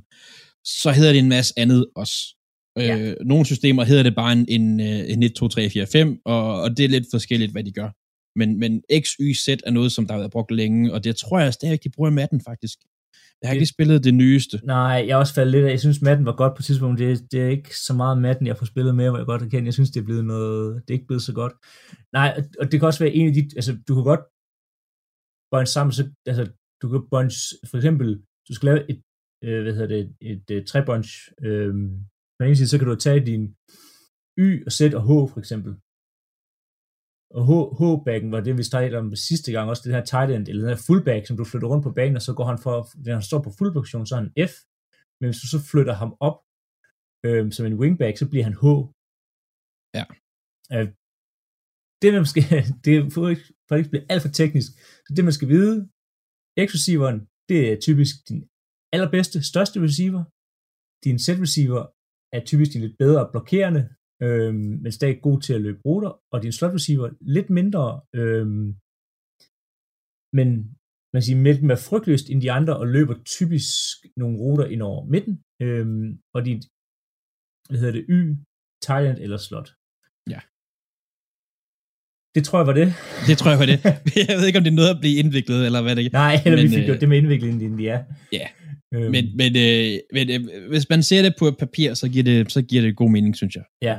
så 0.63 0.91
hedder 0.91 1.11
det 1.11 1.19
en 1.19 1.29
masse 1.29 1.53
andet 1.57 1.85
også. 1.95 2.35
Øh, 2.77 2.85
Ja. 2.85 3.13
Nogle 3.25 3.45
systemer 3.45 3.83
hedder 3.83 4.03
det 4.03 4.15
bare 4.15 4.33
en, 4.33 4.45
en, 4.49 4.79
øh, 4.79 5.09
en 5.09 5.23
1, 5.23 5.33
2, 5.33 5.47
3, 5.47 5.69
4, 5.69 5.87
5, 5.87 6.17
og, 6.25 6.61
og 6.61 6.77
det 6.77 6.85
er 6.85 6.89
lidt 6.89 7.05
forskelligt, 7.11 7.51
hvad 7.51 7.63
de 7.63 7.71
gør. 7.71 7.89
Men, 8.39 8.59
men 8.59 8.81
X, 9.01 9.07
Y, 9.19 9.33
Z 9.33 9.47
er 9.47 9.71
noget, 9.71 9.91
som 9.91 10.07
der 10.07 10.13
har 10.13 10.19
været 10.19 10.31
brugt 10.31 10.51
længe, 10.51 10.93
og 10.93 11.03
det 11.03 11.15
tror 11.15 11.39
jeg 11.39 11.53
stadig, 11.53 11.83
de 11.83 11.89
bruger 11.89 12.09
i 12.09 12.13
matten, 12.13 12.41
faktisk. 12.41 12.79
Jeg 13.41 13.49
har 13.49 13.53
ikke 13.53 13.61
lige 13.61 13.67
spillet 13.69 14.03
det 14.03 14.13
nyeste. 14.13 14.59
Nej, 14.63 15.03
jeg 15.07 15.09
er 15.09 15.15
også 15.15 15.33
faldet 15.33 15.51
lidt 15.51 15.65
af. 15.65 15.69
Jeg 15.69 15.79
synes, 15.79 16.01
Madden 16.01 16.25
var 16.25 16.35
godt 16.35 16.53
på 16.55 16.61
et 16.61 16.65
tidspunkt. 16.65 16.99
Det, 16.99 17.31
det 17.31 17.41
er 17.41 17.49
ikke 17.49 17.77
så 17.77 17.93
meget 17.93 18.17
Madden, 18.17 18.47
jeg 18.47 18.57
får 18.57 18.65
spillet 18.65 18.95
med, 18.95 19.09
hvor 19.09 19.17
jeg 19.17 19.25
godt 19.25 19.51
kan. 19.51 19.65
Jeg 19.65 19.73
synes, 19.73 19.91
det 19.91 19.99
er 19.99 20.05
blevet 20.05 20.25
noget... 20.25 20.81
Det 20.81 20.89
er 20.89 20.93
ikke 20.93 21.07
blevet 21.07 21.23
så 21.23 21.33
godt. 21.33 21.53
Nej, 22.13 22.43
og 22.59 22.71
det 22.71 22.79
kan 22.79 22.87
også 22.87 23.03
være 23.03 23.13
en 23.13 23.27
af 23.27 23.33
de... 23.33 23.49
Altså, 23.55 23.77
du 23.87 23.95
kan 23.95 24.03
godt 24.03 24.19
bunch 25.55 25.71
sammen, 25.75 25.91
så, 25.97 26.03
altså, 26.31 26.43
du 26.81 26.85
kan 26.91 27.01
bunch, 27.13 27.37
for 27.69 27.77
eksempel, 27.79 28.07
du 28.47 28.51
skal 28.53 28.67
lave 28.69 28.81
et, 28.91 28.99
øh, 29.45 29.59
hvad 29.63 29.73
hedder 29.77 29.91
det, 29.95 30.01
et, 30.31 30.43
et, 30.57 30.67
trebunch, 30.69 31.09
øh, 31.47 31.73
på 32.33 32.39
den 32.39 32.47
ene 32.47 32.55
side, 32.55 32.71
så 32.71 32.77
kan 32.77 32.87
du 32.87 32.95
tage 32.95 33.25
din 33.31 33.43
Y 34.45 34.47
og 34.67 34.71
Z 34.77 34.79
og 34.99 35.03
H, 35.07 35.11
for 35.33 35.39
eksempel. 35.43 35.71
Og 37.37 37.43
H, 37.49 37.51
H-backen 37.77 38.31
var 38.31 38.41
det, 38.41 38.57
vi 38.57 38.63
talte 38.63 38.97
om 39.03 39.15
sidste 39.29 39.49
gang, 39.51 39.69
også 39.69 39.83
det 39.85 39.95
her 39.95 40.05
tight 40.05 40.29
end, 40.31 40.47
eller 40.47 40.61
den 40.61 40.73
her 40.73 40.85
fullback, 40.87 41.23
som 41.27 41.37
du 41.37 41.43
flytter 41.43 41.67
rundt 41.71 41.83
på 41.83 41.91
banen, 41.99 42.15
og 42.19 42.21
så 42.27 42.33
går 42.37 42.47
han 42.51 42.59
for, 42.65 42.75
når 43.05 43.13
han 43.19 43.29
står 43.29 43.41
på 43.43 43.51
full 43.57 43.73
position, 43.73 44.05
så 44.05 44.15
er 44.15 44.21
han 44.23 44.33
F, 44.49 44.53
men 45.19 45.27
hvis 45.27 45.41
du 45.43 45.47
så 45.47 45.59
flytter 45.71 45.95
ham 46.01 46.11
op 46.27 46.37
øh, 47.25 47.51
som 47.55 47.65
en 47.65 47.79
wingback, 47.81 48.15
så 48.17 48.25
bliver 48.31 48.45
han 48.49 48.59
H. 48.63 48.65
Ja. 49.97 50.05
Øh, 50.75 50.87
det 52.01 52.13
man 52.13 52.25
skal, 52.31 52.43
det 52.83 52.91
er 52.95 53.09
for 53.15 53.29
ikke, 53.33 53.47
for 53.67 53.75
ikke 53.75 53.89
blive 53.89 54.05
alt 54.11 54.21
for 54.21 54.29
teknisk, 54.29 54.71
så 55.05 55.11
det 55.15 55.23
man 55.27 55.37
skal 55.37 55.49
vide, 55.55 55.75
X-receiveren, 56.67 57.19
det 57.49 57.59
er 57.69 57.81
typisk 57.87 58.13
din 58.29 58.41
allerbedste, 58.95 59.37
største 59.51 59.77
receiver. 59.87 60.23
Din 61.05 61.17
set-receiver 61.25 61.83
er 62.35 62.41
typisk 62.49 62.69
din 62.73 62.83
lidt 62.85 62.97
bedre 63.03 63.23
blokerende, 63.33 63.83
øhm, 64.25 64.71
men 64.83 64.91
stadig 64.91 65.17
god 65.27 65.37
til 65.41 65.53
at 65.57 65.63
løbe 65.65 65.81
ruter, 65.87 66.11
og 66.33 66.37
din 66.43 66.55
slot 66.57 66.73
receiver 66.77 67.07
lidt 67.35 67.49
mindre, 67.59 67.85
øhm, 68.19 68.67
men 70.37 70.49
man 71.13 71.21
siger, 71.25 71.37
lidt 71.47 71.71
er 71.75 71.81
frygtløst 71.87 72.27
end 72.29 72.41
de 72.41 72.51
andre, 72.57 72.73
og 72.81 72.87
løber 72.95 73.15
typisk 73.35 73.95
nogle 74.21 74.35
ruter 74.43 74.65
ind 74.73 74.81
over 74.89 75.01
midten, 75.13 75.35
øhm, 75.65 76.07
og 76.35 76.39
dit, 76.49 76.63
hvad 77.67 77.79
hedder 77.79 77.97
det, 77.97 78.05
Y, 78.17 78.19
Thailand 78.85 79.17
eller 79.25 79.39
slot. 79.47 79.69
Ja. 82.35 82.39
Det 82.39 82.45
tror 82.45 82.59
jeg 82.59 82.67
var 82.67 82.73
det. 82.73 82.93
Det 83.27 83.37
tror 83.37 83.49
jeg 83.51 83.59
var 83.59 83.65
det. 83.65 83.83
Jeg 84.29 84.37
ved 84.37 84.47
ikke, 84.47 84.57
om 84.59 84.63
det 84.63 84.71
er 84.71 84.75
noget 84.75 84.89
at 84.89 84.99
blive 84.99 85.15
indviklet, 85.19 85.65
eller 85.65 85.81
hvad 85.81 85.95
det 85.95 86.05
er. 86.05 86.09
Nej, 86.13 86.41
eller 86.45 86.57
Men, 86.57 86.63
vi 86.63 86.69
fik 86.69 86.79
øh, 86.79 86.85
gjort 86.85 87.01
det 87.01 87.09
med 87.09 87.17
indviklingen, 87.17 87.79
ja. 87.79 87.99
Ja. 88.33 88.47
Øhm, 88.95 89.11
Men, 89.11 89.37
men, 89.37 89.55
øh, 89.57 89.99
men 90.13 90.29
øh, 90.29 90.69
hvis 90.69 90.89
man 90.89 91.03
ser 91.03 91.21
det 91.21 91.33
på 91.39 91.47
et 91.47 91.57
papir, 91.57 91.93
så 91.93 92.09
giver 92.09 92.23
det, 92.23 92.51
så 92.51 92.61
giver 92.61 92.81
det 92.81 92.95
god 92.95 93.09
mening, 93.11 93.35
synes 93.35 93.55
jeg. 93.55 93.63
ja, 93.81 93.97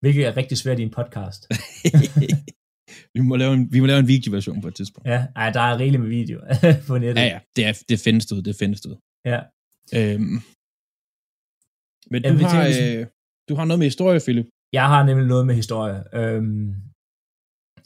hvilket 0.00 0.26
er 0.26 0.36
rigtig 0.36 0.58
svært 0.58 0.78
i 0.78 0.82
en 0.82 0.90
podcast. 0.90 1.46
vi, 3.14 3.20
må 3.20 3.36
lave 3.36 3.54
en, 3.54 3.72
vi 3.72 3.80
må 3.80 3.86
lave 3.86 3.98
en 3.98 4.08
videoversion 4.08 4.60
på 4.62 4.68
et 4.68 4.74
tidspunkt. 4.74 5.08
Ja, 5.08 5.26
ej, 5.36 5.50
der 5.50 5.60
er 5.60 5.78
rigeligt 5.78 6.00
med 6.02 6.08
video 6.10 6.40
på 6.86 6.98
nettet. 6.98 7.22
Ja, 7.22 7.26
ja, 7.26 7.38
det, 7.56 7.66
er, 7.66 7.82
det 7.88 8.00
findes 8.00 8.32
ud, 8.32 8.42
det 8.42 8.56
findes 8.56 8.86
ud. 8.86 8.96
ja. 9.24 9.40
Øhm. 9.94 10.40
Men 12.10 12.22
Ja, 12.24 12.30
du, 12.32 12.36
vi 12.36 12.44
har, 12.44 12.66
øh, 12.66 13.06
du 13.48 13.54
har 13.54 13.64
noget 13.64 13.78
med 13.78 13.86
historie, 13.86 14.20
Philip. 14.20 14.46
Jeg 14.72 14.86
har 14.86 15.06
nemlig 15.06 15.26
noget 15.26 15.46
med 15.46 15.54
historie. 15.54 16.02
Øhm, 16.14 16.74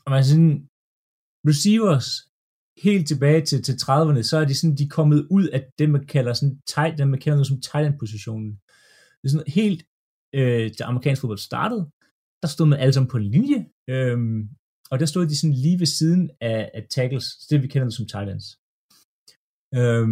og 0.08 0.12
man 0.12 0.24
sådan, 0.24 0.68
receivers, 1.50 2.08
helt 2.86 3.08
tilbage 3.08 3.42
til, 3.48 3.62
til 3.62 3.76
30'erne, 3.82 4.22
så 4.22 4.34
er 4.38 4.44
de 4.44 4.54
sådan, 4.54 4.76
de 4.76 4.84
er 4.84 4.96
kommet 4.98 5.26
ud 5.36 5.46
af 5.56 5.60
det, 5.78 5.90
man 5.90 6.06
kalder 6.06 6.32
sådan 6.34 6.60
tight, 6.72 6.98
det 6.98 7.08
man 7.08 7.20
kalder 7.20 7.36
noget 7.36 7.52
som 7.52 7.60
tight 7.60 7.86
end 7.86 7.98
positionen. 7.98 8.50
Det 9.18 9.24
er 9.24 9.32
sådan 9.34 9.52
helt, 9.60 9.80
øh, 10.38 10.70
da 10.78 10.84
amerikansk 10.84 11.20
fodbold 11.20 11.38
startede, 11.38 11.82
der 12.42 12.48
stod 12.48 12.66
man 12.66 12.78
alle 12.78 12.92
sammen 12.92 13.10
på 13.10 13.16
en 13.16 13.30
linje, 13.34 13.60
øh, 13.92 14.18
og 14.90 14.96
der 15.00 15.06
stod 15.06 15.26
de 15.26 15.38
sådan 15.38 15.58
lige 15.64 15.78
ved 15.82 15.90
siden 15.98 16.30
af, 16.40 16.70
af 16.74 16.82
tackles, 16.90 17.26
det 17.50 17.62
vi 17.62 17.68
kender 17.68 17.90
som 17.90 18.06
tight 18.06 18.28
ends. 18.32 18.46
Øh, 19.78 20.08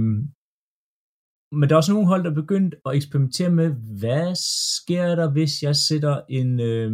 men 1.58 1.64
der 1.66 1.74
er 1.74 1.82
også 1.82 1.92
nogle 1.92 2.10
hold, 2.12 2.24
der 2.24 2.30
er 2.30 2.42
begyndt 2.42 2.74
at 2.86 2.94
eksperimentere 2.98 3.50
med, 3.60 3.68
hvad 4.00 4.28
sker 4.76 5.14
der, 5.20 5.28
hvis 5.36 5.62
jeg 5.62 5.76
sætter 5.76 6.16
en, 6.28 6.60
øh, 6.60 6.90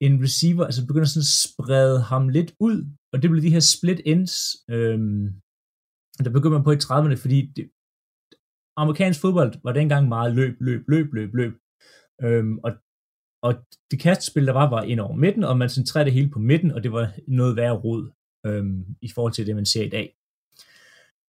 en 0.00 0.22
receiver, 0.22 0.64
altså 0.64 0.86
begynder 0.86 1.06
sådan 1.06 1.26
at 1.28 1.36
sprede 1.46 2.00
ham 2.00 2.28
lidt 2.28 2.54
ud, 2.60 2.78
og 3.12 3.22
det 3.22 3.30
blev 3.30 3.42
de 3.42 3.54
her 3.56 3.64
split 3.74 4.00
ends, 4.06 4.34
øhm, 4.70 5.24
der 6.24 6.30
begynder 6.30 6.58
man 6.58 6.64
på 6.64 6.72
i 6.72 6.84
30'erne, 6.84 7.22
fordi 7.24 7.38
det, 7.56 7.70
amerikansk 8.76 9.20
fodbold 9.20 9.54
var 9.64 9.72
dengang 9.72 10.08
meget 10.08 10.34
løb, 10.34 10.56
løb, 10.60 10.88
løb, 10.88 11.12
løb, 11.14 11.34
løb. 11.34 11.54
Øhm, 12.22 12.58
og, 12.58 12.72
og 13.42 13.52
det 13.90 14.00
kastspil, 14.00 14.46
der 14.46 14.52
var, 14.52 14.70
var 14.70 14.82
ind 14.82 15.00
over 15.00 15.16
midten, 15.16 15.44
og 15.44 15.58
man 15.58 15.68
centrerede 15.68 16.04
det 16.04 16.14
hele 16.14 16.30
på 16.30 16.38
midten, 16.38 16.70
og 16.70 16.82
det 16.82 16.92
var 16.92 17.12
noget 17.28 17.56
værre 17.56 17.80
rod 17.84 18.12
øhm, 18.46 18.96
i 19.02 19.08
forhold 19.14 19.32
til 19.32 19.46
det, 19.46 19.54
man 19.56 19.66
ser 19.66 19.84
i 19.84 19.88
dag. 19.88 20.16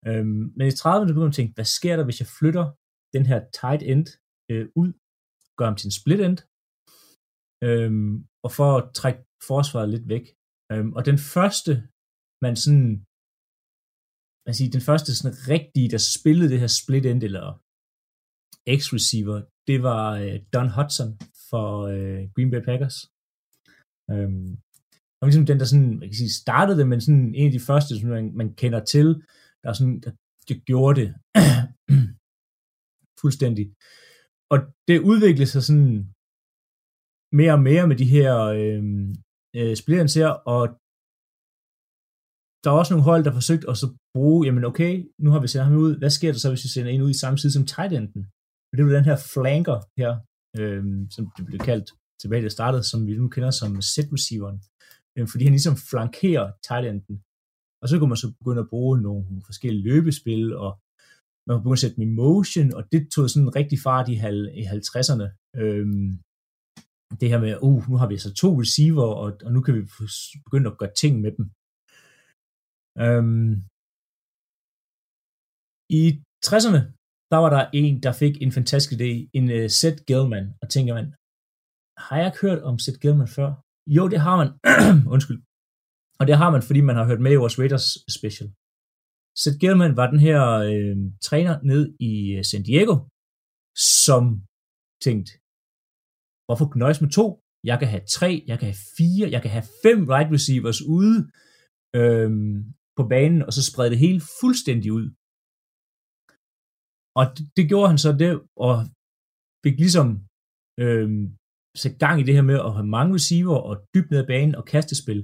Øhm, 0.07 0.53
men 0.57 0.67
i 0.67 0.77
30'erne 0.79 1.07
begyndte 1.07 1.19
man 1.19 1.27
at 1.27 1.33
tænke, 1.33 1.53
hvad 1.53 1.65
sker 1.65 1.95
der, 1.95 2.03
hvis 2.03 2.19
jeg 2.19 2.27
flytter 2.39 2.65
den 3.13 3.25
her 3.25 3.39
tight 3.59 3.83
end 3.83 4.07
øh, 4.51 4.67
ud, 4.75 4.93
gør 5.57 5.65
ham 5.65 5.75
til 5.75 5.87
en 5.87 5.99
split 6.01 6.21
end, 6.21 6.37
øhm, 7.63 8.11
og 8.45 8.51
for 8.57 8.69
at 8.79 8.85
trække 8.99 9.21
forsvaret 9.49 9.89
lidt 9.89 10.07
væk. 10.13 10.25
Øhm, 10.71 10.91
og 10.97 11.01
den 11.09 11.17
første, 11.33 11.71
man 12.45 12.55
sådan, 12.63 12.89
man 14.47 14.53
siger, 14.57 14.69
den 14.77 14.87
første 14.89 15.09
sådan 15.15 15.37
rigtige, 15.53 15.91
der 15.93 16.01
spillede 16.15 16.49
det 16.51 16.59
her 16.63 16.71
split 16.81 17.05
end, 17.05 17.23
eller 17.29 17.47
X-receiver, 18.79 19.39
det 19.69 19.77
var 19.87 20.03
øh, 20.23 20.37
Don 20.53 20.69
Hudson 20.75 21.11
for 21.49 21.67
øh, 21.93 22.21
Green 22.35 22.51
Bay 22.51 22.61
Packers. 22.69 22.97
Øhm, 24.11 24.51
og 25.19 25.23
ligesom 25.25 25.45
den, 25.45 25.59
der 25.59 25.65
sådan, 25.65 25.93
man 25.99 26.07
kan 26.09 26.19
sige, 26.21 26.39
startede 26.43 26.77
det, 26.79 26.87
men 26.87 27.01
sådan 27.01 27.35
en 27.39 27.47
af 27.49 27.53
de 27.57 27.67
første, 27.69 27.91
som 27.99 28.09
man, 28.09 28.25
man 28.41 28.49
kender 28.61 28.81
til, 28.93 29.07
der, 29.63 29.73
sådan, 29.73 29.99
der, 30.03 30.11
der 30.47 30.55
gjorde 30.69 30.95
det 31.01 31.09
fuldstændig. 33.21 33.65
Og 34.53 34.57
det 34.87 34.97
udviklede 35.11 35.51
sig 35.53 35.63
sådan 35.63 36.13
mere 37.31 37.53
og 37.53 37.61
mere 37.69 37.87
med 37.87 37.95
de 37.95 38.05
her 38.05 38.33
øh, 38.59 38.83
øh, 39.55 39.75
splitterne 39.75 40.19
her, 40.21 40.29
og 40.53 40.63
der 42.63 42.69
er 42.71 42.77
også 42.79 42.93
nogle 42.93 43.09
hold, 43.09 43.23
der 43.23 43.33
forsøgt 43.39 43.65
at 43.69 43.77
så 43.77 43.87
bruge, 44.15 44.45
jamen 44.45 44.65
okay, 44.65 44.93
nu 45.23 45.29
har 45.31 45.39
vi 45.39 45.47
sendt 45.47 45.65
ham 45.65 45.77
ud, 45.77 45.97
hvad 45.97 46.09
sker 46.09 46.31
der 46.31 46.39
så, 46.39 46.49
hvis 46.49 46.63
vi 46.63 46.69
sender 46.69 46.91
en 46.91 47.01
ud 47.01 47.09
i 47.09 47.21
samme 47.23 47.37
side 47.37 47.53
som 47.53 47.65
tight 47.65 47.93
enden? 47.93 48.23
Og 48.67 48.71
det 48.73 48.79
er 48.79 48.87
jo 48.87 48.97
den 48.97 49.09
her 49.09 49.17
flanker 49.33 49.77
her, 49.99 50.11
øh, 50.59 50.83
som 51.15 51.23
det 51.37 51.45
blev 51.45 51.59
kaldt 51.59 51.89
tilbage, 52.21 52.43
det 52.43 52.51
startede, 52.51 52.83
som 52.83 53.07
vi 53.07 53.13
nu 53.17 53.27
kender 53.29 53.51
som 53.51 53.81
set 53.81 54.09
receiveren, 54.13 54.59
øh, 55.17 55.27
fordi 55.31 55.43
han 55.43 55.53
ligesom 55.53 55.75
flankerer 55.91 56.47
tight 56.67 56.85
enden. 56.91 57.15
Og 57.81 57.85
så 57.89 57.93
kunne 57.95 58.11
man 58.13 58.23
så 58.23 58.29
begynde 58.39 58.63
at 58.65 58.69
bruge 58.73 59.01
nogle 59.01 59.41
forskellige 59.49 59.87
løbespil, 59.89 60.55
og 60.63 60.71
man 61.45 61.51
kunne 61.53 61.63
begynde 61.63 61.79
at 61.79 61.83
sætte 61.83 61.95
dem 61.95 62.07
i 62.09 62.15
motion, 62.21 62.73
og 62.77 62.83
det 62.91 63.01
tog 63.13 63.29
sådan 63.29 63.47
en 63.47 63.55
rigtig 63.59 63.79
fart 63.87 64.07
i, 64.13 64.15
hal- 64.23 64.53
i 64.61 64.63
50'erne. 64.75 65.27
Øhm, 65.61 66.09
det 67.21 67.29
her 67.31 67.39
med, 67.45 67.51
uh, 67.69 67.83
nu 67.89 67.95
har 68.01 68.07
vi 68.07 68.15
altså 68.17 68.33
to 68.33 68.49
receiver, 68.61 69.07
og, 69.21 69.29
og 69.45 69.49
nu 69.55 69.59
kan 69.61 69.73
vi 69.77 69.81
begynde 70.45 70.69
at 70.71 70.77
gøre 70.81 70.93
ting 71.01 71.13
med 71.23 71.31
dem. 71.37 71.45
Øhm, 73.03 73.53
I 76.01 76.03
60'erne, 76.47 76.81
der 77.31 77.39
var 77.43 77.51
der 77.55 77.63
en, 77.81 77.93
der 78.05 78.13
fik 78.21 78.35
en 78.41 78.51
fantastisk 78.57 78.91
idé, 78.97 79.11
en 79.37 79.45
uh, 79.57 79.67
Seth 79.79 79.99
Gelman, 80.07 80.47
og 80.61 80.67
tænker 80.75 80.93
man, 80.99 81.07
har 82.05 82.15
jeg 82.17 82.27
ikke 82.29 82.43
hørt 82.45 82.61
om 82.69 82.75
Seth 82.83 82.99
Gelman 83.03 83.33
før? 83.37 83.49
Jo, 83.97 84.03
det 84.13 84.19
har 84.25 84.35
man. 84.41 84.49
Undskyld. 85.15 85.39
Og 86.19 86.23
det 86.29 86.35
har 86.41 86.49
man, 86.55 86.63
fordi 86.67 86.81
man 86.81 86.97
har 86.99 87.05
hørt 87.09 87.21
med 87.25 87.31
i 87.33 87.41
vores 87.43 87.59
Raiders 87.59 87.87
special. 88.17 88.47
Seth 89.41 89.57
Gelman 89.61 89.97
var 89.99 90.07
den 90.13 90.21
her 90.27 90.41
øh, 90.69 90.97
træner 91.27 91.53
ned 91.71 91.83
i 92.09 92.13
øh, 92.37 92.43
San 92.49 92.63
Diego, 92.67 92.95
som 94.03 94.23
tænkte, 95.05 95.31
hvorfor 96.47 96.65
nøjes 96.83 97.01
med 97.01 97.09
to? 97.19 97.27
Jeg 97.69 97.77
kan 97.79 97.87
have 97.93 98.05
tre, 98.17 98.31
jeg 98.49 98.57
kan 98.59 98.67
have 98.71 98.83
fire, 98.97 99.25
jeg 99.35 99.41
kan 99.41 99.51
have 99.55 99.67
fem 99.85 99.99
right 100.13 100.31
receivers 100.35 100.79
ude 100.97 101.17
øhm, 101.99 102.53
på 102.97 103.03
banen, 103.13 103.41
og 103.47 103.51
så 103.53 103.61
sprede 103.69 103.91
det 103.93 104.03
hele 104.05 104.21
fuldstændig 104.41 104.89
ud. 104.99 105.05
Og 107.19 107.23
det, 107.35 107.43
det 107.57 107.65
gjorde 107.71 107.91
han 107.91 108.01
så 108.05 108.11
det, 108.23 108.31
og 108.65 108.73
fik 109.63 109.77
ligesom 109.83 110.07
øhm, 110.83 111.23
sat 111.81 111.95
gang 112.03 112.15
i 112.19 112.25
det 112.27 112.35
her 112.37 112.45
med 112.51 112.59
at 112.67 112.73
have 112.77 112.93
mange 112.97 113.13
receiver 113.17 113.57
og 113.69 113.73
dybt 113.93 114.09
ned 114.11 114.19
ad 114.23 114.27
banen 114.33 114.55
og 114.59 114.65
kastespil. 114.73 115.21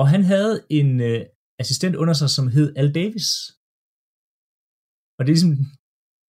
Og 0.00 0.04
han 0.12 0.22
havde 0.32 0.54
en 0.78 0.90
øh, 1.08 1.20
assistent 1.62 1.94
under 2.02 2.14
sig, 2.20 2.30
som 2.36 2.46
hed 2.54 2.68
Al 2.80 2.90
Davis. 3.00 3.28
Og 5.16 5.20
det 5.22 5.30
er 5.30 5.36
ligesom 5.38 5.56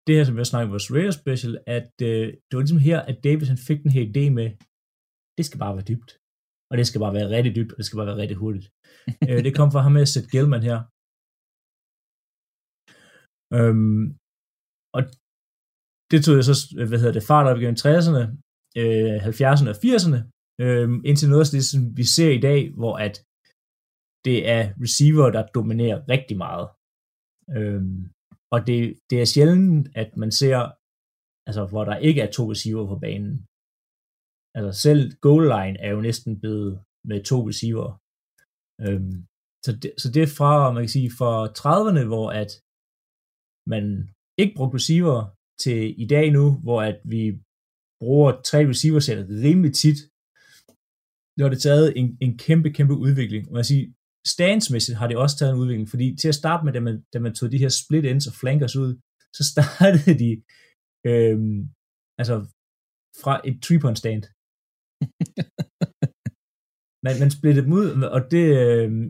det 0.06 0.16
her, 0.18 0.26
som 0.28 0.38
jeg 0.38 0.48
snakker 0.50 0.68
om 0.68 0.76
vores 0.76 0.92
Radio 0.96 1.14
Special, 1.22 1.54
at 1.78 1.94
øh, 2.10 2.26
det 2.48 2.54
var 2.56 2.64
ligesom 2.64 2.86
her, 2.90 3.00
at 3.10 3.18
Davis 3.26 3.52
han 3.54 3.62
fik 3.68 3.80
den 3.86 3.96
her 3.98 4.06
idé 4.12 4.24
med, 4.38 4.48
det 5.38 5.44
skal 5.46 5.60
bare 5.64 5.76
være 5.78 5.90
dybt. 5.92 6.12
Og 6.70 6.74
det 6.78 6.86
skal 6.88 7.02
bare 7.04 7.18
være 7.18 7.34
rigtig 7.36 7.54
dybt, 7.58 7.72
og 7.74 7.78
det 7.80 7.86
skal 7.86 8.00
bare 8.00 8.12
være 8.12 8.22
rigtig 8.24 8.38
hurtigt. 8.44 8.68
øh, 9.30 9.40
det 9.46 9.58
kom 9.60 9.70
fra 9.72 9.84
ham 9.86 9.94
med 9.96 10.06
at 10.08 10.14
sætte 10.14 10.32
Gelman 10.34 10.68
her. 10.70 10.80
Øhm, 13.58 14.04
og 14.96 15.02
det 16.12 16.20
tog 16.22 16.34
jeg 16.38 16.46
så, 16.50 16.56
hvad 16.90 17.00
hedder 17.02 17.18
det, 17.18 17.30
fart 17.32 17.50
op 17.50 17.58
igennem 17.60 17.82
60'erne, 17.84 18.24
øh, 18.82 19.18
70'erne 19.30 19.72
og 19.74 19.78
80'erne, 19.86 20.20
øh, 20.64 20.88
indtil 21.10 21.30
noget 21.30 21.46
af 21.46 21.52
det, 21.58 21.66
som 21.72 21.82
vi 22.00 22.06
ser 22.16 22.32
i 22.40 22.44
dag, 22.50 22.60
hvor 22.80 22.96
at 23.08 23.16
det 24.28 24.38
er 24.56 24.64
receiver, 24.84 25.28
der 25.36 25.44
dominerer 25.58 25.98
rigtig 26.14 26.38
meget. 26.46 26.68
Øh, 27.58 27.84
og 28.54 28.60
det, 28.68 28.80
det 29.10 29.18
er 29.22 29.32
sjældent, 29.34 29.88
at 30.02 30.10
man 30.22 30.32
ser, 30.42 30.60
altså 31.48 31.64
hvor 31.72 31.84
der 31.86 31.98
ikke 32.08 32.22
er 32.22 32.32
to 32.32 32.44
receiver 32.54 32.86
på 32.88 32.98
banen. 33.06 33.34
Altså 34.56 34.72
selv 34.86 35.04
goal 35.26 35.44
line 35.56 35.78
er 35.86 35.90
jo 35.96 36.02
næsten 36.08 36.32
blevet 36.42 36.72
med 37.10 37.20
to 37.32 37.38
receiver. 37.50 37.90
Øhm, 38.84 39.16
så, 39.66 39.72
det, 39.82 39.90
så 40.02 40.08
det 40.14 40.22
er 40.24 40.32
fra, 40.40 40.52
man 40.76 40.84
kan 40.84 40.96
sige, 40.98 41.12
fra 41.20 41.32
30'erne, 41.60 42.04
hvor 42.12 42.28
at 42.42 42.52
man 43.74 43.86
ikke 44.42 44.56
brugte 44.58 44.76
receiver, 44.80 45.20
til 45.64 45.80
i 46.04 46.06
dag 46.16 46.26
nu, 46.38 46.46
hvor 46.66 46.80
at 46.90 46.98
vi 47.14 47.24
bruger 48.02 48.32
tre 48.50 48.60
receiver 48.72 49.00
rimelig 49.46 49.74
tit, 49.84 50.00
nu 51.36 51.40
har 51.44 51.52
det 51.54 51.62
taget 51.68 51.88
en, 52.00 52.08
en 52.26 52.34
kæmpe, 52.46 52.70
kæmpe 52.78 52.96
udvikling. 53.06 53.44
Og 53.50 53.56
kan 53.60 53.68
siger, 53.72 53.86
standsmæssigt 54.28 54.98
har 54.98 55.08
det 55.08 55.18
også 55.18 55.38
taget 55.38 55.52
en 55.52 55.60
udvikling, 55.60 55.90
fordi 55.90 56.16
til 56.16 56.28
at 56.28 56.36
starte 56.36 56.66
med, 56.66 56.74
da 56.74 56.80
man, 56.80 57.04
da 57.14 57.20
man 57.20 57.34
tog 57.34 57.52
de 57.52 57.58
her 57.58 57.70
split 57.70 58.06
ends 58.06 58.28
og 58.28 58.34
flankers 58.34 58.76
ud, 58.76 58.92
så 59.36 59.44
startede 59.54 60.20
de 60.24 60.32
øhm, 61.10 61.60
altså 62.20 62.36
fra 63.24 63.34
et 63.50 63.58
three-point 63.64 63.98
stand. 63.98 64.24
man, 67.06 67.16
man 67.20 67.32
splittede 67.38 67.66
dem 67.66 67.74
ud, 67.74 67.88
og 68.16 68.22
det, 68.32 68.46
øhm, 68.64 69.06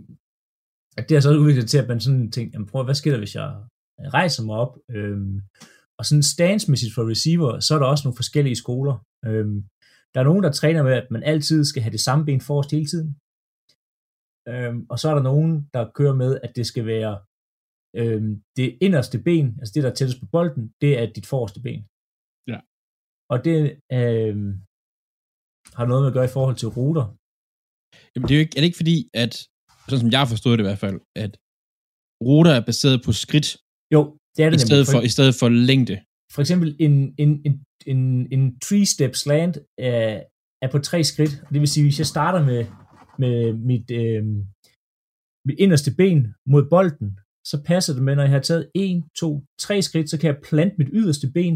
det 0.97 1.11
har 1.15 1.21
så 1.21 1.39
udviklet 1.43 1.69
til, 1.69 1.77
at 1.77 1.87
man 1.87 1.99
sådan 1.99 2.31
tænkte, 2.31 2.53
jamen 2.53 2.67
prøv, 2.71 2.83
hvad 2.83 2.95
sker 2.95 3.11
der, 3.11 3.17
hvis 3.23 3.35
jeg 3.35 3.47
rejser 4.13 4.43
mig 4.43 4.55
op? 4.55 4.73
Øhm, 4.89 5.41
og 5.99 6.05
sådan 6.05 6.23
standsmæssigt 6.35 6.93
for 6.95 7.09
receiver, 7.09 7.59
så 7.59 7.75
er 7.75 7.79
der 7.79 7.85
også 7.85 8.03
nogle 8.05 8.21
forskellige 8.21 8.61
skoler. 8.63 8.95
Øhm, 9.25 9.57
der 10.13 10.19
er 10.19 10.23
nogen, 10.23 10.43
der 10.43 10.51
træner 10.51 10.83
med, 10.83 10.93
at 10.93 11.07
man 11.11 11.23
altid 11.23 11.65
skal 11.65 11.81
have 11.83 11.91
det 11.91 11.99
samme 12.07 12.25
ben 12.25 12.41
forrest 12.41 12.71
hele 12.71 12.85
tiden. 12.85 13.09
Øhm, 14.49 14.79
og 14.91 14.99
så 14.99 15.05
er 15.09 15.15
der 15.15 15.29
nogen, 15.31 15.51
der 15.73 15.91
kører 15.97 16.15
med, 16.23 16.31
at 16.45 16.51
det 16.55 16.65
skal 16.71 16.85
være 16.85 17.13
øhm, 18.01 18.31
det 18.57 18.77
inderste 18.85 19.17
ben, 19.27 19.47
altså 19.59 19.71
det, 19.73 19.83
der 19.83 19.89
er 19.91 19.97
tættest 19.97 20.19
på 20.19 20.27
bolden, 20.35 20.63
det 20.81 20.91
er 20.99 21.05
dit 21.17 21.27
forreste 21.33 21.59
ben. 21.65 21.81
Ja. 22.51 22.59
Og 23.33 23.37
det 23.47 23.59
øhm, 23.99 24.51
har 25.77 25.85
noget 25.85 26.01
med 26.01 26.11
at 26.11 26.17
gøre 26.17 26.29
i 26.29 26.35
forhold 26.37 26.57
til 26.59 26.73
ruter. 26.77 27.05
Jamen, 28.11 28.25
det 28.27 28.33
er, 28.33 28.39
jo 28.39 28.45
ikke, 28.45 28.55
er 28.57 28.61
det 28.61 28.69
ikke 28.69 28.81
fordi, 28.83 28.97
at, 29.23 29.33
sådan 29.89 30.01
som 30.03 30.11
jeg 30.15 30.31
forstået 30.33 30.57
det 30.57 30.63
i 30.63 30.69
hvert 30.69 30.83
fald, 30.85 30.99
at 31.25 31.31
ruter 32.27 32.53
er 32.59 32.63
baseret 32.69 32.97
på 33.05 33.11
skridt, 33.23 33.49
Jo, 33.95 34.01
det 34.35 34.41
er 34.45 34.49
det 34.49 34.57
i 34.61 34.65
stedet, 34.69 34.85
for, 34.91 34.99
i 35.09 35.11
stedet 35.15 35.35
for 35.41 35.49
længde. 35.69 35.95
For 36.35 36.41
eksempel 36.41 36.69
en, 36.85 36.93
en, 37.23 37.31
en, 37.47 37.53
en, 37.91 37.99
en 38.35 38.43
three-step 38.65 39.13
slant 39.23 39.55
er, 39.77 40.23
er 40.63 40.69
på 40.71 40.79
tre 40.79 41.03
skridt. 41.03 41.33
Det 41.53 41.59
vil 41.61 41.67
sige, 41.67 41.83
hvis 41.83 41.99
jeg 41.99 42.07
starter 42.15 42.41
med, 42.51 42.61
med 43.23 43.37
mit, 43.69 43.87
øh, 44.01 44.23
mit 45.47 45.59
inderste 45.63 45.91
ben 45.99 46.19
mod 46.51 46.63
bolden, 46.73 47.09
så 47.49 47.55
passer 47.69 47.93
det 47.93 48.03
med, 48.03 48.15
når 48.15 48.23
jeg 48.23 48.31
har 48.31 48.45
taget 48.49 48.71
en, 48.75 48.97
to, 49.21 49.29
tre 49.65 49.75
skridt, 49.87 50.09
så 50.09 50.17
kan 50.19 50.27
jeg 50.31 50.41
plante 50.49 50.75
mit 50.77 50.91
yderste 50.99 51.27
ben, 51.35 51.55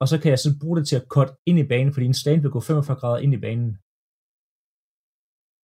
og 0.00 0.06
så 0.08 0.16
kan 0.20 0.30
jeg 0.30 0.38
så 0.38 0.50
bruge 0.60 0.76
det 0.78 0.88
til 0.88 0.96
at 1.00 1.08
cut 1.16 1.30
ind 1.48 1.58
i 1.58 1.66
banen, 1.72 1.92
fordi 1.92 2.06
en 2.06 2.20
slant 2.22 2.42
vil 2.42 2.50
gå 2.50 2.60
45 2.60 2.96
grader 3.00 3.20
ind 3.24 3.34
i 3.34 3.44
banen. 3.46 3.70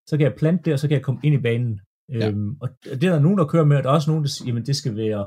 Så 0.09 0.13
kan 0.17 0.27
jeg 0.29 0.39
plante 0.41 0.63
det, 0.65 0.73
og 0.73 0.79
så 0.79 0.87
kan 0.89 0.97
jeg 0.99 1.07
komme 1.07 1.21
ind 1.27 1.35
i 1.35 1.43
banen. 1.49 1.81
Ja. 2.09 2.29
Øhm, 2.29 2.51
og 2.63 2.69
det 3.01 3.05
er 3.05 3.15
der 3.15 3.27
nogen, 3.27 3.39
der 3.39 3.53
kører 3.53 3.65
med, 3.65 3.77
og 3.77 3.83
der 3.83 3.91
er 3.91 3.95
også 3.95 4.11
nogen, 4.11 4.25
der 4.25 4.31
siger, 4.31 4.47
jamen 4.49 4.67
det 4.67 4.77
skal 4.77 4.97
være 4.97 5.23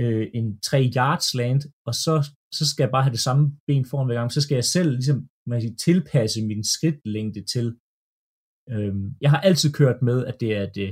øh, 0.00 0.26
en 0.38 0.60
3 0.60 0.90
yard 0.96 1.20
slant, 1.30 1.62
og 1.88 1.94
så, 2.04 2.14
så 2.58 2.62
skal 2.70 2.82
jeg 2.84 2.90
bare 2.94 3.06
have 3.06 3.16
det 3.16 3.26
samme 3.28 3.42
ben 3.66 3.84
foran 3.90 4.06
hver 4.06 4.18
gang. 4.20 4.32
Så 4.32 4.40
skal 4.40 4.56
jeg 4.60 4.64
selv 4.64 4.90
ligesom, 4.90 5.18
man 5.46 5.60
siger, 5.60 5.76
tilpasse 5.86 6.46
min 6.46 6.64
skridtlængde 6.64 7.42
til. 7.52 7.66
Øhm, 8.74 9.04
jeg 9.24 9.30
har 9.34 9.40
altid 9.48 9.68
kørt 9.80 9.98
med, 10.08 10.18
at 10.30 10.36
det 10.42 10.50
er 10.60 10.66
det 10.80 10.90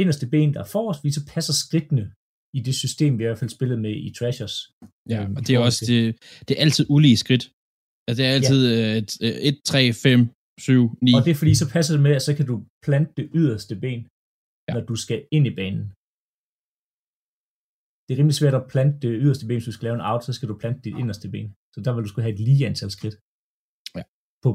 inderste 0.00 0.26
ben, 0.32 0.48
der 0.54 0.60
er 0.64 0.70
forrest, 0.76 0.98
fordi 1.00 1.12
så 1.18 1.22
passer 1.34 1.54
skridtene 1.64 2.04
i 2.58 2.60
det 2.66 2.74
system, 2.84 3.12
vi 3.18 3.22
i 3.22 3.26
hvert 3.28 3.42
fald 3.42 3.56
spillet 3.58 3.78
med 3.84 3.92
i 4.06 4.08
Trashers. 4.18 4.56
Ja, 5.12 5.18
Øhm, 5.22 5.36
og 5.36 5.40
det 5.46 5.52
er 5.56 5.60
også, 5.68 5.82
det, 5.90 6.00
det 6.46 6.52
er 6.56 6.60
altid 6.66 6.84
ulige 6.96 7.18
skridt. 7.24 7.44
Altså, 8.06 8.16
det 8.18 8.24
er 8.28 8.34
altid 8.38 8.60
ja. 9.22 9.48
1, 9.48 9.56
3, 9.72 9.80
5, 9.92 10.18
7, 10.60 10.98
9. 11.02 11.14
Og 11.16 11.20
det 11.24 11.30
er 11.34 11.38
fordi, 11.42 11.54
så 11.62 11.66
passer 11.74 11.92
det 11.94 12.02
med, 12.06 12.14
at 12.18 12.22
så 12.28 12.32
kan 12.38 12.46
du 12.50 12.54
plante 12.86 13.12
det 13.18 13.26
yderste 13.40 13.74
ben, 13.84 14.00
ja. 14.68 14.72
når 14.74 14.82
du 14.90 14.94
skal 15.04 15.18
ind 15.36 15.46
i 15.50 15.54
banen. 15.60 15.84
Det 18.04 18.10
er 18.14 18.18
rimelig 18.20 18.38
svært 18.40 18.56
at 18.60 18.68
plante 18.74 18.96
det 19.04 19.10
yderste 19.24 19.44
ben, 19.46 19.56
hvis 19.58 19.68
du 19.70 19.74
skal 19.76 19.86
lave 19.86 19.96
en 20.00 20.08
out, 20.10 20.22
så 20.28 20.32
skal 20.36 20.48
du 20.50 20.54
plante 20.62 20.80
dit 20.86 20.96
inderste 21.02 21.28
ben. 21.34 21.48
Så 21.74 21.78
der 21.84 21.90
vil 21.94 22.04
du 22.04 22.08
skulle 22.10 22.26
have 22.26 22.34
et 22.38 22.44
lige 22.48 22.66
antal 22.70 22.90
skridt 22.96 23.16
Ja. 23.98 24.02
på 24.44 24.50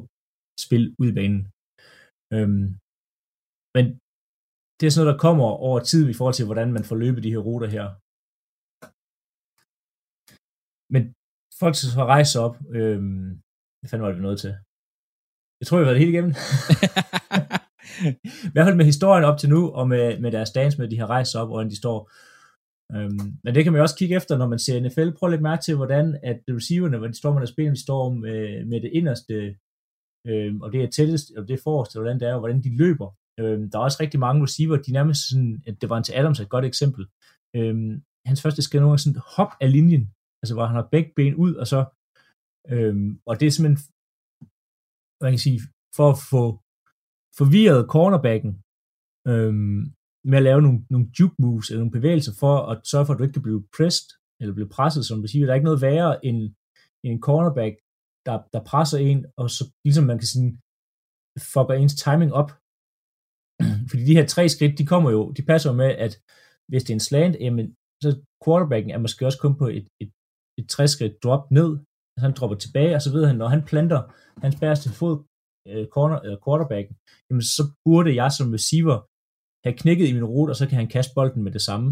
spil 0.65 0.84
ud 1.01 1.08
i 1.13 1.15
banen. 1.19 1.41
Øhm, 2.33 2.67
men 3.75 3.85
det 4.77 4.85
er 4.85 4.91
sådan 4.91 5.01
noget, 5.01 5.13
der 5.13 5.25
kommer 5.27 5.47
over 5.67 5.79
tid 5.79 6.03
i 6.09 6.17
forhold 6.17 6.38
til, 6.38 6.45
hvordan 6.45 6.69
man 6.73 6.88
får 6.89 6.97
løbet 7.03 7.23
de 7.23 7.33
her 7.35 7.45
ruter 7.47 7.69
her. 7.75 7.85
Men 10.93 11.03
folk 11.61 11.73
skal 11.75 11.91
så 11.97 12.03
rejse 12.15 12.35
op. 12.45 12.55
Øhm, 12.79 13.27
hvad 13.77 13.88
fanden 13.89 14.05
var 14.05 14.11
det, 14.11 14.21
nåede 14.21 14.41
til? 14.43 14.53
Jeg 15.59 15.65
tror, 15.65 15.77
jeg 15.77 15.83
har 15.83 15.89
været 15.89 15.99
det 15.99 16.05
hele 16.05 16.15
igennem. 16.15 16.33
I 18.47 18.51
hvert 18.53 18.67
fald 18.67 18.79
med 18.79 18.91
historien 18.93 19.25
op 19.29 19.39
til 19.39 19.49
nu, 19.49 19.61
og 19.79 19.85
med, 19.93 20.05
med 20.23 20.31
deres 20.31 20.51
dance 20.51 20.77
med, 20.77 20.89
de 20.89 20.99
har 20.99 21.09
rejst 21.15 21.35
op, 21.35 21.47
og 21.47 21.53
hvordan 21.53 21.71
de 21.73 21.81
står. 21.83 21.99
Øhm, 22.95 23.27
men 23.43 23.55
det 23.55 23.63
kan 23.63 23.71
man 23.71 23.79
jo 23.79 23.83
også 23.83 23.97
kigge 23.97 24.15
efter, 24.15 24.38
når 24.38 24.47
man 24.47 24.59
ser 24.59 24.79
NFL. 24.79 25.11
Prøv 25.17 25.27
at 25.27 25.31
lægge 25.31 25.49
mærke 25.49 25.63
til, 25.63 25.75
hvordan 25.75 26.19
at 26.23 26.39
receiverne, 26.49 26.97
hvor 26.97 27.07
de 27.07 27.21
står 27.21 27.33
med 27.33 27.41
deres 27.41 27.55
ben, 27.57 27.71
de 27.71 27.85
står 27.88 28.09
med, 28.09 28.65
med 28.65 28.81
det 28.81 28.91
inderste, 28.93 29.55
øhm, 30.27 30.61
og 30.61 30.71
det 30.71 30.83
er 30.83 30.89
tættest, 30.89 31.31
og 31.38 31.47
det 31.47 31.53
er 31.53 31.63
forrest, 31.63 31.95
og 31.95 32.01
hvordan 32.01 32.19
det 32.19 32.27
er, 32.27 32.33
og 32.33 32.39
hvordan 32.39 32.63
de 32.63 32.77
løber. 32.77 33.09
Øhm, 33.39 33.69
der 33.69 33.77
er 33.79 33.83
også 33.83 33.97
rigtig 34.01 34.19
mange 34.19 34.43
receiver, 34.43 34.77
de 34.77 34.91
er 34.91 34.99
nærmest 34.99 35.21
sådan, 35.29 35.63
at 35.67 35.81
det 35.81 35.89
var 35.89 35.97
en 35.97 36.03
til 36.03 36.13
Adams 36.19 36.39
et 36.39 36.49
godt 36.49 36.65
eksempel. 36.65 37.03
Øhm, 37.55 38.03
hans 38.25 38.41
første 38.41 38.61
skridt 38.61 38.81
nogle 38.81 38.91
gange 38.91 39.05
sådan 39.05 39.21
hop 39.35 39.51
af 39.61 39.71
linjen, 39.71 40.05
altså 40.41 40.53
hvor 40.55 40.65
han 40.65 40.75
har 40.75 40.88
begge 40.91 41.11
ben 41.15 41.35
ud, 41.35 41.53
og 41.61 41.67
så, 41.67 41.79
øhm, 42.73 43.09
og 43.25 43.39
det 43.39 43.45
er 43.45 43.51
simpelthen, 43.51 43.81
hvad 45.17 45.29
kan 45.29 45.38
jeg 45.38 45.47
sige, 45.47 45.61
for 45.97 46.07
at 46.13 46.21
få 46.31 46.43
forvirret 47.39 47.89
cornerbacken, 47.95 48.53
øhm, 49.31 49.81
med 50.29 50.38
at 50.38 50.47
lave 50.49 50.61
nogle, 50.61 50.79
nogle 50.89 51.07
juke 51.19 51.35
moves, 51.39 51.69
eller 51.69 51.81
nogle 51.81 51.97
bevægelser, 51.99 52.33
for 52.39 52.55
at 52.71 52.77
sørge 52.91 53.05
for, 53.05 53.13
at 53.13 53.19
du 53.19 53.23
ikke 53.23 53.38
kan 53.38 53.47
blive 53.47 53.67
pressed, 53.77 54.09
eller 54.39 54.53
blive 54.53 54.73
presset, 54.77 55.03
som 55.05 55.21
du 55.21 55.27
siger. 55.27 55.45
Der 55.45 55.51
er 55.51 55.59
ikke 55.59 55.69
noget 55.71 55.85
værre 55.88 56.25
end, 56.25 56.39
end 57.03 57.13
en 57.13 57.21
cornerback, 57.27 57.75
der, 58.27 58.38
der 58.53 58.61
presser 58.71 58.97
en, 59.09 59.19
og 59.41 59.47
så 59.55 59.63
ligesom 59.85 60.05
man 60.11 60.19
kan 60.21 60.29
sådan 60.33 60.53
fucker 61.53 61.75
ens 61.75 61.95
timing 62.05 62.31
op. 62.41 62.51
Fordi 63.89 64.03
de 64.09 64.17
her 64.17 64.27
tre 64.33 64.43
skridt, 64.53 64.77
de 64.79 64.85
kommer 64.91 65.09
jo, 65.17 65.21
de 65.38 65.43
passer 65.49 65.69
jo 65.71 65.75
med, 65.83 65.91
at 66.05 66.13
hvis 66.69 66.83
det 66.83 66.91
er 66.91 66.99
en 66.99 67.07
slant, 67.09 67.35
jamen, 67.45 67.67
så 68.03 68.09
quarterbacken 68.43 68.91
er 68.91 68.99
måske 69.05 69.25
også 69.27 69.39
kun 69.41 69.55
på 69.61 69.67
et, 69.77 69.88
et, 70.03 70.11
et 70.59 70.67
tre 70.75 70.85
skridt 70.93 71.23
drop 71.23 71.43
ned, 71.57 71.69
så 72.13 72.19
han 72.25 72.33
dropper 72.38 72.57
tilbage, 72.57 72.95
og 72.95 73.01
så 73.01 73.09
ved 73.15 73.23
han, 73.29 73.38
når 73.41 73.49
han 73.55 73.63
planter 73.69 74.01
hans 74.43 74.55
bæreste 74.61 74.89
fod, 74.99 75.15
øh, 75.69 75.85
corner, 75.95 76.17
eller 76.25 76.39
quarterbacken, 76.45 76.95
jamen, 77.27 77.45
så 77.55 77.63
burde 77.85 78.11
jeg 78.21 78.29
som 78.38 78.53
receiver 78.57 78.97
have 79.65 79.77
knækket 79.81 80.07
i 80.09 80.15
min 80.17 80.29
rute, 80.33 80.51
og 80.51 80.57
så 80.59 80.65
kan 80.67 80.77
han 80.81 80.93
kaste 80.95 81.13
bolden 81.17 81.41
med 81.43 81.51
det 81.57 81.63
samme. 81.69 81.89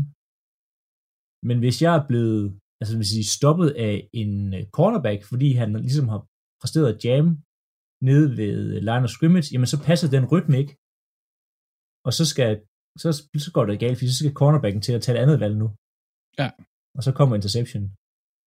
Men 1.47 1.57
hvis 1.63 1.77
jeg 1.85 1.93
er 1.95 2.07
blevet 2.09 2.43
altså, 2.83 2.97
vil 3.01 3.13
sige, 3.13 3.33
stoppet 3.37 3.69
af 3.87 3.95
en 4.21 4.31
øh, 4.57 4.63
cornerback, 4.77 5.19
fordi 5.31 5.49
han 5.61 5.69
ligesom 5.87 6.07
har 6.13 6.21
præsteret 6.61 6.87
at 6.93 7.05
jam 7.05 7.27
nede 8.09 8.27
ved 8.39 8.55
line 8.89 9.05
of 9.07 9.13
scrimmage, 9.15 9.49
jamen 9.53 9.71
så 9.73 9.77
passer 9.87 10.07
den 10.15 10.25
rytme 10.31 10.55
ikke. 10.61 10.73
Og 12.07 12.11
så 12.17 12.23
skal 12.31 12.49
så, 13.03 13.09
så 13.45 13.49
går 13.55 13.65
det 13.65 13.79
galt, 13.83 13.97
fordi 13.97 14.09
så 14.11 14.19
skal 14.21 14.39
cornerbacken 14.41 14.81
til 14.81 14.93
at 14.97 15.01
tage 15.01 15.17
et 15.17 15.21
andet 15.23 15.37
valg 15.43 15.55
nu. 15.63 15.67
Ja. 16.41 16.49
Og 16.97 17.01
så 17.05 17.11
kommer 17.17 17.33
interception. 17.35 17.83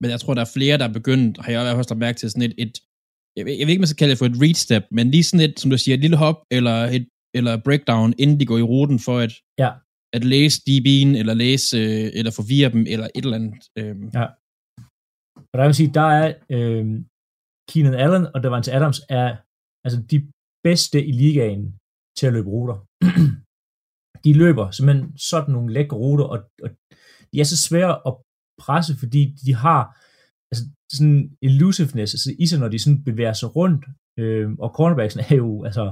Men 0.00 0.08
jeg 0.14 0.20
tror, 0.20 0.34
der 0.34 0.44
er 0.44 0.54
flere, 0.56 0.78
der 0.80 0.88
er 0.88 0.98
begyndt, 1.00 1.32
har 1.44 1.50
jeg 1.52 1.60
i 1.60 1.64
hvert 1.64 1.76
fald 1.76 2.04
mærke 2.06 2.18
til, 2.18 2.30
sådan 2.30 2.48
et, 2.50 2.54
et 2.64 2.74
jeg, 3.36 3.44
ved, 3.46 3.52
jeg 3.58 3.64
ved 3.64 3.72
ikke, 3.72 3.84
man 3.84 3.92
skal 3.92 4.00
kalde 4.02 4.12
det 4.12 4.20
for 4.22 4.28
et 4.32 4.40
read 4.44 4.58
step, 4.64 4.84
men 4.96 5.04
lige 5.14 5.26
sådan 5.28 5.44
et, 5.48 5.54
som 5.60 5.70
du 5.70 5.78
siger, 5.78 5.94
et 5.94 6.04
lille 6.06 6.18
hop, 6.24 6.38
eller 6.56 6.76
et 6.96 7.06
eller 7.38 7.62
breakdown, 7.66 8.14
inden 8.22 8.40
de 8.40 8.46
går 8.50 8.58
i 8.58 8.68
ruten 8.72 8.98
for 9.06 9.16
at, 9.24 9.32
Ja 9.64 9.70
at 10.16 10.24
læse 10.34 10.56
DB'en, 10.68 11.10
eller 11.20 11.34
læse, 11.44 11.76
øh, 11.78 12.06
eller 12.18 12.32
forvirre 12.38 12.72
dem, 12.74 12.82
eller 12.92 13.08
et 13.16 13.24
eller 13.24 13.40
andet. 13.40 13.62
Øh. 13.78 13.96
Ja. 14.18 14.26
Og 15.50 15.54
der 15.58 15.64
vil 15.66 15.80
sige, 15.80 15.94
der 16.00 16.08
er, 16.20 16.26
øh, 16.56 16.84
Keenan 17.68 18.00
Allen 18.04 18.24
og 18.34 18.38
Davante 18.42 18.72
Adams 18.76 19.00
er 19.20 19.28
altså 19.84 19.98
de 20.12 20.18
bedste 20.66 20.98
i 21.10 21.12
ligaen 21.22 21.64
til 22.18 22.26
at 22.26 22.34
løbe 22.36 22.50
ruter. 22.54 22.76
de 24.24 24.32
løber 24.42 24.66
simpelthen 24.70 25.18
sådan 25.30 25.52
nogle 25.56 25.72
lækre 25.76 25.96
ruter, 25.96 26.26
og, 26.34 26.38
og 26.64 26.68
de 27.30 27.36
er 27.40 27.48
så 27.52 27.58
svære 27.68 27.94
at 28.08 28.12
presse, 28.64 28.92
fordi 29.02 29.22
de 29.44 29.52
har 29.64 29.82
altså 30.50 30.64
sådan 30.96 31.20
elusiveness 31.48 32.10
altså 32.14 32.30
i 32.42 32.46
sig, 32.46 32.58
når 32.60 32.68
de 32.68 32.78
sådan 32.78 33.04
bevæger 33.08 33.36
sig 33.40 33.48
rundt, 33.56 33.82
øh, 34.20 34.48
og 34.64 34.70
cornerbacksen 34.76 35.20
er 35.30 35.36
jo, 35.44 35.64
altså, 35.68 35.84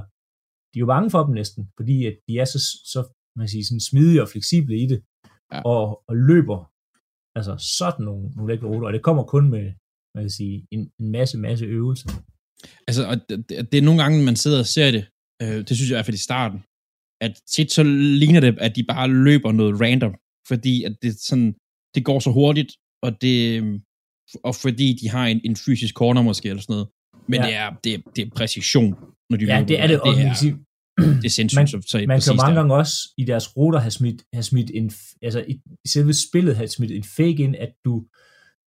de 0.71 0.77
er 0.77 0.83
jo 0.85 0.93
bange 0.93 1.09
for 1.13 1.21
dem 1.25 1.33
næsten, 1.39 1.61
fordi 1.77 1.95
at 2.09 2.15
de 2.27 2.33
er 2.43 2.47
så, 2.53 2.59
så 2.93 2.99
man 3.39 3.47
sige, 3.47 3.65
sådan 3.65 3.79
smidige 3.89 4.21
og 4.21 4.29
fleksible 4.29 4.75
i 4.83 4.85
det, 4.87 4.99
Ja. 5.53 5.61
og, 5.61 5.83
og 6.09 6.15
løber 6.29 6.59
altså 7.37 7.53
sådan 7.77 8.05
nogle, 8.05 8.29
nogle 8.35 8.53
lækre 8.53 8.67
ruter, 8.67 8.87
og 8.87 8.93
det 8.93 9.03
kommer 9.03 9.23
kun 9.23 9.49
med, 9.49 9.65
man 10.15 10.23
kan 10.23 10.29
sige, 10.29 10.67
en, 10.71 10.91
en 10.99 11.11
masse, 11.11 11.37
masse 11.37 11.65
øvelser. 11.65 12.09
Altså, 12.87 13.07
og 13.11 13.15
det, 13.29 13.49
det- 13.71 13.77
er 13.77 13.81
nogle 13.81 14.01
gange, 14.03 14.23
man 14.25 14.35
sidder 14.35 14.59
og 14.59 14.65
ser 14.65 14.91
det, 14.91 15.03
øh, 15.41 15.57
det 15.67 15.73
synes 15.75 15.89
jeg 15.89 15.95
i 15.95 15.97
hvert 15.97 16.05
fald 16.05 16.15
i 16.23 16.27
starten, 16.29 16.59
at 17.21 17.33
tit 17.55 17.71
så 17.71 17.83
ligner 18.21 18.39
det, 18.39 18.57
at 18.59 18.75
de 18.75 18.83
bare 18.83 19.07
løber 19.07 19.51
noget 19.51 19.81
random, 19.81 20.15
fordi 20.47 20.83
at 20.83 20.95
det 21.01 21.19
sådan, 21.19 21.55
det 21.95 22.05
går 22.05 22.19
så 22.19 22.31
hurtigt, 22.31 22.71
og 23.05 23.21
det, 23.21 23.63
og 24.43 24.55
fordi 24.55 24.87
de 25.01 25.09
har 25.09 25.25
en, 25.27 25.41
en 25.43 25.55
fysisk 25.55 25.93
corner 25.95 26.21
måske, 26.21 26.49
eller 26.49 26.61
sådan 26.61 26.73
noget. 26.73 26.87
Men 27.27 27.39
Ja. 27.39 27.45
det, 27.47 27.55
er, 27.55 27.69
det, 27.83 27.93
er, 27.93 27.99
det 28.15 28.21
er 28.27 28.29
præcision, 28.35 28.89
når 29.29 29.37
de 29.37 29.45
Ja, 29.45 29.55
løber. 29.55 29.67
det 29.67 29.79
er 29.79 29.87
det, 29.87 29.99
og 30.01 30.07
det 30.07 30.17
man 30.17 30.27
er, 30.27 30.33
sige, 30.33 30.53
det 31.21 31.25
er 31.25 31.29
sindssygt, 31.29 31.59
man, 31.59 31.67
så, 31.67 31.81
så 31.87 31.97
man 31.97 32.21
kan 32.21 32.33
jo 32.33 32.41
mange 32.43 32.55
der. 32.55 32.61
gange 32.61 32.75
også 32.75 33.13
i 33.17 33.23
deres 33.25 33.57
ruter 33.57 33.79
have 33.79 33.91
smidt, 33.91 34.23
have 34.33 34.43
smidt 34.43 34.71
en, 34.73 34.91
altså 35.21 35.39
i, 35.47 35.61
i 35.85 35.87
selve 35.87 36.13
spillet 36.13 36.55
have 36.55 36.67
smidt 36.67 36.91
en 36.91 37.03
fake 37.03 37.43
ind, 37.43 37.55
at 37.55 37.73
du, 37.85 38.05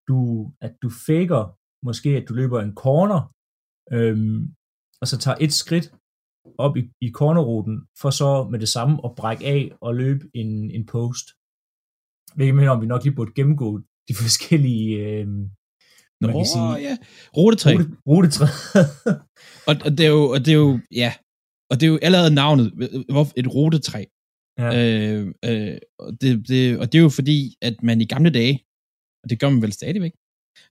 du, 0.08 0.50
at 0.60 0.72
du 0.82 0.90
faker 1.06 1.58
måske, 1.86 2.10
at 2.16 2.28
du 2.28 2.34
løber 2.34 2.60
en 2.60 2.74
corner, 2.74 3.34
øhm, 3.92 4.54
og 5.00 5.08
så 5.08 5.18
tager 5.18 5.36
et 5.40 5.52
skridt 5.52 5.92
op 6.58 6.76
i, 6.76 6.90
i 7.00 7.10
cornerruten, 7.10 7.82
for 8.00 8.10
så 8.10 8.48
med 8.50 8.58
det 8.58 8.68
samme 8.68 8.98
at 9.04 9.14
brække 9.14 9.46
af 9.46 9.72
og 9.80 9.94
løbe 9.94 10.30
en, 10.34 10.70
en 10.70 10.86
post. 10.86 11.26
Hvilket 12.34 12.54
mener 12.54 12.70
om, 12.70 12.82
vi 12.82 12.86
nok 12.86 13.04
lige 13.04 13.14
burde 13.14 13.32
gennemgå 13.34 13.80
de 14.08 14.14
forskellige 14.22 14.96
øhm, 14.98 15.50
Nå, 16.20 16.26
man 16.28 16.36
kan 16.36 16.46
sige, 16.46 16.72
ja. 16.88 16.96
Rutetræ. 17.36 17.74
rute, 17.74 17.96
rutetræ. 18.08 18.46
Og, 19.68 19.74
og, 19.84 19.90
det 19.90 20.00
er 20.00 20.10
jo, 20.10 20.30
og 20.30 20.38
det 20.38 20.48
er 20.48 20.56
jo, 20.56 20.80
ja, 20.92 21.12
og 21.70 21.80
det 21.80 21.86
er 21.86 21.90
jo 21.90 21.98
allerede 22.02 22.34
navnet, 22.34 22.66
et 23.36 23.54
rutetræ. 23.54 24.04
Ja. 24.58 24.68
Øh, 24.78 25.34
øh, 25.44 25.78
og, 25.98 26.12
det, 26.20 26.48
det, 26.48 26.78
og 26.78 26.92
det 26.92 26.98
er 26.98 27.02
jo 27.02 27.08
fordi, 27.08 27.54
at 27.62 27.82
man 27.82 28.00
i 28.00 28.04
gamle 28.04 28.30
dage, 28.30 28.64
og 29.22 29.30
det 29.30 29.40
gør 29.40 29.50
man 29.50 29.62
vel 29.62 29.72
stadigvæk, 29.72 30.12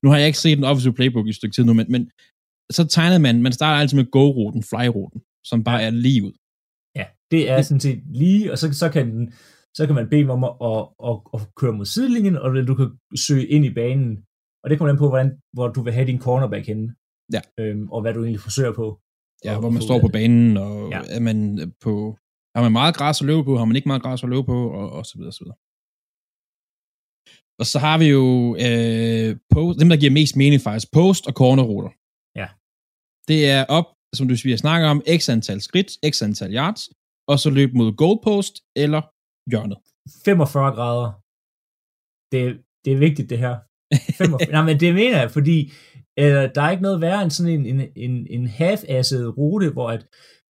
nu 0.04 0.10
har 0.10 0.18
jeg 0.18 0.28
ikke 0.28 0.40
set 0.40 0.58
en 0.58 0.64
offensive 0.64 0.94
playbook 0.94 1.28
i 1.28 1.30
et 1.30 1.36
stykke 1.36 1.56
tid 1.56 1.64
nu, 1.64 1.74
men, 1.74 1.92
men 1.92 2.12
så 2.72 2.88
tegnede 2.88 3.20
man, 3.20 3.42
man 3.42 3.52
starter 3.52 3.82
altid 3.82 3.98
med 3.98 4.12
go-ruten, 4.12 4.64
fly-ruten, 4.64 5.22
som 5.46 5.64
bare 5.64 5.84
er 5.84 5.90
lige 5.90 6.24
ud. 6.24 6.34
Ja, 6.96 7.06
det 7.32 7.50
er 7.50 7.62
sådan 7.62 7.80
set 7.80 8.02
lige, 8.06 8.52
og 8.52 8.58
så, 8.58 8.74
så 8.74 8.90
kan 8.90 9.12
den, 9.12 9.34
så 9.78 9.86
kan 9.86 9.96
man 9.96 10.10
bede 10.10 10.22
dem 10.22 10.30
om 10.30 10.44
at, 10.44 10.54
at, 10.70 10.84
at, 11.10 11.16
at 11.34 11.56
køre 11.56 11.74
mod 11.74 11.86
sidelinjen, 11.86 12.38
og 12.38 12.68
du 12.68 12.76
kan 12.76 12.90
søge 13.16 13.48
ind 13.48 13.66
i 13.66 13.74
banen. 13.74 14.24
Og 14.64 14.70
det 14.70 14.78
kommer 14.78 14.94
an 14.94 14.98
på, 14.98 15.10
hvordan, 15.10 15.32
hvor 15.54 15.68
du 15.68 15.82
vil 15.84 15.94
have 15.94 16.08
din 16.08 16.20
cornerback 16.20 16.68
henne. 16.68 16.96
Ja. 17.34 17.42
Øhm, 17.60 17.90
og 17.92 18.02
hvad 18.02 18.14
du 18.14 18.24
egentlig 18.24 18.40
forsøger 18.40 18.74
på. 18.74 19.00
Ja, 19.46 19.60
hvor 19.60 19.70
man 19.70 19.82
står 19.82 20.00
på 20.00 20.08
banen, 20.08 20.58
og 20.58 20.90
Ja. 20.92 21.02
er 21.10 21.20
man 21.20 21.38
på, 21.82 22.18
har 22.56 22.62
man 22.64 22.72
meget 22.72 22.96
græs 22.96 23.22
at 23.22 23.28
løbe 23.28 23.44
på, 23.44 23.58
har 23.58 23.66
man 23.66 23.76
ikke 23.76 23.88
meget 23.90 24.02
græs 24.02 24.24
at 24.24 24.30
løbe 24.30 24.44
på, 24.44 24.70
og, 24.80 24.90
og 24.92 25.06
så 25.06 25.14
videre, 25.18 25.30
og 25.30 25.34
så 25.34 25.44
videre. 25.44 25.58
Og 27.60 27.66
så 27.66 27.78
har 27.86 27.98
vi 28.04 28.08
jo 28.18 28.26
øh, 28.66 29.30
post, 29.56 29.80
dem, 29.80 29.90
der 29.90 29.98
giver 29.98 30.12
mest 30.20 30.36
mening 30.36 30.62
faktisk, 30.62 30.88
post 30.94 31.24
og 31.28 31.34
cornerruter. 31.42 31.92
Ja. 32.42 32.48
Det 33.30 33.40
er 33.56 33.66
op, 33.78 33.88
som 34.18 34.28
du 34.28 34.36
vi 34.44 34.50
har 34.56 34.58
snakket 34.66 34.88
om, 34.90 35.02
x 35.20 35.30
antal 35.30 35.62
skridt, 35.62 35.90
x 36.14 36.22
antal 36.28 36.52
yards, 36.56 36.82
og 37.28 37.40
så 37.40 37.50
løb 37.50 37.70
mod 37.74 37.90
goalpost 38.02 38.56
eller 38.84 39.02
hjørnet. 39.52 39.78
45 40.26 40.72
grader. 40.78 41.10
Det, 42.32 42.42
det 42.86 42.94
er 42.94 42.98
vigtigt, 43.08 43.30
det 43.30 43.38
her. 43.46 43.56
45, 44.18 44.52
nej, 44.56 44.64
men 44.70 44.80
det 44.80 44.94
mener 44.94 45.20
jeg, 45.20 45.32
fordi 45.32 45.72
øh, 46.20 46.50
der 46.56 46.62
er 46.62 46.70
ikke 46.72 46.84
noget 46.84 47.02
værre 47.02 47.24
end 47.24 47.32
sådan 47.32 47.52
en, 47.54 47.66
en, 47.66 47.88
en, 47.96 48.28
en 48.30 48.48
half-asset 48.48 49.38
rute, 49.38 49.70
hvor 49.70 49.90
at, 49.90 50.08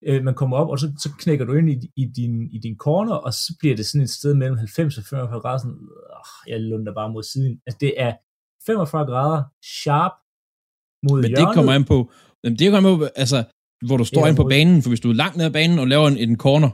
øh, 0.07 0.23
man 0.23 0.33
kommer 0.35 0.57
op, 0.57 0.69
og 0.69 0.79
så, 0.79 0.87
så 1.03 1.09
knækker 1.19 1.45
du 1.45 1.53
ind 1.53 1.69
i, 1.69 1.75
i, 2.01 2.05
din, 2.15 2.33
i 2.51 2.59
din 2.59 2.77
corner, 2.77 3.13
og 3.15 3.33
så 3.33 3.53
bliver 3.59 3.75
det 3.75 3.85
sådan 3.85 4.01
et 4.03 4.09
sted 4.09 4.33
mellem 4.33 4.57
90 4.57 4.97
og 4.97 5.03
45 5.09 5.39
grader, 5.41 5.57
sådan, 5.57 5.73
øh, 5.73 6.51
jeg 6.51 6.59
lunder 6.61 6.93
bare 6.93 7.09
mod 7.13 7.23
siden. 7.23 7.59
Altså, 7.67 7.77
det 7.81 7.93
er 7.97 8.13
45 8.65 9.05
grader 9.05 9.43
sharp 9.81 10.11
mod 11.09 11.21
Men 11.21 11.29
hjørnet. 11.29 11.47
det 11.47 11.55
kommer 11.55 11.71
an 11.73 11.83
på, 11.85 12.11
men 12.43 12.55
det 12.59 12.71
kommer 12.71 12.89
an 12.91 12.97
på, 12.97 13.05
altså, 13.15 13.39
hvor 13.87 13.97
du 13.97 14.03
står 14.05 14.21
Eller 14.21 14.27
inde 14.27 14.37
på 14.37 14.43
mod- 14.43 14.51
banen, 14.51 14.81
for 14.83 14.89
hvis 14.89 14.99
du 14.99 15.09
er 15.09 15.13
langt 15.23 15.37
ned 15.37 15.45
ad 15.45 15.51
banen 15.59 15.79
og 15.79 15.87
laver 15.87 16.07
en, 16.07 16.17
en 16.17 16.37
corner, 16.45 16.69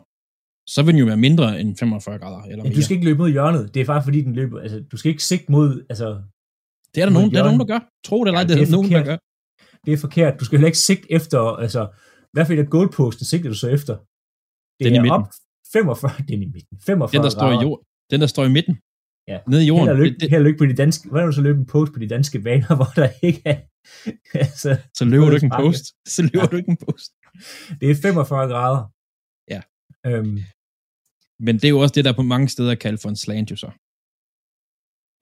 så 0.74 0.80
vil 0.84 0.94
den 0.94 1.00
jo 1.00 1.06
være 1.06 1.18
mindre 1.28 1.60
end 1.62 1.78
45 1.78 2.20
grader, 2.20 2.42
eller 2.42 2.58
Ja, 2.58 2.64
mere. 2.64 2.76
du 2.78 2.82
skal 2.82 2.96
ikke 2.96 3.06
løbe 3.10 3.18
mod 3.24 3.30
hjørnet. 3.30 3.74
Det 3.74 3.82
er 3.82 3.86
bare 3.86 4.04
fordi, 4.04 4.22
den 4.22 4.34
løber. 4.36 4.60
Altså, 4.60 4.78
du 4.92 4.98
skal 4.98 5.10
ikke 5.10 5.24
sigte 5.24 5.52
mod... 5.52 5.86
Altså, 5.90 6.08
Det 6.96 7.02
er 7.02 7.06
der 7.06 7.14
nogen, 7.14 7.32
der, 7.34 7.40
er 7.40 7.44
nogen, 7.50 7.60
der 7.60 7.66
gør. 7.74 7.80
Tro 8.08 8.18
det 8.24 8.28
eller 8.30 8.40
Ja, 8.40 8.48
det, 8.48 8.58
det 8.58 8.64
er 8.64 8.68
er 8.68 8.72
nogen, 8.78 8.92
der 8.92 9.04
gør. 9.10 9.18
det 9.86 9.92
er 9.94 9.98
forkert. 9.98 10.40
Du 10.40 10.46
skal 10.46 10.58
heller 10.58 10.68
ikke 10.74 10.78
sigte 10.90 11.08
efter... 11.18 11.40
Altså, 11.66 11.82
i 12.24 12.34
hvert 12.34 12.48
fald 12.48 12.60
af 12.60 12.70
goalposten 12.76 13.26
sigter 13.26 13.50
du 13.50 13.56
så 13.56 13.68
efter. 13.78 13.94
Det 14.78 14.84
Den 14.86 14.94
i 14.94 14.98
er 14.98 15.02
midten. 15.02 15.12
op 15.12 15.28
45... 15.74 16.12
Den 16.28 16.42
i 16.44 16.46
midten. 16.56 16.76
45 16.86 17.18
Den, 17.20 17.24
der 17.24 17.30
står 17.38 17.50
i 17.52 17.58
jord, 17.66 17.80
den, 18.12 18.22
der 18.22 18.28
står 18.28 18.46
i 18.46 18.50
midten. 18.58 18.76
Ja. 19.32 19.38
Nede 19.48 19.64
i 19.64 19.68
jorden. 19.68 19.86
Held 19.88 19.98
og 19.98 20.04
lykke, 20.04 20.18
Det, 20.20 20.32
det, 20.32 20.42
lykke 20.42 20.58
på 20.58 20.66
de 20.66 20.76
danske... 20.84 21.10
Hvordan 21.10 21.28
du 21.28 21.34
så 21.40 21.42
løbe 21.48 21.60
en 21.60 21.66
post 21.76 21.94
på 21.94 22.00
de 22.00 22.08
danske 22.16 22.40
baner, 22.48 22.76
hvor 22.80 22.92
der 23.02 23.10
ikke 23.28 23.42
er... 23.46 23.58
altså, 24.46 24.70
så 24.98 25.04
løber 25.06 25.26
du 25.30 25.36
ikke 25.36 25.46
en 25.52 25.58
post. 25.66 25.86
Så 26.16 26.22
løber 26.22 26.42
Ja. 26.46 26.52
du 26.52 26.56
ikke 26.62 26.72
en 26.76 26.82
post. 26.88 27.10
det 27.80 27.92
er 27.92 27.96
45 27.96 28.48
grader. 28.54 28.84
Ja. 29.54 29.62
Øhm, 30.10 30.38
Men 31.46 31.56
det 31.56 31.66
er 31.66 31.70
jo 31.76 31.80
også 31.80 31.94
det, 31.98 32.06
der 32.06 32.14
på 32.14 32.22
mange 32.34 32.48
steder 32.50 32.72
er 32.72 32.76
kaldt 32.86 33.02
for 33.02 33.10
en 33.10 33.16
slant, 33.16 33.52
jo 33.52 33.56
så. 33.56 33.70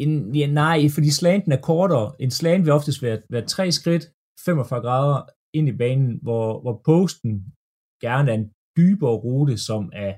En, 0.03 0.35
ja, 0.39 0.47
nej, 0.63 0.79
fordi 0.95 1.09
slanten 1.19 1.51
er 1.51 1.61
kortere. 1.71 2.05
En 2.25 2.31
slant 2.39 2.63
vil 2.65 2.73
oftest 2.79 2.99
være, 3.05 3.21
være 3.33 3.45
tre 3.53 3.65
skridt, 3.79 4.03
45 4.45 4.81
grader 4.87 5.19
ind 5.57 5.67
i 5.73 5.75
banen, 5.83 6.11
hvor, 6.25 6.61
hvor 6.63 6.75
posten 6.89 7.31
gerne 8.05 8.27
er 8.31 8.35
en 8.41 8.47
dybere 8.77 9.15
rute, 9.25 9.55
som 9.69 9.83
er 10.05 10.13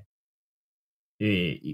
øh, 1.25 1.53
i 1.69 1.71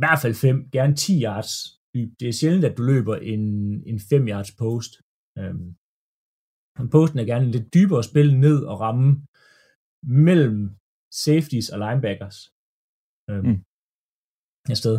hvert 0.00 0.20
fald 0.22 0.34
5, 0.34 0.70
gerne 0.76 0.94
10 0.96 1.22
yards 1.26 1.52
dyb. 1.94 2.10
Det 2.20 2.26
er 2.28 2.38
sjældent, 2.40 2.64
at 2.68 2.76
du 2.78 2.82
løber 2.92 3.16
en, 3.32 3.44
en 3.90 3.98
5 4.10 4.28
yards 4.32 4.52
post. 4.62 4.92
Øhm, 5.40 5.68
posten 6.94 7.18
er 7.18 7.26
gerne 7.32 7.48
lidt 7.54 7.68
dybere 7.76 8.02
spil 8.10 8.28
ned 8.46 8.58
og 8.70 8.76
ramme 8.86 9.08
mellem 10.28 10.58
safeties 11.24 11.68
og 11.72 11.78
linebackers. 11.84 12.38
Øhm, 13.30 13.46
Mm. 13.48 13.60
Afsted. 14.74 14.96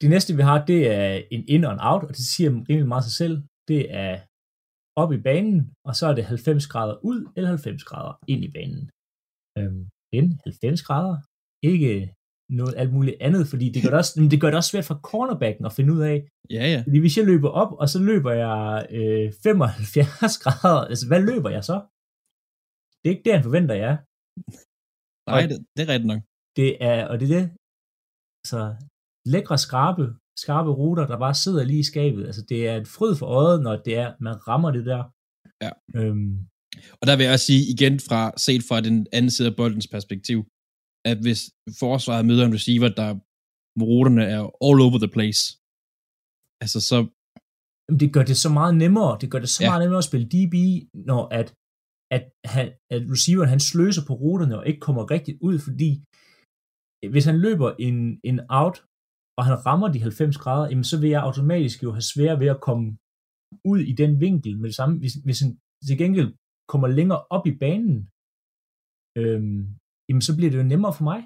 Det 0.00 0.08
næste, 0.14 0.30
vi 0.38 0.42
har, 0.48 0.58
det 0.70 0.80
er 0.98 1.08
en 1.34 1.44
in 1.54 1.64
og 1.66 1.72
en 1.72 1.84
out, 1.90 2.02
og 2.08 2.12
det 2.18 2.26
siger 2.34 2.50
rimelig 2.68 2.88
meget 2.92 3.04
sig 3.08 3.16
selv. 3.22 3.36
Det 3.70 3.82
er 4.04 4.14
op 5.02 5.12
i 5.12 5.20
banen, 5.28 5.58
og 5.88 5.92
så 5.98 6.04
er 6.10 6.14
det 6.14 6.24
90 6.24 6.66
grader 6.72 6.96
ud, 7.10 7.18
eller 7.36 7.48
90 7.48 7.84
grader 7.90 8.14
ind 8.32 8.40
i 8.48 8.50
banen. 8.56 8.82
Øhm, 9.58 9.82
men 10.12 10.24
90 10.44 10.82
grader, 10.88 11.16
ikke 11.72 11.92
noget 12.60 12.74
alt 12.80 12.92
muligt 12.96 13.16
andet, 13.26 13.44
fordi 13.52 13.66
det 13.72 13.80
gør 13.82 13.90
det 13.90 14.00
også, 14.02 14.12
det 14.32 14.40
gør 14.40 14.50
det 14.50 14.58
også 14.60 14.72
svært 14.72 14.88
for 14.90 14.98
cornerbacken 15.10 15.64
at 15.66 15.76
finde 15.76 15.92
ud 15.96 16.02
af, 16.12 16.18
Ja, 16.56 16.64
ja. 16.72 16.80
fordi 16.86 16.98
hvis 17.04 17.16
jeg 17.18 17.26
løber 17.32 17.50
op, 17.62 17.72
og 17.82 17.86
så 17.92 17.98
løber 18.10 18.32
jeg 18.44 18.86
øh, 18.98 19.26
75 19.42 20.38
grader, 20.44 20.82
altså 20.90 21.04
hvad 21.10 21.22
løber 21.30 21.50
jeg 21.56 21.64
så? 21.70 21.76
Det 23.00 23.06
er 23.06 23.14
ikke 23.14 23.26
det, 23.26 23.36
han 23.36 23.46
forventer, 23.48 23.76
jeg. 23.84 23.94
Nej, 25.30 25.42
det, 25.50 25.56
det 25.74 25.82
er 25.84 25.90
rigtigt 25.92 26.10
nok. 26.12 26.22
Det 26.58 26.70
er, 26.90 26.98
og 27.10 27.14
det 27.20 27.26
er 27.28 27.34
det, 27.38 27.46
så 28.50 28.58
lækre 29.26 29.58
skarpe, 29.66 30.04
skarpe 30.44 30.70
ruter, 30.80 31.06
der 31.06 31.18
bare 31.18 31.34
sidder 31.34 31.64
lige 31.64 31.78
i 31.84 31.90
skabet. 31.92 32.26
Altså 32.26 32.42
det 32.50 32.68
er 32.68 32.76
et 32.76 32.88
fryd 32.96 33.14
for 33.20 33.26
øjet, 33.26 33.62
når 33.62 33.74
det 33.86 33.94
er, 33.96 34.08
man 34.20 34.48
rammer 34.48 34.70
det 34.76 34.84
der. 34.86 35.02
Ja. 35.64 35.70
Øhm, 35.98 36.32
Og 37.00 37.04
der 37.08 37.16
vil 37.16 37.24
jeg 37.24 37.32
også 37.32 37.46
sige, 37.50 37.62
igen 37.74 37.94
fra, 38.08 38.20
set 38.46 38.62
fra 38.68 38.80
den 38.88 38.96
anden 39.16 39.30
side 39.30 39.48
af 39.50 39.56
boldens 39.56 39.88
perspektiv, 39.96 40.38
at 41.10 41.18
hvis 41.24 41.40
forsvaret 41.82 42.26
møder 42.26 42.44
en 42.46 42.54
receiver, 42.58 42.88
der 43.02 43.10
hvor 43.78 43.86
ruterne 43.92 44.24
er 44.36 44.42
all 44.66 44.78
over 44.86 44.98
the 45.04 45.12
place, 45.16 45.42
altså 46.62 46.78
så, 46.90 46.98
Jamen, 47.86 48.00
det 48.02 48.10
gør 48.16 48.24
det 48.30 48.36
så 48.44 48.50
meget 48.60 48.74
nemmere. 48.84 49.12
Det 49.22 49.28
gør 49.32 49.40
det 49.44 49.48
så 49.56 49.60
Ja. 49.62 49.68
meget 49.70 49.82
nemmere 49.84 50.02
at 50.04 50.08
spille 50.10 50.26
DB, 50.34 50.54
når 51.08 51.22
at, 51.40 51.48
at, 52.16 52.24
han, 52.54 52.66
at 52.94 53.00
receiveren 53.14 53.48
han 53.54 53.62
sløser 53.70 54.02
på 54.08 54.14
ruterne 54.22 54.58
og 54.58 54.64
ikke 54.68 54.80
kommer 54.88 55.02
rigtigt 55.14 55.38
ud, 55.48 55.56
fordi 55.66 55.90
hvis 57.12 57.24
han 57.30 57.38
løber 57.46 57.68
en, 57.86 57.96
en 58.30 58.38
out, 58.60 58.76
og 59.38 59.42
han 59.48 59.56
rammer 59.66 59.88
de 59.94 60.00
90 60.00 60.36
grader, 60.42 60.66
jamen, 60.70 60.84
så 60.90 60.96
vil 61.00 61.10
jeg 61.14 61.22
automatisk 61.28 61.82
jo 61.82 61.90
have 61.96 62.06
svært 62.14 62.40
ved 62.42 62.48
at 62.56 62.60
komme 62.68 62.86
ud 63.70 63.78
i 63.90 63.92
den 64.02 64.12
vinkel 64.24 64.52
med 64.60 64.68
det 64.70 64.76
samme. 64.80 64.94
Hvis, 65.02 65.14
hvis 65.26 65.40
han 65.42 65.50
til 65.86 65.98
gengæld 66.02 66.30
kommer 66.72 66.88
længere 66.98 67.20
op 67.36 67.44
i 67.50 67.54
banen, 67.64 67.96
øhm, 69.20 69.58
jamen, 70.08 70.22
så 70.28 70.32
bliver 70.36 70.50
det 70.52 70.58
jo 70.62 70.70
nemmere 70.72 70.92
for 70.98 71.04
mig. 71.10 71.20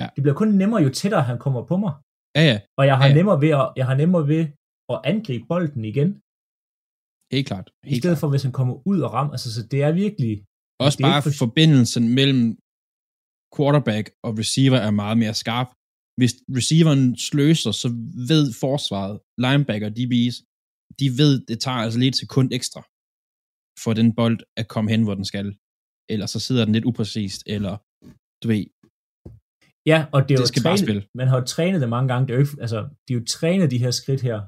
Ja. 0.00 0.06
Det 0.14 0.20
bliver 0.22 0.38
kun 0.40 0.50
nemmere, 0.62 0.80
jo 0.86 0.90
tættere 1.00 1.22
han 1.30 1.38
kommer 1.44 1.62
på 1.70 1.76
mig. 1.84 1.92
ja 2.36 2.42
ja, 2.50 2.56
Og 2.78 2.84
jeg 2.90 2.96
har, 3.00 3.06
Ja. 3.08 3.14
nemmere 3.18 3.38
ved 3.44 3.52
at, 3.60 3.66
jeg 3.80 3.86
har 3.90 3.96
nemmere 4.02 4.24
ved 4.32 4.42
at 4.92 4.98
angribe 5.12 5.44
bolden 5.52 5.84
igen. 5.92 6.08
Helt 7.34 7.46
klart. 7.50 7.66
I 7.70 7.72
Helt 7.90 8.02
stedet 8.02 8.14
klart. 8.14 8.20
for, 8.22 8.28
hvis 8.32 8.42
han 8.46 8.52
kommer 8.58 8.74
ud 8.90 8.98
og 9.06 9.10
rammer. 9.16 9.32
Altså, 9.36 9.48
så 9.56 9.60
det 9.72 9.78
er 9.86 9.92
virkelig... 10.04 10.32
Også 10.84 10.96
det 10.98 11.04
bare 11.10 11.22
for- 11.24 11.38
forbindelsen 11.44 12.04
mellem 12.18 12.42
quarterback 13.54 14.06
og 14.26 14.30
receiver 14.42 14.78
er 14.88 14.92
meget 15.02 15.16
mere 15.22 15.34
skarp. 15.42 15.68
Hvis 16.18 16.32
receiveren 16.58 17.04
sløser, 17.28 17.72
så 17.82 17.88
ved 18.30 18.44
forsvaret, 18.64 19.14
linebacker, 19.44 19.88
DB's, 19.98 20.36
de 21.00 21.06
ved, 21.20 21.34
det 21.50 21.58
tager 21.64 21.80
altså 21.84 21.98
lidt 22.04 22.16
sekund 22.22 22.48
ekstra 22.58 22.80
for 23.82 23.92
den 24.00 24.08
bold 24.18 24.38
at 24.60 24.66
komme 24.74 24.88
hen, 24.92 25.02
hvor 25.04 25.16
den 25.18 25.26
skal. 25.32 25.48
Ellers 26.12 26.30
så 26.30 26.40
sidder 26.46 26.64
den 26.64 26.74
lidt 26.76 26.88
upræcist, 26.90 27.40
eller 27.54 27.74
du 28.42 28.46
ved, 28.52 28.64
Ja, 29.92 29.98
og 30.14 30.20
det 30.22 30.30
er 30.34 30.38
Det 30.38 30.46
jo 30.46 30.52
skal 30.52 30.62
bare 30.62 30.76
trænet, 30.76 30.86
spille. 30.88 31.02
Man 31.20 31.28
har 31.30 31.36
jo 31.40 31.44
trænet 31.54 31.80
det 31.82 31.88
mange 31.96 32.08
gange. 32.12 32.24
Det 32.26 32.32
er 32.32 32.38
jo 32.38 32.44
ikke, 32.44 32.56
altså, 32.64 32.78
de 33.04 33.10
er 33.12 33.18
jo 33.18 33.24
trænet 33.36 33.70
de 33.74 33.82
her 33.84 33.92
skridt 34.00 34.22
her. 34.28 34.38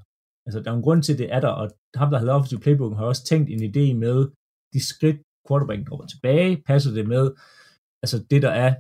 Altså, 0.47 0.59
der 0.63 0.69
er 0.71 0.77
en 0.77 0.87
grund 0.87 1.03
til, 1.03 1.13
at 1.13 1.19
det 1.23 1.29
er 1.37 1.41
der, 1.41 1.53
og 1.61 1.67
ham, 2.01 2.11
der 2.11 2.19
har 2.19 2.25
lavet 2.27 2.39
offensive 2.39 2.65
playbooken, 2.65 2.99
har 2.99 3.07
også 3.13 3.25
tænkt 3.31 3.49
en 3.51 3.63
idé 3.71 3.85
med 4.05 4.17
de 4.75 4.81
skridt, 4.91 5.19
quarterbacken 5.47 5.87
dropper 5.87 6.07
tilbage, 6.07 6.63
passer 6.71 6.91
det 6.99 7.07
med, 7.15 7.25
altså 8.03 8.17
det, 8.31 8.41
der 8.47 8.53
er 8.65 8.71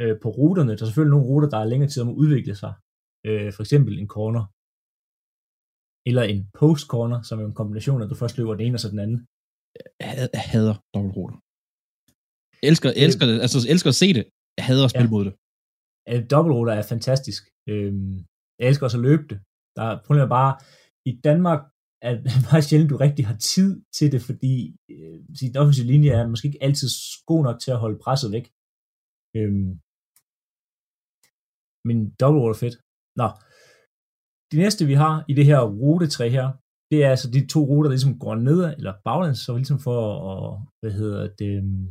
øh, 0.00 0.14
på 0.22 0.28
ruterne. 0.38 0.70
Der 0.76 0.82
er 0.82 0.86
selvfølgelig 0.90 1.14
nogle 1.16 1.26
ruter, 1.30 1.48
der 1.48 1.58
er 1.60 1.64
længere 1.72 1.90
tid 1.90 2.02
om 2.02 2.08
at 2.12 2.20
udvikle 2.22 2.54
sig. 2.62 2.72
Øh, 3.28 3.48
for 3.56 3.62
eksempel 3.64 3.92
en 4.02 4.08
corner, 4.16 4.44
eller 6.08 6.22
en 6.32 6.40
post 6.60 6.84
corner, 6.94 7.18
som 7.28 7.36
er 7.40 7.46
en 7.46 7.58
kombination, 7.60 8.02
at 8.02 8.10
du 8.10 8.14
først 8.22 8.36
løber 8.38 8.54
den 8.54 8.64
ene 8.66 8.76
og 8.76 8.80
så 8.84 8.90
den 8.94 8.98
anden. 9.04 9.18
jeg 10.00 10.08
had- 10.18 10.34
jeg 10.38 10.44
hader 10.54 10.76
dobbeltruter. 10.94 11.36
Elsker, 12.68 12.90
elsker 13.04 13.24
det, 13.30 13.36
altså 13.44 13.58
elsker 13.74 13.90
at 13.94 14.00
se 14.02 14.08
det. 14.18 14.24
Jeg 14.58 14.64
hader 14.68 14.84
at 14.84 14.90
spille 14.94 15.10
Ja. 15.10 15.14
mod 15.16 15.24
det. 15.28 15.34
Dobbeltruter 16.32 16.72
er 16.80 16.84
fantastisk. 16.94 17.42
Øhm, 17.70 18.14
jeg 18.58 18.64
elsker 18.68 18.84
også 18.86 18.98
at 19.00 19.06
løbe 19.08 19.24
det. 19.30 19.38
Der 19.76 19.82
er 19.90 19.94
problemet 20.06 20.28
bare, 20.38 20.52
i 21.10 21.12
Danmark 21.28 21.60
er 22.08 22.12
det 22.14 22.24
meget 22.50 22.64
sjældent, 22.68 22.90
du 22.92 22.96
rigtig 23.06 23.24
har 23.30 23.38
tid 23.54 23.70
til 23.96 24.08
det, 24.14 24.20
fordi 24.28 24.54
øh, 24.94 25.18
sin 25.40 25.56
offensive 25.60 25.86
linje 25.92 26.10
er 26.18 26.24
måske 26.32 26.46
ikke 26.50 26.62
altid 26.68 26.88
god 27.30 27.42
nok 27.48 27.58
til 27.60 27.70
at 27.74 27.78
holde 27.84 27.98
presset 28.04 28.28
væk. 28.36 28.46
Øhm, 29.38 29.70
men 31.88 31.96
dobbeltruter 32.20 32.54
er 32.56 32.62
fedt. 32.64 32.76
Nå, 33.20 33.28
det 34.50 34.58
næste 34.64 34.82
vi 34.90 34.96
har 35.04 35.14
i 35.30 35.32
det 35.38 35.46
her 35.50 35.60
rutetræ 35.82 36.26
her, 36.38 36.46
det 36.90 36.98
er 37.04 37.10
altså 37.14 37.28
de 37.36 37.40
to 37.52 37.60
ruter, 37.70 37.88
der 37.88 37.96
ligesom 37.96 38.18
går 38.24 38.34
ned, 38.48 38.60
eller 38.78 38.94
baglæns, 39.06 39.40
så 39.44 39.50
ligesom 39.56 39.80
for 39.86 39.98
at, 40.32 40.42
hvad 40.80 40.92
hedder 41.00 41.22
det, 41.40 41.50
øhm, 41.58 41.86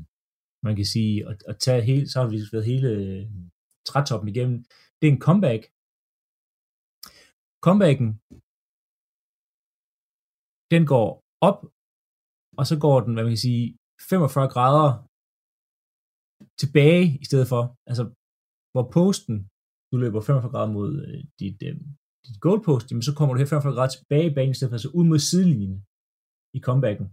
man 0.65 0.75
kan 0.79 0.87
sige, 0.95 1.13
at, 1.29 1.39
at 1.51 1.57
tage 1.65 1.81
hele, 1.89 2.05
så 2.11 2.15
har 2.21 2.27
vi 2.33 2.37
været 2.53 2.71
hele 2.73 2.89
øh, 2.99 3.23
trætoppen 3.89 4.29
igennem. 4.33 4.57
Det 4.97 5.05
er 5.07 5.13
en 5.13 5.25
comeback. 5.27 5.61
Comebacken, 7.65 8.09
den 10.73 10.83
går 10.93 11.07
op, 11.49 11.59
og 12.59 12.63
så 12.69 12.75
går 12.85 12.97
den, 13.05 13.13
hvad 13.13 13.23
man 13.23 13.35
kan 13.35 13.45
sige, 13.47 13.65
45 14.09 14.49
grader 14.55 14.89
tilbage 16.61 17.05
i 17.23 17.25
stedet 17.29 17.47
for. 17.53 17.63
Altså, 17.89 18.03
hvor 18.73 18.85
posten, 18.97 19.37
du 19.91 19.95
løber 20.03 20.21
45 20.21 20.51
grader 20.53 20.71
mod 20.77 20.91
øh, 21.07 21.19
dit, 21.39 21.57
øh, 21.67 21.75
dit 22.25 22.37
goalpost, 22.45 22.85
jamen, 22.89 23.05
så 23.07 23.13
kommer 23.17 23.33
du 23.33 23.39
her 23.39 23.45
45 23.45 23.73
grader 23.75 23.93
tilbage 23.95 24.27
i 24.31 24.35
banen, 24.37 24.51
i 24.51 24.57
stedet 24.57 24.71
for 24.71 24.77
altså 24.79 24.91
ud 24.99 25.05
mod 25.11 25.19
sidelinjen 25.19 25.75
i 26.57 26.59
comebacken. 26.67 27.07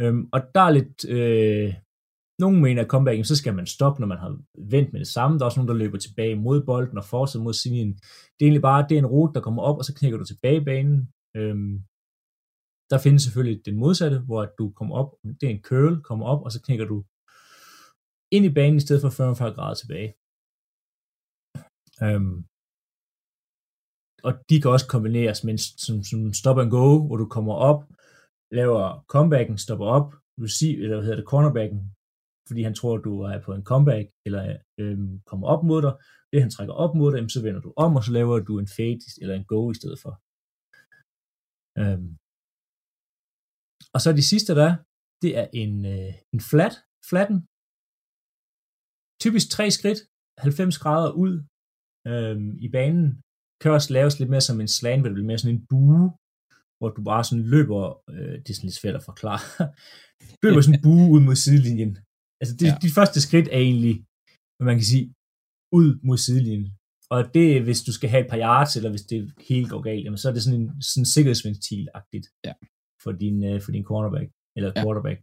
Øhm, 0.00 0.22
og 0.34 0.40
der 0.54 0.62
er 0.68 0.72
lidt, 0.78 0.96
øh, 1.16 1.68
nogle 2.42 2.60
mener, 2.60 2.82
at 2.82 2.92
comebacken, 2.94 3.24
så 3.24 3.36
skal 3.36 3.54
man 3.54 3.66
stoppe, 3.66 4.00
når 4.00 4.06
man 4.06 4.18
har 4.24 4.30
vendt 4.74 4.92
med 4.92 5.00
det 5.00 5.08
samme. 5.16 5.38
Der 5.38 5.42
er 5.42 5.48
også 5.48 5.60
nogen, 5.60 5.72
der 5.72 5.82
løber 5.82 5.98
tilbage 5.98 6.36
mod 6.46 6.58
bolden 6.70 6.98
og 6.98 7.04
fortsætter 7.04 7.44
mod 7.44 7.52
sidelinjen. 7.52 7.94
Det 8.34 8.40
er 8.40 8.48
egentlig 8.48 8.68
bare, 8.70 8.86
det 8.88 8.94
er 8.94 9.02
en 9.02 9.12
rute, 9.14 9.34
der 9.34 9.40
kommer 9.46 9.62
op, 9.62 9.78
og 9.78 9.84
så 9.84 9.94
knækker 9.98 10.18
du 10.18 10.24
tilbage 10.24 10.60
i 10.60 10.64
banen. 10.70 10.98
Øhm, 11.38 11.74
der 12.90 12.98
findes 13.04 13.22
selvfølgelig 13.22 13.66
det 13.66 13.74
modsatte, 13.82 14.18
hvor 14.28 14.42
du 14.58 14.64
kommer 14.78 14.94
op, 15.00 15.10
det 15.40 15.46
er 15.46 15.54
en 15.54 15.66
curl, 15.68 16.02
kommer 16.08 16.26
op, 16.32 16.42
og 16.44 16.52
så 16.52 16.58
knækker 16.66 16.86
du 16.92 16.96
ind 18.34 18.44
i 18.46 18.56
banen 18.58 18.78
i 18.80 18.84
stedet 18.86 19.02
for 19.04 19.10
45 19.10 19.54
grader 19.56 19.78
tilbage. 19.82 20.10
Øhm, 22.06 22.36
og 24.26 24.32
de 24.48 24.56
kan 24.60 24.70
også 24.74 24.86
kombineres 24.94 25.38
med 25.44 25.52
en 25.54 25.62
som, 25.84 25.96
som 26.10 26.20
stop 26.40 26.58
and 26.62 26.70
go, 26.78 26.88
hvor 27.06 27.18
du 27.22 27.26
kommer 27.36 27.54
op, 27.70 27.80
laver 28.58 28.84
comebacken, 29.14 29.56
stopper 29.64 29.88
op, 29.96 30.08
receive, 30.46 30.78
eller 30.82 30.96
hvad 30.96 31.06
hedder 31.06 31.20
det, 31.20 31.30
cornerbacken, 31.32 31.80
fordi 32.48 32.62
han 32.68 32.74
tror, 32.74 32.94
du 33.08 33.12
er 33.30 33.38
på 33.46 33.52
en 33.54 33.64
comeback, 33.70 34.06
eller 34.26 34.42
øhm, 34.82 35.12
kommer 35.30 35.46
op 35.54 35.62
mod 35.70 35.80
dig. 35.86 35.94
Det 36.32 36.42
han 36.44 36.50
trækker 36.54 36.74
op 36.84 36.92
mod 37.00 37.10
dig, 37.12 37.30
så 37.30 37.40
vender 37.46 37.60
du 37.66 37.70
om, 37.84 37.96
og 37.98 38.02
så 38.04 38.12
laver 38.18 38.36
du 38.48 38.52
en 38.58 38.70
fade, 38.76 39.06
eller 39.22 39.34
en 39.34 39.50
go 39.52 39.60
i 39.70 39.78
stedet 39.80 39.98
for. 40.04 40.12
Øhm. 41.82 42.10
Og 43.94 44.00
så 44.04 44.08
de 44.20 44.30
sidste 44.32 44.52
der, 44.60 44.70
det 45.22 45.32
er 45.40 45.46
en, 45.62 45.74
øh, 45.94 46.12
en 46.34 46.40
flat, 46.50 46.74
flatten. 47.10 47.38
Typisk 49.22 49.46
tre 49.50 49.70
skridt, 49.70 49.98
90 50.38 50.78
grader 50.84 51.10
ud 51.24 51.32
øhm, 52.10 52.50
i 52.66 52.68
banen. 52.76 53.06
Kan 53.60 53.70
også 53.76 53.90
laves 53.98 54.14
lidt 54.18 54.30
mere 54.30 54.40
som 54.48 54.60
en 54.60 54.68
slant, 54.78 55.00
hvor 55.00 55.08
det 55.08 55.14
bliver 55.16 55.30
mere 55.30 55.38
sådan 55.42 55.56
en 55.56 55.66
bue, 55.70 56.04
hvor 56.78 56.88
du 56.96 57.00
bare 57.12 57.24
sådan 57.28 57.44
løber, 57.54 57.82
øh, 58.14 58.34
det 58.42 58.50
er 58.50 58.54
sådan 58.56 58.68
lidt 58.68 58.80
svært 58.82 58.96
at 59.00 59.04
forklare, 59.10 59.40
du 60.40 60.42
løber 60.46 60.60
sådan 60.62 60.78
en 60.78 60.84
bue 60.86 61.06
ud 61.14 61.20
mod 61.28 61.36
sidelinjen. 61.44 61.92
Altså 62.40 62.54
det, 62.60 62.66
Ja. 62.70 62.76
de 62.86 62.90
første 62.98 63.18
skridt 63.26 63.48
er 63.56 63.60
egentlig, 63.68 63.94
hvad 64.56 64.66
man 64.70 64.78
kan 64.80 64.88
sige, 64.92 65.04
ud 65.78 65.88
mod 66.08 66.18
sidelinjen. 66.26 66.66
Og 67.14 67.20
det 67.36 67.48
hvis 67.66 67.80
du 67.88 67.92
skal 67.98 68.08
have 68.12 68.24
et 68.24 68.30
par 68.32 68.40
yards, 68.46 68.72
eller 68.76 68.90
hvis 68.94 69.06
det 69.12 69.20
helt 69.50 69.68
går 69.72 69.80
galt, 69.88 70.04
jamen, 70.04 70.18
så 70.22 70.26
er 70.28 70.34
det 70.34 70.42
sådan 70.42 70.60
en 70.60 70.68
sådan 70.90 71.08
sikkerhedsventil-agtigt 71.14 72.26
Ja. 72.48 72.52
for, 73.02 73.12
din, 73.22 73.36
øh, 73.50 73.56
for 73.64 73.70
din 73.76 73.84
cornerback, 73.90 74.28
eller 74.56 74.70
Ja. 74.76 74.82
quarterback. 74.82 75.18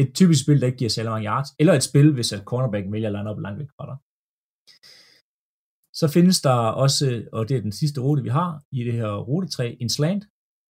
Et 0.00 0.08
typisk 0.20 0.40
spil, 0.44 0.60
der 0.60 0.66
ikke 0.66 0.78
giver 0.82 0.90
særlig 0.96 1.10
mange 1.14 1.28
yards, 1.30 1.48
eller 1.60 1.72
et 1.74 1.82
spil, 1.90 2.08
hvis 2.16 2.32
at 2.36 2.42
cornerbacken 2.50 2.92
vælger 2.94 3.08
at 3.08 3.12
lande 3.16 3.30
op 3.32 3.40
langt 3.46 3.58
væk 3.60 3.70
fra 3.76 3.84
dig. 3.90 3.96
Så 6.00 6.04
findes 6.16 6.38
der 6.46 6.56
også, 6.84 7.04
og 7.36 7.42
det 7.48 7.54
er 7.56 7.60
den 7.68 7.72
sidste 7.80 7.98
rute, 8.06 8.22
vi 8.28 8.32
har 8.40 8.50
i 8.78 8.80
det 8.88 8.94
her 9.00 9.10
rutetræ, 9.30 9.66
en 9.84 9.88
slant, 9.96 10.24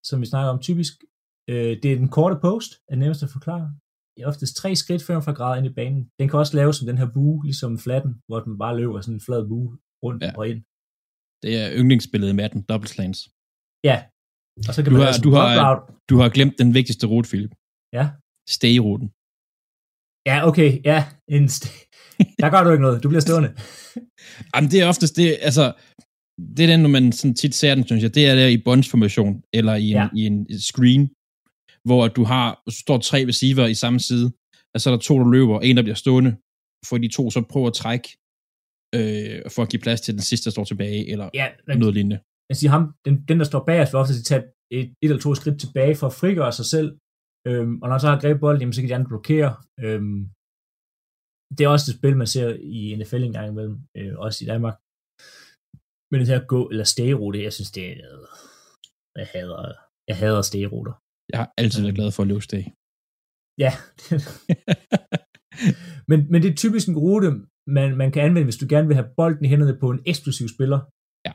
som 0.08 0.16
vi 0.22 0.26
snakker 0.32 0.50
om 0.54 0.60
typisk. 0.68 0.92
Øh, 1.52 1.72
det 1.82 1.88
er 1.92 1.96
den 2.02 2.10
korte 2.18 2.36
post, 2.46 2.70
er 2.92 2.96
nemmest 3.02 3.22
at 3.26 3.30
forklare. 3.36 3.66
Det 4.14 4.20
er 4.22 4.28
oftest 4.32 4.56
tre 4.60 4.70
skridt 4.82 5.02
45 5.02 5.34
grader 5.38 5.56
ind 5.60 5.66
i 5.70 5.74
banen. 5.80 6.02
Den 6.18 6.26
kan 6.28 6.38
også 6.42 6.54
laves 6.60 6.74
som 6.76 6.86
den 6.90 6.98
her 7.02 7.08
bue, 7.16 7.36
ligesom 7.48 7.72
flatten, 7.86 8.12
hvor 8.28 8.40
den 8.46 8.54
bare 8.62 8.76
løber 8.80 9.00
sådan 9.00 9.14
en 9.18 9.24
flad 9.26 9.42
bue 9.50 9.68
rundt 10.04 10.22
Ja. 10.24 10.30
og 10.38 10.44
ind. 10.50 10.60
Det 11.44 11.52
er 11.62 11.66
yndlingsspillet 11.80 12.28
i 12.32 12.36
Madden, 12.40 12.60
double 12.70 12.88
slants. 12.94 13.20
Ja, 13.90 13.96
og 14.68 14.72
så 14.74 14.80
kan 14.82 14.90
Du 14.92 14.96
man 14.98 15.06
har- 15.06 15.12
sådan 15.16 15.26
du 15.28 15.32
har-. 15.38 15.78
Du 16.10 16.14
har 16.22 16.28
glemt 16.36 16.56
den 16.62 16.70
vigtigste 16.78 17.04
rute, 17.12 17.28
Philip. 17.32 17.52
Ja. 17.98 18.04
Stay-ruten. 18.48 19.08
Ja, 20.30 20.36
okay, 20.48 20.70
ja. 20.84 20.98
En 21.28 21.44
st- 21.54 21.72
der 22.42 22.50
gør 22.50 22.64
du 22.64 22.70
ikke 22.70 22.82
noget, 22.82 23.02
du 23.02 23.08
bliver 23.08 23.20
stående. 23.28 23.50
Jamen, 24.54 24.70
det 24.70 24.80
er 24.80 24.86
oftest 24.92 25.16
det, 25.16 25.38
altså, 25.48 25.64
det 26.56 26.62
er 26.64 26.66
den, 26.72 26.80
når 26.80 26.88
man 26.88 27.12
sådan 27.12 27.34
tit 27.34 27.54
ser 27.54 27.74
den, 27.74 27.86
synes 27.86 28.02
jeg, 28.02 28.14
det 28.14 28.26
er 28.26 28.34
der 28.34 28.46
i 28.46 28.56
bunch-formation, 28.66 29.42
eller 29.58 29.74
i 29.74 29.86
en, 29.90 29.96
ja. 29.96 30.08
i 30.16 30.20
en 30.26 30.60
screen, 30.70 31.04
hvor 31.88 32.08
du 32.08 32.22
har, 32.24 32.62
så 32.70 32.78
står 32.84 32.98
tre 32.98 33.18
receiver 33.28 33.66
i 33.66 33.74
samme 33.74 34.00
side, 34.00 34.26
og 34.74 34.80
så 34.80 34.90
er 34.90 34.94
der 34.94 35.00
to, 35.00 35.14
der 35.18 35.30
løber, 35.36 35.54
og 35.58 35.66
en, 35.66 35.76
der 35.76 35.82
bliver 35.82 36.00
stående, 36.04 36.30
for 36.88 36.98
de 36.98 37.08
to 37.08 37.30
så 37.30 37.40
prøver 37.52 37.66
at 37.66 37.74
trække, 37.82 38.08
øh, 38.96 39.40
for 39.54 39.62
at 39.62 39.68
give 39.70 39.80
plads 39.86 40.00
til 40.00 40.14
den 40.14 40.22
sidste, 40.22 40.44
der 40.44 40.50
står 40.50 40.64
tilbage, 40.64 41.00
eller 41.12 41.30
Ja, 41.34 41.46
men 41.66 41.78
noget 41.78 41.94
lignende. 41.94 42.18
jeg 42.50 42.56
siger, 42.56 42.70
ham, 42.70 42.82
den, 43.04 43.14
den 43.28 43.38
der 43.40 43.44
står 43.44 43.64
bag 43.68 43.80
os, 43.82 43.92
vil 43.92 43.98
ofte 44.02 44.22
tage 44.22 44.42
et, 44.70 44.80
et 44.84 44.94
eller 45.02 45.18
to 45.18 45.34
skridt 45.34 45.60
tilbage 45.60 45.94
for 46.00 46.06
at 46.06 46.12
frigøre 46.22 46.52
sig 46.52 46.66
selv. 46.74 46.88
Øhm, 47.48 47.74
og 47.82 47.86
når 47.86 47.94
han 47.96 48.04
så 48.04 48.10
har 48.10 48.22
grebet 48.22 48.44
bolden, 48.44 48.60
jamen, 48.60 48.74
så 48.74 48.80
kan 48.80 48.90
de 48.90 48.98
andre 48.98 49.12
blokere. 49.12 49.50
Øhm, 49.84 50.20
det 51.54 51.62
er 51.62 51.70
også 51.74 51.86
et 51.88 51.98
spil, 51.98 52.16
man 52.22 52.32
ser 52.34 52.48
i 52.78 52.80
NFL 52.98 53.22
en 53.24 53.36
gang 53.36 53.48
imellem, 53.48 53.76
øh, 53.98 54.14
også 54.26 54.38
i 54.44 54.48
Danmark. 54.52 54.76
Men 56.10 56.16
det 56.20 56.28
her 56.32 56.50
gå 56.54 56.60
eller 56.72 56.86
stay-rute, 56.92 57.38
jeg 57.46 57.52
synes, 57.56 57.70
det 57.76 57.84
er... 57.90 58.18
Jeg 59.20 59.26
hader, 59.34 59.60
jeg 60.10 60.16
hader 60.22 60.42
stay-ruter. 60.50 60.94
Jeg 61.32 61.38
har 61.42 61.48
altid 61.60 61.80
været 61.82 61.98
glad 61.98 62.10
for 62.12 62.22
at 62.22 62.30
løbe 62.32 62.46
stay. 62.50 62.64
Ja. 63.64 63.72
men, 66.10 66.18
men 66.30 66.38
det 66.42 66.48
er 66.50 66.62
typisk 66.62 66.86
en 66.88 66.98
rute, 67.06 67.28
man, 67.76 67.88
man 68.02 68.10
kan 68.12 68.22
anvende, 68.26 68.48
hvis 68.48 68.60
du 68.62 68.66
gerne 68.72 68.88
vil 68.88 68.98
have 69.00 69.12
bolden 69.18 69.44
i 69.44 69.48
hænderne 69.52 69.76
på 69.82 69.88
en 69.90 70.02
eksplosiv 70.10 70.46
spiller. 70.56 70.80
Ja. 71.26 71.32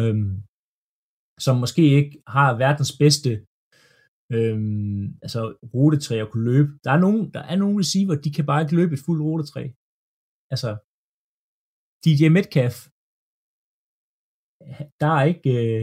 Øhm, 0.00 0.32
som 1.44 1.54
måske 1.64 1.82
ikke 1.98 2.12
har 2.36 2.50
verdens 2.64 2.92
bedste 3.02 3.30
øhm, 4.38 5.02
altså 5.24 5.40
rutetræ 5.74 6.14
at 6.24 6.30
kunne 6.30 6.46
løbe. 6.52 6.70
Der 6.84 6.90
er 6.96 7.00
nogen, 7.06 7.22
der 7.34 7.42
er 7.52 7.56
nogle 7.62 7.78
receiver, 7.82 8.14
de 8.24 8.30
kan 8.36 8.46
bare 8.50 8.60
ikke 8.62 8.76
løbe 8.80 8.92
et 8.96 9.02
fuldt 9.06 9.22
rutetræ. 9.28 9.62
Altså, 10.54 10.70
DJ 12.04 12.20
Metcalf, 12.36 12.76
der 15.02 15.10
er 15.18 15.24
ikke, 15.32 15.50
øh, 15.64 15.82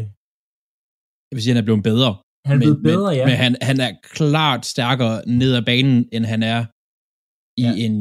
Jeg 1.29 1.33
vil 1.35 1.41
sige, 1.43 1.53
han 1.53 1.61
er 1.63 1.67
blevet 1.69 1.83
bedre. 1.91 2.11
han 2.47 2.53
er 2.55 2.61
blevet 2.65 2.81
bedre, 2.91 3.09
men, 3.11 3.17
ja. 3.19 3.25
Men 3.29 3.37
han, 3.43 3.53
han 3.69 3.77
er 3.87 3.91
klart 4.17 4.61
stærkere 4.73 5.15
ned 5.41 5.51
ad 5.59 5.63
banen, 5.71 5.97
end 6.15 6.25
han 6.33 6.41
er 6.53 6.59
i 7.63 7.65
Ja. 7.65 7.71
ja. 7.71 7.83
en 7.85 7.95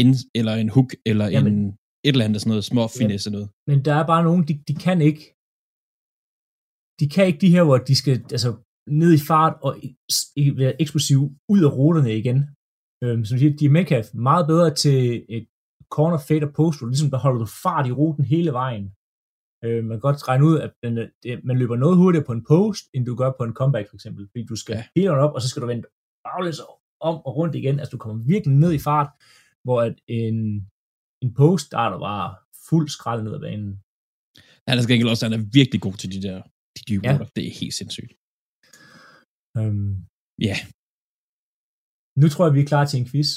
in, 0.00 0.08
eller 0.38 0.54
en 0.62 0.70
hook, 0.76 0.90
eller 1.10 1.26
Jamen. 1.34 1.54
en 1.58 1.66
et 2.06 2.12
eller 2.14 2.24
andet 2.28 2.40
sådan 2.40 2.50
noget 2.54 2.64
små 2.72 2.82
finesse 3.00 3.28
noget. 3.36 3.48
Men 3.70 3.78
der 3.86 3.94
er 4.00 4.06
bare 4.12 4.24
nogen, 4.28 4.42
de, 4.48 4.54
de 4.68 4.74
kan 4.86 4.98
ikke, 5.08 5.24
de 7.00 7.06
kan 7.14 7.24
ikke 7.28 7.40
de 7.44 7.50
her, 7.54 7.64
hvor 7.68 7.78
de 7.88 7.94
skal, 8.02 8.16
altså, 8.36 8.50
ned 8.88 9.12
i 9.14 9.18
fart 9.28 9.54
og 9.62 9.76
være 10.56 10.80
eksplosiv 10.82 11.20
ud 11.48 11.64
af 11.64 11.72
ruterne 11.78 12.18
igen. 12.18 12.38
Øhm, 13.04 13.24
som 13.24 13.38
siger, 13.38 13.56
de 13.56 13.64
er 13.64 13.70
Metcalf 13.70 14.06
meget 14.14 14.46
bedre 14.46 14.74
til 14.74 15.26
et 15.28 15.46
corner 15.90 16.18
fade 16.28 16.44
og 16.48 16.52
post, 16.54 16.78
hvor 16.78 16.88
ligesom 16.88 17.10
der 17.10 17.18
holder 17.18 17.38
du 17.38 17.46
fart 17.64 17.86
i 17.86 17.92
ruten 17.92 18.24
hele 18.24 18.52
vejen. 18.52 18.84
Øh, 19.64 19.84
man 19.84 19.94
kan 19.96 20.00
godt 20.08 20.28
regne 20.28 20.44
ud, 20.44 20.58
at 20.58 20.72
den, 20.82 20.96
det, 21.22 21.44
man 21.44 21.58
løber 21.58 21.76
noget 21.76 21.96
hurtigere 21.96 22.24
på 22.26 22.32
en 22.32 22.44
post, 22.48 22.84
end 22.94 23.06
du 23.06 23.14
gør 23.14 23.30
på 23.38 23.44
en 23.44 23.54
comeback 23.60 23.88
for 23.88 23.96
eksempel. 23.96 24.28
Fordi 24.30 24.44
du 24.44 24.56
skal 24.56 24.74
Ja. 24.74 24.84
hele 24.96 25.10
op, 25.10 25.34
og 25.34 25.42
så 25.42 25.48
skal 25.48 25.62
du 25.62 25.66
vende 25.66 25.84
baglæns 26.26 26.60
om 27.00 27.16
og 27.26 27.36
rundt 27.36 27.54
igen. 27.54 27.78
Altså 27.80 27.92
du 27.92 27.98
kommer 27.98 28.24
virkelig 28.32 28.56
ned 28.56 28.72
i 28.72 28.78
fart, 28.78 29.10
hvor 29.64 29.78
at 29.86 29.94
en, 30.08 30.36
en 31.24 31.34
post, 31.34 31.72
der 31.72 31.78
er 31.78 31.90
der 31.90 31.98
bare 31.98 32.28
fuld 32.68 32.88
skrald 32.88 33.22
ned 33.22 33.34
ad 33.34 33.40
banen. 33.40 33.72
Han 34.68 34.78
er 34.78 34.86
gengæld 34.90 35.08
også, 35.08 35.26
han 35.28 35.38
er 35.40 35.44
virkelig 35.58 35.80
god 35.80 35.92
til 36.02 36.12
de 36.14 36.22
der 36.28 36.42
de 36.76 36.82
dybe 36.88 37.06
Ja. 37.06 37.12
ja. 37.12 37.24
Det 37.36 37.46
er 37.46 37.52
helt 37.60 37.74
sindssygt. 37.74 38.12
Øhm, 39.58 39.94
Ja. 40.48 40.56
Nu 42.20 42.28
tror 42.28 42.46
jeg, 42.46 42.54
vi 42.54 42.60
er 42.60 42.66
klar 42.66 42.84
til 42.86 42.98
en 43.00 43.06
quiz. 43.10 43.28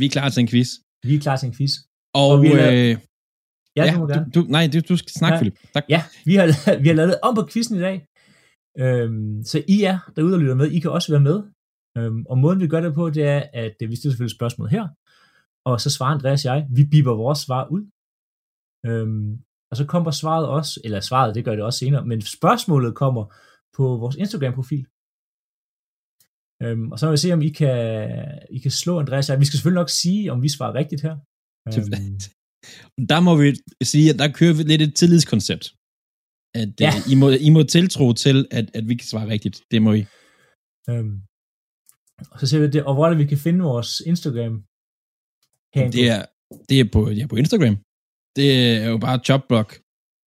Vi 0.00 0.04
er 0.06 0.10
klar 0.16 0.28
til 0.28 0.40
en 0.40 0.48
quiz. 0.48 0.68
Vi 1.08 1.14
er 1.14 1.20
klar 1.20 1.36
til 1.36 1.46
en 1.46 1.54
quiz. 1.58 1.72
Og, 2.14 2.28
Og 2.28 2.42
vi 2.42 2.48
har 2.48 2.70
øh, 2.70 2.96
Ja, 3.76 3.84
ja, 3.84 3.94
du, 4.14 4.20
du, 4.34 4.40
nej, 4.56 4.64
du, 4.72 4.78
du 4.88 4.96
skal 4.96 5.12
snakke, 5.20 5.34
Ja. 5.34 5.38
Philip. 5.40 5.56
Tak. 5.74 5.84
Ja, 5.88 6.02
vi 6.24 6.34
har, 6.34 6.46
vi 6.82 6.88
har 6.88 6.94
lavet 6.94 7.14
om 7.22 7.34
på 7.34 7.48
quizzen 7.52 7.76
i 7.76 7.80
dag. 7.80 7.96
Øhm, 8.82 9.44
så 9.44 9.56
I 9.68 9.82
er 9.82 9.98
derude 10.16 10.34
og 10.34 10.40
lytter 10.40 10.54
med. 10.54 10.66
I 10.76 10.78
kan 10.80 10.90
også 10.90 11.12
være 11.12 11.20
med. 11.20 11.38
Øhm, 11.96 12.20
og 12.30 12.38
måden 12.38 12.60
vi 12.60 12.68
gør 12.72 12.80
det 12.80 12.94
på, 12.94 13.10
det 13.10 13.24
er, 13.36 13.42
at 13.64 13.76
øh, 13.82 13.90
vi 13.90 13.96
stiller 13.96 14.12
selvfølgelig 14.12 14.38
spørgsmål 14.38 14.68
her. 14.76 14.84
Og 15.68 15.80
så 15.80 15.88
svarer 15.90 16.14
Andreas 16.14 16.44
og 16.44 16.48
jeg. 16.50 16.66
Vi 16.78 16.84
biber 16.92 17.14
vores 17.24 17.38
svar 17.46 17.62
ud. 17.74 17.82
Øhm, 18.88 19.30
og 19.70 19.76
så 19.76 19.84
kommer 19.92 20.10
svaret 20.10 20.46
også, 20.58 20.80
eller 20.84 21.00
svaret, 21.00 21.34
det 21.34 21.44
gør 21.44 21.54
det 21.56 21.64
også 21.64 21.78
senere, 21.78 22.06
men 22.10 22.20
spørgsmålet 22.22 22.92
kommer 23.02 23.24
på 23.76 23.84
vores 24.02 24.16
Instagram-profil. 24.16 24.84
Øhm, 26.62 26.86
og 26.92 26.96
så 26.98 27.06
vil 27.06 27.12
vi 27.12 27.24
se, 27.24 27.32
om 27.32 27.42
I 27.48 27.50
kan, 27.60 27.76
I 28.56 28.58
kan 28.58 28.70
slå 28.70 28.92
Andreas 29.02 29.28
og 29.28 29.32
jeg. 29.32 29.40
Vi 29.40 29.44
skal 29.44 29.56
selvfølgelig 29.56 29.82
nok 29.82 29.90
sige, 30.02 30.32
om 30.32 30.42
vi 30.42 30.48
svarer 30.48 30.74
rigtigt 30.74 31.02
her. 31.06 31.14
Øhm, 31.66 31.74
Der 33.12 33.20
må 33.26 33.32
vi 33.42 33.48
sige, 33.92 34.06
at 34.12 34.18
der 34.22 34.28
kører 34.38 34.54
vi 34.58 34.62
lidt 34.62 34.82
et 34.82 34.94
tillidskoncept. 35.00 35.64
At 36.60 36.70
Ja. 36.80 36.90
ja. 36.94 37.12
I, 37.12 37.14
må, 37.20 37.26
I 37.48 37.50
må 37.56 37.62
tiltro 37.62 38.06
til, 38.24 38.36
at, 38.58 38.66
at 38.78 38.84
vi 38.88 38.94
kan 38.94 39.06
svare 39.12 39.28
rigtigt. 39.34 39.56
Det 39.70 39.82
må 39.82 39.92
I. 40.00 40.02
Øhm, 40.90 41.14
og 42.32 42.40
så 42.40 42.46
ser 42.46 42.60
vi 42.60 42.68
det, 42.74 42.84
og 42.84 42.94
hvor 42.94 43.04
er 43.04 43.10
det, 43.10 43.18
vi 43.18 43.26
kan 43.32 43.38
finde 43.46 43.60
vores 43.70 43.90
Instagram 44.00 44.54
handle. 45.76 45.92
Det 45.98 46.04
er, 46.14 46.22
det 46.68 46.80
er 46.80 46.88
på, 46.92 47.00
ja, 47.18 47.26
på 47.26 47.36
Instagram. 47.36 47.76
Det 48.36 48.48
er 48.82 48.88
jo 48.92 48.98
bare 49.06 49.18
Chopblock, 49.26 49.70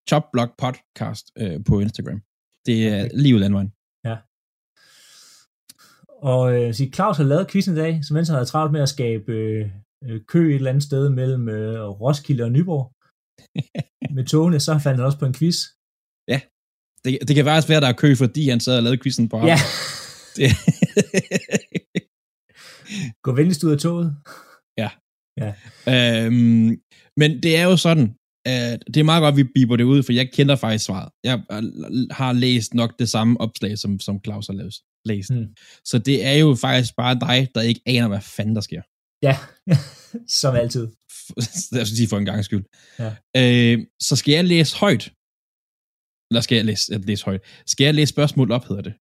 Chopblock 0.09 0.51
podcast 0.63 1.25
øh, 1.41 1.57
på 1.67 1.73
Instagram. 1.85 2.19
Det 2.67 2.77
er 2.87 3.01
lige 3.21 3.35
ud 3.35 3.39
landvejen. 3.39 3.71
Og 6.21 6.43
øh, 6.55 6.73
så 6.73 6.89
Claus 6.95 7.17
har 7.17 7.23
lavet 7.23 7.51
quizzen 7.51 7.73
i 7.75 7.79
dag, 7.79 7.93
så 8.05 8.13
mens 8.13 8.27
han 8.27 8.35
havde 8.35 8.45
travlt 8.45 8.71
med 8.71 8.81
at 8.81 8.89
skabe 8.89 9.31
øh, 9.31 9.69
øh, 10.03 10.21
kø 10.27 10.49
et 10.49 10.55
eller 10.55 10.69
andet 10.69 10.83
sted 10.83 11.09
mellem 11.09 11.49
øh, 11.49 11.89
Roskilde 12.01 12.43
og 12.43 12.51
Nyborg 12.51 12.91
med 14.15 14.25
togene, 14.25 14.59
så 14.59 14.79
fandt 14.83 14.97
han 14.99 15.05
også 15.05 15.19
på 15.19 15.25
en 15.25 15.33
quiz. 15.33 15.57
Det, 17.03 17.17
det 17.27 17.35
kan 17.35 17.45
faktisk 17.45 17.69
være, 17.69 17.77
at 17.77 17.81
der 17.81 17.89
er 17.89 18.01
kø, 18.03 18.15
fordi 18.15 18.49
han 18.49 18.59
sad 18.59 18.77
og 18.77 18.83
lavede 18.83 19.01
quizzen 19.03 19.29
på 19.29 19.37
ham. 19.37 19.47
Ja, 19.47 19.57
Det, 20.35 20.47
gå 23.23 23.31
venligst 23.31 23.63
ud 23.63 23.71
af 23.71 23.79
toget. 23.79 24.15
øhm, 25.87 26.81
men 27.17 27.43
det 27.43 27.57
er 27.57 27.63
jo 27.63 27.77
sådan, 27.77 28.15
at 28.45 28.83
det 28.87 28.97
er 28.97 29.03
meget 29.03 29.21
godt, 29.21 29.33
at 29.33 29.37
vi 29.37 29.43
biber 29.55 29.75
det 29.75 29.83
ud, 29.83 30.03
for 30.03 30.13
jeg 30.13 30.31
kender 30.33 30.55
faktisk 30.55 30.85
svaret. 30.85 31.09
Jeg 31.23 31.43
har 32.11 32.33
læst 32.33 32.73
nok 32.73 32.99
det 32.99 33.09
samme 33.09 33.41
opslag, 33.41 33.77
som, 33.77 33.99
som 33.99 34.19
Claus 34.23 34.47
har 34.47 34.53
læst. 34.53 34.81
læst. 35.05 35.33
Hmm. 35.33 35.47
Så 35.85 35.99
det 35.99 36.25
er 36.25 36.33
jo 36.33 36.55
faktisk 36.55 36.95
bare 36.95 37.15
dig, 37.19 37.47
der 37.55 37.61
ikke 37.61 37.81
aner, 37.85 38.07
hvad 38.07 38.21
fanden 38.21 38.55
der 38.55 38.61
sker. 38.61 38.81
Ja, 39.23 39.37
som 40.41 40.55
altid. 40.55 40.87
jeg 41.77 41.87
skal 41.87 41.97
sige 41.97 42.09
for 42.09 42.17
en 42.17 42.25
gang 42.25 42.45
skyld. 42.45 42.65
Ja. 42.99 43.11
Øh, 43.37 43.85
så 44.01 44.15
skal 44.15 44.31
jeg 44.31 44.45
læse 44.45 44.77
højt. 44.77 45.03
Eller 46.31 46.41
skal 46.41 46.55
jeg 46.55 46.65
læse, 46.65 46.93
jeg 46.93 46.99
læse 47.05 47.25
højt? 47.25 47.41
Skal 47.67 47.85
jeg 47.85 47.93
læse 47.93 48.09
spørgsmål 48.09 48.51
op, 48.51 48.65
hedder 48.67 48.81
det? 48.81 48.93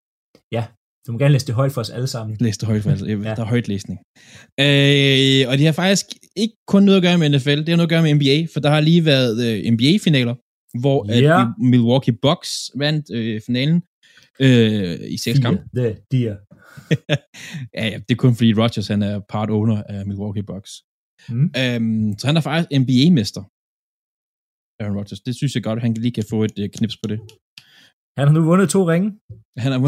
Du 1.06 1.12
må 1.12 1.18
gerne 1.18 1.32
læse 1.32 1.46
det 1.46 1.54
højt 1.54 1.72
for 1.72 1.80
os 1.80 1.90
alle 1.90 2.06
sammen. 2.06 2.36
Læse 2.40 2.58
det 2.60 2.68
højt, 2.68 2.82
for 2.82 2.90
altså. 2.90 3.06
Ja. 3.08 3.14
der 3.14 3.42
er 3.42 3.44
højt 3.44 3.68
læsning. 3.68 3.98
Øh, 4.60 5.42
og 5.50 5.58
det 5.58 5.66
har 5.66 5.72
faktisk 5.72 6.06
ikke 6.36 6.54
kun 6.66 6.82
noget 6.82 6.96
at 6.96 7.02
gøre 7.02 7.18
med 7.18 7.28
NFL, 7.28 7.50
det 7.64 7.68
har 7.68 7.76
noget 7.76 7.86
at 7.92 7.94
gøre 7.94 8.02
med 8.02 8.14
NBA, 8.14 8.46
for 8.52 8.60
der 8.60 8.70
har 8.70 8.80
lige 8.80 9.04
været 9.04 9.34
øh, 9.46 9.72
NBA-finaler, 9.72 10.34
hvor 10.80 10.98
at 11.12 11.22
Ja. 11.22 11.44
Mi- 11.44 11.68
Milwaukee 11.70 12.14
Bucks 12.22 12.50
vandt 12.76 13.06
øh, 13.14 13.40
finalen 13.46 13.82
øh, 14.40 14.98
i 15.14 15.16
seks 15.16 15.38
kampe. 15.38 15.62
The 15.76 15.96
deer. 16.12 16.36
Ja, 17.78 17.86
ja, 17.86 17.98
det 18.08 18.10
er 18.14 18.16
kun 18.24 18.34
fordi 18.34 18.52
Rodgers 18.54 18.88
han 18.88 19.02
er 19.02 19.20
part 19.28 19.50
owner 19.50 19.82
af 19.82 20.06
Milwaukee 20.06 20.42
Bucks. 20.42 20.70
Mm. 21.28 21.50
Øhm, 21.60 22.18
så 22.18 22.26
han 22.26 22.36
er 22.36 22.40
faktisk 22.40 22.68
NBA-mester. 22.82 23.42
Aaron 24.82 24.96
Rodgers. 24.98 25.20
Det 25.20 25.34
synes 25.36 25.54
jeg 25.54 25.62
godt, 25.62 25.76
at 25.76 25.82
han 25.82 25.94
lige 25.94 26.12
kan 26.12 26.24
få 26.30 26.44
et 26.44 26.58
øh, 26.58 26.68
knips 26.76 26.96
på 27.02 27.06
det. 27.12 27.20
Han 28.18 28.26
har 28.28 28.34
nu 28.34 28.42
vundet 28.50 28.68
to 28.70 28.90
ringe. 28.90 29.08
Han 29.64 29.72
er, 29.72 29.78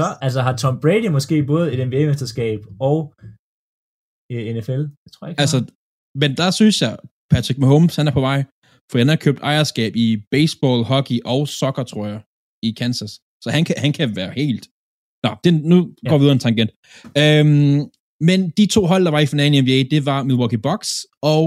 Så 0.00 0.06
altså 0.26 0.40
har 0.46 0.56
Tom 0.56 0.80
Brady 0.82 1.08
måske 1.16 1.36
både 1.52 1.64
et 1.72 1.78
NBA-mesterskab 1.88 2.60
og 2.88 2.98
øh, 4.32 4.42
NFL. 4.56 4.82
Det 5.02 5.10
tror 5.14 5.22
jeg 5.26 5.30
ikke. 5.32 5.40
altså, 5.44 5.58
men 6.22 6.30
der 6.40 6.50
synes 6.60 6.76
jeg, 6.84 6.94
Patrick 7.32 7.58
Mahomes, 7.58 7.96
han 7.96 8.08
er 8.08 8.14
på 8.18 8.20
vej. 8.30 8.40
For 8.90 8.98
han 8.98 9.08
har 9.08 9.16
købt 9.26 9.40
ejerskab 9.52 9.92
i 9.96 10.08
baseball, 10.30 10.78
hockey 10.92 11.18
og 11.24 11.48
soccer, 11.48 11.84
tror 11.92 12.06
jeg, 12.12 12.20
i 12.68 12.70
Kansas. 12.80 13.12
Så 13.42 13.48
han 13.56 13.64
kan, 13.64 13.74
han 13.84 13.92
kan 13.92 14.16
være 14.16 14.32
helt... 14.42 14.64
Nå, 15.24 15.30
det, 15.44 15.52
nu 15.72 15.76
Ja. 16.04 16.08
går 16.10 16.18
vi 16.18 16.24
ud 16.24 16.28
af 16.28 16.32
en 16.32 16.38
tangent. 16.48 16.70
Øhm, 17.22 17.78
men 18.28 18.38
de 18.58 18.66
to 18.66 18.80
hold, 18.90 19.04
der 19.04 19.10
var 19.10 19.18
i 19.20 19.26
finalen 19.26 19.54
i 19.54 19.60
NBA, 19.60 19.78
det 19.94 20.06
var 20.06 20.22
Milwaukee 20.22 20.58
Bucks 20.66 20.90
og 21.22 21.44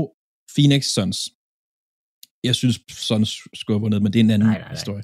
Phoenix 0.56 0.84
Suns. 0.96 1.18
Jeg 2.48 2.56
synes, 2.60 2.76
skulle 3.60 3.76
have 3.76 3.86
vundet, 3.86 4.02
men 4.04 4.14
det 4.14 4.20
er 4.20 4.24
en 4.24 4.36
anden 4.36 4.48
Nej, 4.50 4.58
nej, 4.58 4.68
nej. 4.68 4.76
historie. 4.78 5.04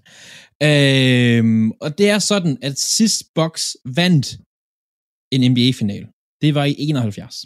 Øhm, 0.69 1.71
og 1.83 1.89
det 1.97 2.07
er 2.15 2.19
sådan, 2.31 2.53
at 2.67 2.75
sidst 2.99 3.19
Bucks 3.37 3.65
vandt 4.01 4.27
en 5.33 5.41
NBA-final, 5.51 6.03
det 6.41 6.51
var 6.57 6.65
i 6.71 6.75
71. 6.77 7.45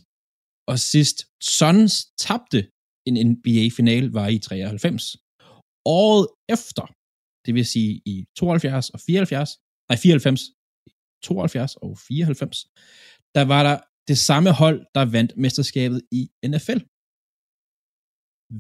Og 0.72 0.78
sidst 0.94 1.18
Suns 1.54 1.94
tabte 2.26 2.60
en 3.08 3.16
NBA-final 3.30 4.06
var 4.20 4.28
i 4.36 4.38
93. 4.40 5.04
Året 5.86 6.28
efter, 6.56 6.86
det 7.46 7.54
vil 7.56 7.66
sige 7.66 7.92
i 8.14 8.16
72 8.38 8.90
og 8.90 9.00
74, 9.00 9.50
nej 9.90 9.98
94, 9.98 10.42
72 11.24 11.76
og 11.76 11.92
94, 11.98 12.58
der 13.36 13.44
var 13.54 13.62
der 13.70 13.78
det 14.10 14.18
samme 14.30 14.52
hold, 14.62 14.80
der 14.96 15.04
vandt 15.16 15.32
mesterskabet 15.44 16.00
i 16.20 16.22
NFL. 16.52 16.80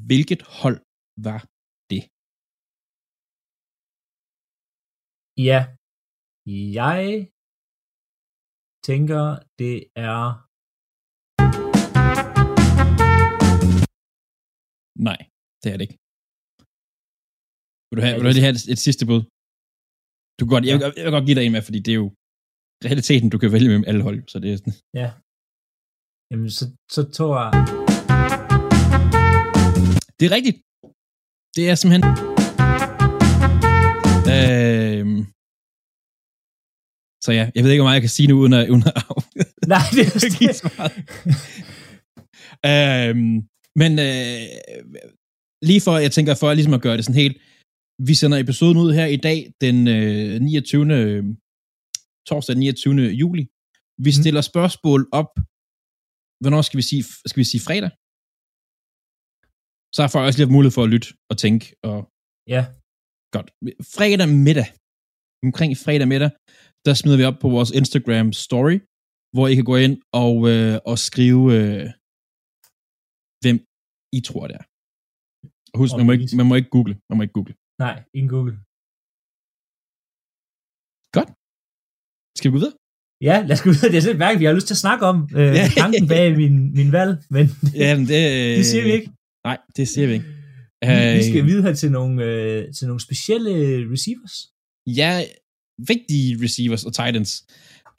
Hvilket 0.09 0.41
hold 0.61 0.79
var 1.28 1.39
det? 1.91 2.03
Ja. 5.49 5.59
Jeg 6.82 7.03
tænker, 8.89 9.24
det 9.59 9.76
er... 10.09 10.20
Nej, 15.07 15.20
det 15.61 15.68
er 15.74 15.78
det 15.78 15.86
ikke. 15.88 15.97
Vil 17.89 17.95
du 17.99 18.03
have, 18.05 18.16
vil 18.18 18.26
du 18.28 18.43
have 18.45 18.55
et, 18.57 18.66
et 18.74 18.82
sidste 18.88 19.03
bud? 19.09 19.22
Du 20.38 20.41
kan 20.43 20.51
godt, 20.55 20.66
jeg, 20.70 20.76
vil- 20.82 20.97
jeg 20.97 21.05
vil 21.05 21.16
godt 21.18 21.28
give 21.28 21.38
dig 21.38 21.43
en 21.45 21.53
med, 21.55 21.64
fordi 21.68 21.80
det 21.86 21.91
er 21.95 21.99
jo 22.03 22.09
realiteten, 22.88 23.28
du 23.34 23.38
kan 23.41 23.51
vælge 23.55 23.70
mellem 23.72 23.88
alle 23.89 24.03
hold, 24.07 24.20
så 24.32 24.38
det 24.43 24.49
er 24.53 24.57
sådan. 24.61 24.78
Ja. 25.01 25.09
Jamen, 26.32 26.49
så, 26.57 26.66
så 26.95 27.01
tror 27.18 27.34
jeg... 27.43 27.51
Det 30.20 30.26
er 30.30 30.34
rigtigt. 30.38 30.57
Det 31.56 31.64
er 31.70 31.76
simpelthen... 31.76 32.04
Øhm, 34.36 35.20
så 37.26 37.30
ja, 37.39 37.45
jeg 37.56 37.62
ved 37.64 37.72
ikke, 37.72 37.82
hvor 37.82 37.89
meget 37.89 37.99
jeg 37.99 38.06
kan 38.08 38.16
sige 38.18 38.28
nu, 38.28 38.36
uden 38.41 38.54
at... 38.54 38.70
Uden 38.70 38.84
at 38.88 38.93
Nej, 39.74 39.86
det 39.95 40.04
er 40.08 40.38
give 40.39 40.54
svaret. 40.62 40.93
øhm, 42.72 43.36
men 43.82 43.91
øh, 44.08 44.41
lige 45.70 45.82
for, 45.86 45.93
jeg 46.06 46.12
tænker 46.12 46.34
for 46.36 46.54
ligesom 46.54 46.74
at 46.78 46.82
gøre 46.86 46.97
det 46.97 47.06
sådan 47.06 47.22
helt, 47.24 47.38
vi 48.08 48.14
sender 48.16 48.38
episoden 48.38 48.78
ud 48.84 48.93
her 48.99 49.06
i 49.06 49.20
dag, 49.28 49.38
den 49.62 49.88
øh, 49.88 50.41
29. 50.41 50.93
øh, 50.99 51.24
torsdag 52.30 52.54
den 52.56 52.60
29. 52.60 52.95
juli. 53.24 53.43
Vi 54.06 54.10
Mhm. 54.12 54.22
stiller 54.22 54.41
spørgsmål 54.41 55.01
op, 55.22 55.32
hvornår 56.41 56.62
skal 56.68 56.78
vi 56.78 56.86
sige, 56.91 57.04
skal 57.30 57.39
vi 57.43 57.49
sige 57.54 57.62
fredag? 57.68 57.91
Så 59.95 59.99
har 60.01 60.09
folk 60.13 60.25
også 60.27 60.37
lige 60.37 60.47
haft 60.47 60.57
mulighed 60.57 60.75
for 60.77 60.83
at 60.87 60.91
lytte 60.93 61.07
og 61.31 61.35
tænke, 61.43 61.63
og 61.89 61.97
Ja, 62.55 62.61
Godt. 63.35 63.49
Fredag 63.97 64.29
middag, 64.47 64.67
omkring 65.47 65.71
fredag 65.85 66.07
middag, 66.13 66.31
der 66.85 66.93
smider 66.99 67.17
vi 67.21 67.25
op 67.29 67.37
på 67.43 67.47
vores 67.55 67.71
Instagram 67.79 68.27
story, 68.45 68.77
hvor 69.35 69.45
I 69.51 69.53
kan 69.59 69.67
gå 69.71 69.75
ind 69.85 69.95
og, 70.23 70.35
øh, 70.51 70.75
og 70.89 70.95
skrive, 71.07 71.41
øh, 71.57 71.85
hvem 73.43 73.57
I 74.17 74.19
tror 74.27 74.45
det 74.49 74.55
er. 74.61 74.65
Og 75.73 75.77
husk, 75.81 75.93
man 75.99 76.05
må, 76.07 76.11
ikke, 76.15 76.27
man 76.39 76.47
må 76.49 76.53
ikke 76.59 76.71
google. 76.75 76.93
Man 77.09 77.15
må 77.17 77.21
ikke 77.25 77.37
google. 77.39 77.53
Nej, 77.85 77.95
ingen 78.17 78.31
Google. 78.35 78.53
Skal 82.37 82.47
vi 82.47 82.53
gå 82.55 82.59
videre? 82.63 82.77
Ja, 83.29 83.35
lad 83.47 83.55
os 83.57 83.63
gå 83.65 83.69
videre. 83.73 83.91
Det 83.91 83.97
er 83.99 84.05
sådan 84.05 84.21
et 84.35 84.39
vi 84.41 84.45
har 84.47 84.55
lyst 84.57 84.67
til 84.69 84.77
at 84.77 84.83
snakke 84.85 85.03
om. 85.11 85.17
Øh, 85.39 85.53
tanken 85.81 86.05
bag 86.13 86.25
min, 86.41 86.55
min 86.79 86.89
valg, 86.97 87.11
men 87.35 87.45
Ja, 87.83 87.89
men 87.97 88.05
det, 88.11 88.21
det 88.59 88.65
siger 88.71 88.83
vi 88.87 88.91
ikke. 88.97 89.09
Nej, 89.47 89.57
det 89.77 89.87
siger 89.87 90.07
vi 90.07 90.13
ikke. 90.13 90.25
Vi, 90.87 91.17
vi 91.17 91.23
skal 91.29 91.41
Øh, 91.41 91.47
videre 91.47 91.75
til 91.75 91.91
nogle, 91.91 92.23
øh, 92.23 92.73
til 92.73 92.87
nogle 92.87 93.01
specielle 93.07 93.51
receivers. 93.93 94.35
Ja, 94.99 95.11
vigtige 95.91 96.43
receivers 96.43 96.83
og 96.85 96.93
titans. 96.93 97.31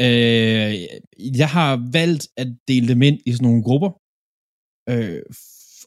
Øh, 0.01 0.73
jeg 1.41 1.49
har 1.57 1.91
valgt 1.93 2.29
at 2.37 2.49
dele 2.69 2.89
dem 2.89 3.03
ind 3.03 3.19
i 3.27 3.33
sådan 3.33 3.47
nogle 3.49 3.63
grupper. 3.63 3.91
Øh, 4.93 5.23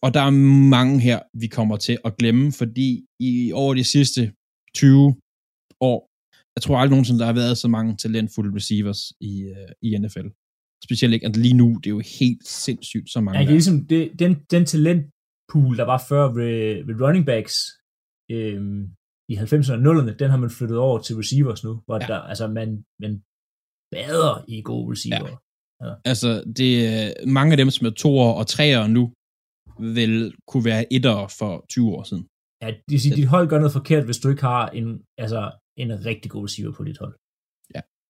og 0.02 0.14
der 0.14 0.22
er 0.22 0.30
mange 0.78 1.00
her, 1.00 1.20
vi 1.44 1.48
kommer 1.48 1.78
til 1.78 1.98
at 2.06 2.18
glemme, 2.18 2.52
fordi 2.52 3.06
i 3.20 3.52
over 3.52 3.74
de 3.74 3.84
sidste 3.84 4.22
20 4.76 5.16
år, 5.82 6.00
jeg 6.56 6.62
tror 6.62 6.78
aldrig 6.78 6.90
nogensinde, 6.96 7.20
der 7.20 7.26
har 7.26 7.34
været 7.34 7.58
så 7.58 7.68
mange 7.68 7.98
talentfulde 7.98 8.56
receivers 8.56 9.02
i, 9.22 9.34
øh, 9.42 9.72
i 9.82 9.98
NFL. 9.98 10.28
Specielt 10.84 11.14
ikke, 11.14 11.26
at 11.26 11.38
lige 11.38 11.54
nu, 11.54 11.68
det 11.84 11.90
er 11.90 11.96
jo 12.00 12.04
helt 12.20 12.48
sindssygt 12.48 13.10
så 13.10 13.22
mange. 13.22 13.38
Ja, 13.38 13.44
det 13.44 13.50
er 13.50 13.54
ligesom 13.54 13.86
det, 13.86 14.12
den, 14.20 14.36
den 14.52 14.66
talentpool, 15.48 15.78
der 15.78 15.86
var 15.86 16.00
før 16.10 16.24
ved, 16.40 16.86
ved 16.86 16.96
running 17.02 17.26
backs 17.26 17.56
øhm, 18.32 18.82
i 19.32 19.36
90'erne 19.36 19.74
og 19.74 19.80
0'erne, 19.88 20.16
den 20.22 20.30
har 20.30 20.38
man 20.38 20.50
flyttet 20.50 20.78
over 20.78 21.00
til 21.00 21.16
receivers 21.16 21.64
nu, 21.64 21.82
hvor 21.86 21.96
Ja. 21.96 22.04
ja. 22.04 22.08
der, 22.14 22.20
altså 22.32 22.48
man, 22.48 22.70
man 23.02 23.14
bader 23.94 24.34
i 24.48 24.62
gode 24.62 24.92
receiver. 24.92 25.34
Ja. 25.84 25.94
Altså, 26.12 26.30
det 26.58 26.72
er 26.88 27.04
mange 27.38 27.52
af 27.54 27.58
dem, 27.58 27.70
som 27.70 27.88
er 27.88 27.92
toer 28.04 28.32
og 28.40 28.48
treer 28.48 28.88
nu, 28.88 29.04
vil 29.96 30.36
kunne 30.50 30.66
være 30.72 30.94
etter 30.94 31.18
for 31.40 31.66
20 31.70 31.92
år 31.96 32.04
siden. 32.10 32.24
ja 32.62 32.68
det 32.68 32.92
vil 32.94 33.02
sige, 33.02 33.16
dit 33.16 33.28
hold 33.36 33.48
gør 33.50 33.60
noget 33.60 33.78
forkert, 33.80 34.06
hvis 34.06 34.20
du 34.24 34.28
ikke 34.30 34.42
har 34.54 34.70
en, 34.80 34.88
altså, 35.24 35.42
en 35.82 35.90
rigtig 36.10 36.32
god 36.32 36.44
receiver 36.48 36.74
på 36.78 36.84
dit 36.90 36.98
hold. 37.04 37.16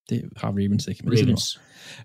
Det 0.10 0.24
har 0.38 0.50
Ravens 0.52 0.88
ikke. 0.88 1.04
Men 1.04 1.12
det 1.12 1.22
Ravens. 1.24 1.60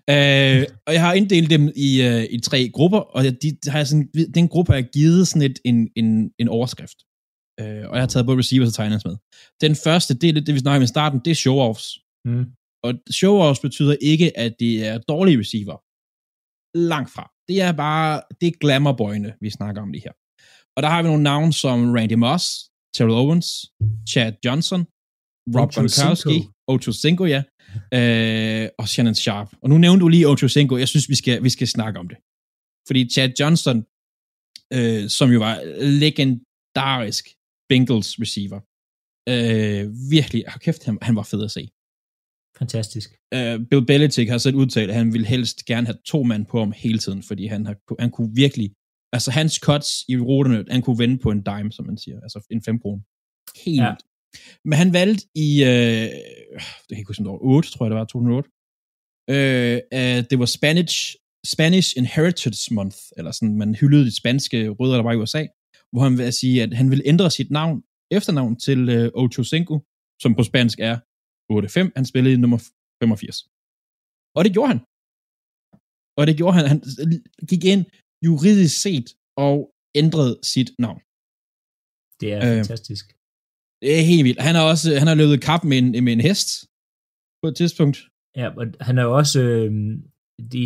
sådan, 0.07 0.61
øh, 0.61 0.67
og 0.87 0.93
jeg 0.93 1.01
har 1.01 1.13
inddelt 1.13 1.49
dem 1.49 1.71
i, 1.75 2.01
øh, 2.01 2.23
i 2.35 2.39
tre 2.39 2.69
grupper, 2.73 2.99
og 2.99 3.23
de, 3.23 3.31
de 3.63 3.69
har 3.71 3.79
jeg 3.79 3.87
sådan, 3.87 4.09
den 4.33 4.47
gruppe 4.47 4.71
har 4.71 4.77
jeg 4.77 4.89
givet 4.93 5.27
sådan 5.27 5.51
et, 5.51 5.59
en, 5.65 5.89
en, 5.95 6.31
en 6.39 6.47
overskrift. 6.47 6.97
Øh, 7.59 7.83
og 7.89 7.93
jeg 7.95 8.01
har 8.01 8.07
taget 8.07 8.25
både 8.25 8.37
receivers 8.37 8.67
og 8.67 8.73
tegners 8.73 9.05
med. 9.05 9.15
Den 9.61 9.75
første, 9.75 10.13
det 10.13 10.29
er 10.29 10.33
det, 10.33 10.47
det 10.47 10.53
vi 10.55 10.59
snakker 10.59 10.79
om 10.79 10.83
i 10.83 10.87
starten, 10.95 11.19
det 11.25 11.31
er 11.31 11.41
show-offs. 11.45 11.87
Mm. 12.25 12.45
Og 12.85 12.91
show-offs 13.19 13.61
betyder 13.61 13.95
ikke, 14.01 14.37
at 14.37 14.55
det 14.59 14.87
er 14.87 14.97
dårlige 14.97 15.39
receiver. 15.39 15.77
Langt 16.77 17.09
fra. 17.15 17.25
Det 17.47 17.61
er 17.61 17.71
bare, 17.71 18.21
det 18.41 18.47
er 18.47 18.57
glamourboyene, 18.59 19.33
vi 19.41 19.49
snakker 19.49 19.81
om 19.81 19.91
det 19.93 20.01
her. 20.05 20.13
Og 20.75 20.83
der 20.83 20.89
har 20.89 21.01
vi 21.01 21.07
nogle 21.07 21.23
navne 21.23 21.53
som 21.53 21.91
Randy 21.95 22.13
Moss, 22.13 22.45
Terrell 22.95 23.19
Owens, 23.21 23.47
Chad 24.11 24.33
Johnson, 24.45 24.85
Rob 25.55 25.69
Gronkowski. 25.73 26.37
Ocho 26.67 26.91
Cinco, 27.03 27.25
ja, 27.25 27.41
øh, 27.97 28.69
og 28.79 28.87
Shannon 28.87 29.15
Sharp. 29.15 29.49
Og 29.61 29.69
nu 29.69 29.77
nævnte 29.77 30.01
du 30.03 30.07
lige 30.07 30.27
Ocho 30.27 30.47
Cinco, 30.47 30.77
jeg 30.77 30.87
synes, 30.87 31.09
vi 31.09 31.15
skal, 31.15 31.43
vi 31.43 31.49
skal 31.49 31.67
snakke 31.67 31.99
om 31.99 32.07
det. 32.07 32.17
Fordi 32.87 33.09
Chad 33.13 33.29
Johnson, 33.39 33.77
øh, 34.75 35.09
som 35.17 35.27
jo 35.35 35.39
var 35.39 35.55
legendarisk 36.03 37.25
Bengals 37.69 38.11
receiver, 38.23 38.59
øh, 39.33 39.83
virkelig, 40.15 40.41
hold 40.47 40.61
kæft, 40.67 40.83
han, 40.87 40.97
han 41.01 41.15
var 41.15 41.23
fed 41.31 41.43
at 41.43 41.51
se 41.51 41.63
Fantastisk. 42.61 43.09
uh, 43.35 43.55
Bill 43.69 43.85
Belichick 43.85 44.29
har 44.29 44.37
selv 44.37 44.55
udtalt, 44.55 44.89
at 44.91 44.95
han 44.95 45.13
ville 45.13 45.27
helst 45.27 45.65
gerne 45.65 45.87
have 45.87 45.97
to 46.05 46.23
mand 46.23 46.45
på 46.45 46.59
ham 46.59 46.73
hele 46.83 46.99
tiden, 46.99 47.23
fordi 47.23 47.47
han, 47.47 47.65
har, 47.65 47.75
han 47.99 48.11
kunne 48.11 48.31
virkelig, 48.35 48.73
altså 49.15 49.31
hans 49.31 49.53
cuts 49.53 49.89
i 50.07 50.17
ruterne, 50.17 50.65
han 50.69 50.81
kunne 50.81 50.99
vende 50.99 51.17
på 51.17 51.29
en 51.31 51.41
dime, 51.41 51.71
som 51.71 51.85
man 51.85 51.97
siger, 51.97 52.17
altså 52.21 52.39
en 52.49 52.61
5 52.63 52.79
kroner. 52.79 53.03
Helt 53.65 53.81
Ja. 53.81 53.93
Men 54.65 54.75
han 54.81 54.93
valgte 54.93 55.23
i, 55.35 55.49
øh, 55.71 56.07
det 56.85 56.91
kan 56.91 57.01
ikke 57.01 57.11
huske, 57.11 57.21
om 57.21 57.25
det 57.25 57.31
var 57.31 57.45
8, 57.57 57.69
tror 57.71 57.85
jeg 57.85 57.91
det 57.91 57.99
var, 57.99 58.05
2008, 58.05 58.49
øh, 59.33 59.77
uh, 59.97 60.19
det 60.29 60.35
var 60.41 60.49
Spanish, 60.57 60.95
Spanish 61.53 61.89
Inheritance 62.01 62.73
Month, 62.73 62.99
eller 63.17 63.31
sådan, 63.31 63.57
man 63.57 63.75
hyldede 63.75 64.05
de 64.05 64.17
spanske 64.21 64.69
rødder, 64.69 64.95
der 64.95 65.03
var 65.03 65.13
i 65.13 65.21
USA, 65.23 65.43
hvor 65.91 66.01
han 66.07 66.17
vil 66.17 66.33
sige, 66.41 66.63
at 66.63 66.71
han 66.79 66.89
ville 66.91 67.07
ændre 67.11 67.31
sit 67.31 67.51
navn, 67.51 67.83
efternavn 68.17 68.55
til 68.65 68.79
øh, 68.95 69.11
Ocho 69.23 69.43
Cinco, 69.43 69.75
som 70.21 70.35
på 70.35 70.43
spansk 70.43 70.77
er 70.89 70.95
8-5. 71.51 71.91
Han 71.95 72.05
spillede 72.11 72.33
i 72.35 72.37
nummer 72.43 72.59
85. 73.03 73.37
Og 74.37 74.41
det 74.45 74.51
gjorde 74.55 74.71
han. 74.73 74.79
Og 76.19 76.23
det 76.27 76.35
gjorde 76.39 76.55
han. 76.57 76.65
Han 76.71 76.79
gik 77.51 77.63
ind 77.73 77.83
juridisk 78.27 78.75
set 78.85 79.07
og 79.45 79.57
ændrede 80.01 80.33
sit 80.53 80.69
navn. 80.85 81.01
Det 82.21 82.27
er 82.35 82.39
Øh, 82.47 82.57
fantastisk. 82.57 83.05
Det 83.83 83.93
er 83.99 84.03
helt 84.11 84.23
vildt. 84.27 84.41
Han 84.47 84.55
har 84.55 84.63
også 84.73 84.87
han 85.01 85.07
har 85.07 85.15
løbet 85.21 85.41
kap 85.47 85.63
med 85.63 85.77
en, 85.77 86.03
med 86.05 86.13
en 86.17 86.25
hest 86.27 86.49
på 87.41 87.47
et 87.51 87.55
tidspunkt. 87.61 87.97
Ja, 88.39 88.47
og 88.59 88.65
han 88.87 88.95
er 88.97 89.03
jo 89.03 89.13
også, 89.21 89.39
øh, 89.41 89.71
de, 90.51 90.63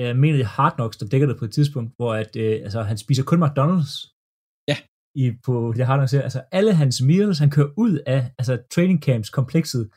jeg 0.00 0.16
mener 0.16 0.36
det 0.36 0.44
er 0.44 0.54
Hard 0.58 0.74
Knocks, 0.74 0.96
der 0.96 1.06
dækker 1.06 1.28
det 1.30 1.38
på 1.38 1.44
et 1.44 1.52
tidspunkt, 1.58 1.90
hvor 1.96 2.12
at, 2.22 2.36
øh, 2.36 2.52
altså, 2.66 2.80
han 2.82 2.98
spiser 3.04 3.24
kun 3.30 3.42
McDonald's. 3.42 3.94
Ja. 4.70 4.76
I, 5.22 5.24
på 5.46 5.72
det 5.76 5.86
Hard 5.86 5.98
Knocks 5.98 6.12
her. 6.12 6.22
Altså 6.22 6.40
alle 6.58 6.72
hans 6.74 6.96
meals, 7.02 7.38
han 7.38 7.50
kører 7.50 7.70
ud 7.76 7.92
af 8.06 8.20
altså, 8.38 8.54
training 8.74 9.02
camps 9.02 9.30
komplekset, 9.30 9.90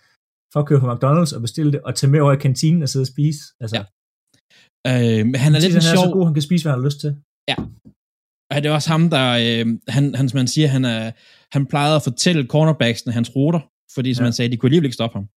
for 0.54 0.60
at 0.60 0.68
køre 0.70 0.80
på 0.80 0.92
McDonald's 0.92 1.36
og 1.36 1.42
bestille 1.42 1.72
det, 1.72 1.82
og 1.82 1.96
tage 1.96 2.12
med 2.12 2.20
over 2.20 2.34
i 2.34 2.44
kantinen 2.48 2.82
og 2.84 2.90
sidde 2.90 3.04
og 3.04 3.14
spise. 3.16 3.42
Altså, 3.64 3.76
Ja. 3.78 3.84
Øh, 4.92 5.26
men 5.32 5.36
han 5.46 5.52
er 5.56 5.60
lidt 5.60 5.74
han 5.74 5.84
er 5.86 5.96
sjov... 5.96 6.06
så 6.06 6.12
god, 6.16 6.26
han 6.26 6.34
kan 6.38 6.48
spise, 6.50 6.64
hvad 6.64 6.72
han 6.74 6.80
har 6.82 6.88
lyst 6.90 7.00
til. 7.06 7.12
Og 8.52 8.64
det 8.64 8.70
er 8.70 8.74
også 8.74 8.90
ham, 8.90 9.10
der, 9.10 9.28
øh, 9.32 9.66
han, 9.88 10.16
han, 10.16 10.30
som 10.30 10.38
man 10.38 10.48
siger, 10.48 10.68
han, 10.68 10.86
er, 10.86 11.12
han 11.52 11.66
plejede 11.66 11.96
at 11.96 12.04
fortælle 12.04 12.48
cornerbacksene 12.48 13.14
hans 13.14 13.36
ruter, 13.36 13.60
fordi 13.96 14.14
som 14.14 14.24
Ja. 14.24 14.26
han 14.26 14.34
sagde, 14.34 14.52
de 14.52 14.58
kunne 14.58 14.68
alligevel 14.68 14.86
ikke 14.86 14.94
stoppe 14.94 15.16
ham. 15.18 15.28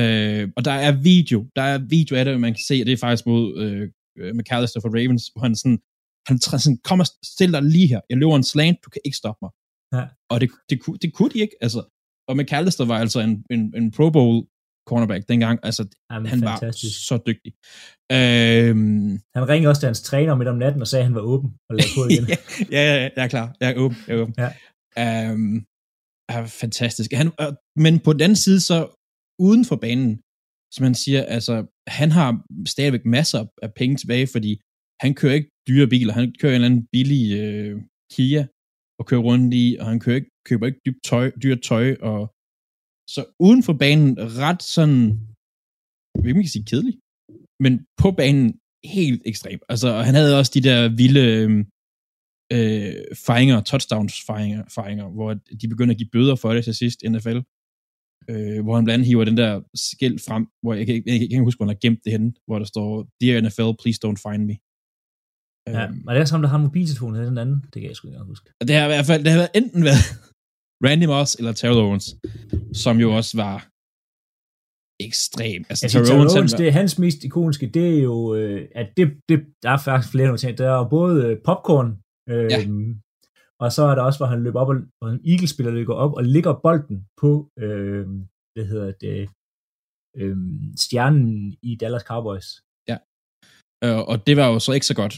Øh, 0.00 0.48
og 0.56 0.64
der 0.64 0.72
er 0.72 0.92
video, 1.02 1.46
der 1.56 1.62
er 1.62 1.78
video 1.78 2.16
af 2.16 2.24
det, 2.24 2.40
man 2.40 2.52
kan 2.52 2.64
se, 2.68 2.74
og 2.82 2.86
det 2.86 2.92
er 2.92 2.96
faktisk 2.96 3.26
mod 3.26 3.44
øh, 3.62 3.90
øh, 4.18 4.34
McAllister 4.36 4.80
for 4.80 4.88
Ravens, 4.88 5.24
hvor 5.32 5.42
han 5.42 5.56
sådan, 5.56 5.78
han 6.28 6.38
sådan, 6.38 6.78
kommer 6.84 7.04
stil 7.24 7.52
dig 7.52 7.62
lige 7.62 7.88
her, 7.88 8.00
jeg 8.10 8.18
løber 8.18 8.36
en 8.36 8.42
slant, 8.52 8.78
du 8.84 8.90
kan 8.90 9.00
ikke 9.04 9.16
stoppe 9.16 9.38
mig. 9.44 9.50
Ja. 9.96 10.04
Og 10.30 10.40
det, 10.40 10.50
det, 10.70 10.80
kunne, 10.80 10.98
det 11.02 11.12
kunne 11.14 11.30
de 11.30 11.38
ikke, 11.38 11.56
altså. 11.60 11.82
Og 12.28 12.36
McAllister 12.36 12.84
var 12.84 12.98
altså 12.98 13.20
en, 13.20 13.44
en, 13.50 13.74
en 13.76 13.90
Pro 13.90 14.10
Bowl 14.10 14.46
cornerback 14.88 15.28
dengang, 15.28 15.58
altså 15.62 15.82
Jamen, 16.12 16.26
han 16.32 16.38
fantastisk. 16.40 17.10
var 17.10 17.16
så 17.16 17.22
dygtig. 17.28 17.52
Øhm, 18.16 19.10
Han 19.36 19.48
ringede 19.52 19.70
også 19.70 19.80
til 19.80 19.86
hans 19.86 20.02
træner 20.02 20.34
midt 20.34 20.48
om 20.48 20.58
natten 20.64 20.80
og 20.84 20.88
sagde, 20.88 21.02
at 21.02 21.06
han 21.06 21.14
var 21.14 21.20
åben 21.32 21.50
og 21.68 21.76
lagde 21.76 21.90
på 21.96 22.02
igen. 22.12 22.26
ja, 22.28 22.36
ja, 22.78 22.82
ja, 23.02 23.08
jeg 23.16 23.24
er 23.24 23.28
klar. 23.34 23.46
Jeg 23.60 23.70
er 23.72 23.76
åben. 23.84 23.96
Jeg 24.06 24.14
er 24.16 24.20
åben. 24.22 24.34
Ja. 24.42 24.48
Um, 25.32 25.66
er 26.28 26.46
fantastisk. 26.46 27.12
Han, 27.12 27.28
øh, 27.40 27.52
men 27.84 27.94
på 28.06 28.12
den 28.12 28.20
anden 28.26 28.36
side, 28.46 28.60
så 28.60 28.78
uden 29.46 29.64
for 29.64 29.76
banen, 29.76 30.10
som 30.74 30.82
man 30.86 30.94
siger, 30.94 31.22
altså, 31.36 31.54
han 32.00 32.10
har 32.18 32.28
stadigvæk 32.74 33.04
masser 33.04 33.42
af 33.62 33.70
penge 33.80 33.96
tilbage, 33.96 34.26
fordi 34.34 34.60
han 35.04 35.14
kører 35.14 35.34
ikke 35.34 35.50
dyre 35.68 35.86
biler. 35.94 36.12
Han 36.12 36.34
kører 36.40 36.52
en 36.52 36.54
eller 36.54 36.70
anden 36.70 36.86
billig 36.92 37.24
øh, 37.40 37.74
Kia 38.14 38.42
og 38.98 39.06
kører 39.06 39.20
rundt 39.20 39.54
i, 39.54 39.76
og 39.80 39.86
han 39.86 40.00
kører 40.00 40.16
ikke, 40.16 40.30
køber 40.48 40.66
ikke 40.66 40.80
dybt 40.86 41.02
tøj, 41.10 41.30
dyrt 41.42 41.60
tøj. 41.70 41.86
Og, 42.10 42.20
så 43.14 43.20
uden 43.46 43.62
for 43.66 43.72
banen, 43.84 44.08
ret 44.44 44.62
sådan, 44.74 45.02
jeg 46.14 46.22
ved 46.24 46.36
ikke, 46.36 46.48
sige 46.56 46.64
kedelig, 46.70 46.94
men 47.64 47.72
på 48.02 48.08
banen 48.20 48.46
helt 48.96 49.22
ekstrem. 49.30 49.58
Altså, 49.72 49.88
og 49.98 50.04
han 50.08 50.14
havde 50.14 50.38
også 50.40 50.52
de 50.54 50.60
der 50.68 50.80
vilde 51.00 51.24
øh, 51.36 51.50
øh, 52.54 52.94
fejringer, 53.26 53.56
touchdowns 53.70 54.14
fejringer, 54.28 54.62
fejringer, 54.76 55.06
hvor 55.16 55.30
de 55.60 55.68
begynder 55.72 55.94
at 55.94 55.98
give 55.98 56.08
bøder 56.12 56.36
for 56.42 56.50
det 56.54 56.64
til 56.64 56.74
sidst 56.82 56.98
NFL. 57.14 57.38
Øh, 58.30 58.60
hvor 58.64 58.74
han 58.76 58.84
blandt 58.84 58.90
andet 58.96 59.06
hiver 59.06 59.24
den 59.24 59.36
der 59.42 59.52
skilt 59.90 60.20
frem, 60.28 60.44
hvor 60.62 60.74
jeg 60.74 60.86
kan, 60.86 60.94
ikke- 60.94 61.10
jeg, 61.10 61.18
kan 61.18 61.22
ikke 61.22 61.48
huske, 61.48 61.58
hvor 61.58 61.66
han 61.66 61.74
har 61.76 61.84
gemt 61.86 62.00
det 62.04 62.12
henne, 62.12 62.32
hvor 62.46 62.58
der 62.58 62.66
står, 62.72 62.90
Dear 63.20 63.34
NFL, 63.46 63.70
please 63.82 63.98
don't 64.06 64.20
find 64.26 64.42
me. 64.50 64.56
Ja, 65.66 65.82
Øhm, 65.88 66.04
og 66.06 66.10
det 66.14 66.20
er 66.20 66.32
ham, 66.34 66.42
der 66.42 66.48
har 66.52 66.58
en 66.58 66.64
mobiltelefon, 66.68 67.14
eller 67.14 67.28
den 67.32 67.38
anden. 67.44 67.58
Det 67.72 67.78
kan 67.80 67.88
jeg 67.88 67.96
sgu 67.96 68.08
ikke 68.08 68.20
huske. 68.34 68.46
det 68.68 68.74
har 68.76 68.84
i 68.88 68.92
hvert 68.94 69.06
fald 69.10 69.24
det 69.24 69.32
har 69.32 69.48
enten 69.60 69.82
været 69.90 70.04
Randy 70.86 71.04
Moss 71.12 71.30
eller 71.38 71.52
Terrell 71.52 71.80
Owens, 71.86 72.06
som 72.84 72.94
jo 73.04 73.08
også 73.18 73.32
var 73.44 73.56
ekstrem. 75.08 75.60
Altså, 75.70 75.84
Altså, 75.84 75.98
Terrell 75.98 76.28
Owens, 76.38 76.52
var- 76.52 76.58
det 76.60 76.68
er 76.68 76.72
hans 76.80 76.94
mest 77.04 77.20
ikoniske, 77.28 77.66
det 77.76 77.86
er 77.98 78.02
jo, 78.10 78.16
øh, 78.38 78.68
at 78.80 78.88
det, 78.96 79.06
det, 79.28 79.38
der 79.62 79.70
er 79.76 79.78
faktisk 79.88 80.10
flere 80.14 80.36
ting. 80.36 80.58
Der 80.58 80.70
er 80.80 80.88
både 80.98 81.16
øh, 81.26 81.34
popcorn, 81.48 81.88
øh, 82.32 82.50
Ja. 82.54 82.58
og 83.64 83.68
så 83.76 83.82
er 83.90 83.94
der 83.94 84.02
også, 84.08 84.18
hvor 84.18 84.26
han 84.34 84.42
løber 84.46 84.60
op, 84.62 84.68
og, 84.72 84.76
hvor 84.98 85.08
en 85.14 85.20
Eagles-spiller 85.32 85.72
løber 85.78 85.94
op 86.04 86.12
og 86.18 86.24
ligger 86.34 86.52
bolden 86.66 86.98
på, 87.22 87.30
øh, 87.64 88.04
hvad 88.54 88.66
hedder 88.72 88.90
det, 89.04 89.20
øh, 90.20 90.36
stjernen 90.84 91.56
i 91.62 91.70
Dallas 91.80 92.02
Cowboys. 92.10 92.48
Øh, 93.84 93.98
og 94.10 94.26
det 94.26 94.34
var 94.36 94.46
jo 94.52 94.58
så 94.58 94.72
ikke 94.72 94.86
så 94.92 94.96
godt. 95.02 95.14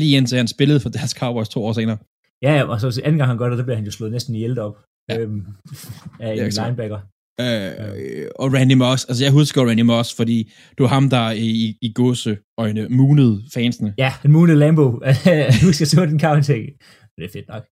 Lige 0.00 0.16
indtil 0.16 0.38
han 0.42 0.48
spillede 0.48 0.80
for 0.80 0.88
deres 0.96 1.10
Cowboys 1.20 1.48
to 1.48 1.60
år 1.66 1.72
senere. 1.72 1.98
Ja, 2.42 2.52
ja, 2.56 2.62
og 2.64 2.80
så 2.80 3.00
anden 3.04 3.18
gang 3.18 3.28
han 3.28 3.38
gør 3.38 3.48
det, 3.48 3.58
der 3.58 3.64
bliver 3.64 3.76
han 3.76 3.84
jo 3.84 3.90
slået 3.90 4.12
næsten 4.12 4.34
ihjel 4.34 4.58
op 4.58 4.76
Ja. 5.10 5.18
øhm, 5.20 5.46
af 6.20 6.32
en 6.32 6.38
linebacker. 6.38 7.00
Øh, 7.40 8.26
og 8.38 8.52
Randy 8.54 8.72
Moss, 8.72 9.04
altså 9.04 9.24
jeg 9.24 9.32
husker 9.32 9.68
Randy 9.68 9.80
Moss, 9.80 10.14
fordi 10.16 10.38
det 10.70 10.80
var 10.80 10.86
ham, 10.86 11.10
der 11.10 11.30
i, 11.30 11.46
i, 11.46 11.78
i 11.82 11.92
gåseøjne 11.92 12.88
munede 12.88 13.42
fansene. 13.54 13.94
Ja, 13.98 14.12
en 14.24 14.32
Mooney 14.32 14.54
Lambo. 14.54 15.00
jeg 15.24 15.54
husker, 15.64 15.82
jeg 15.82 15.88
så 15.88 16.06
den 16.06 16.18
kamp 16.18 16.38
og 16.38 16.44
tænkte, 16.44 16.74
det 17.16 17.24
er 17.24 17.28
fedt 17.32 17.48
nok. 17.48 17.62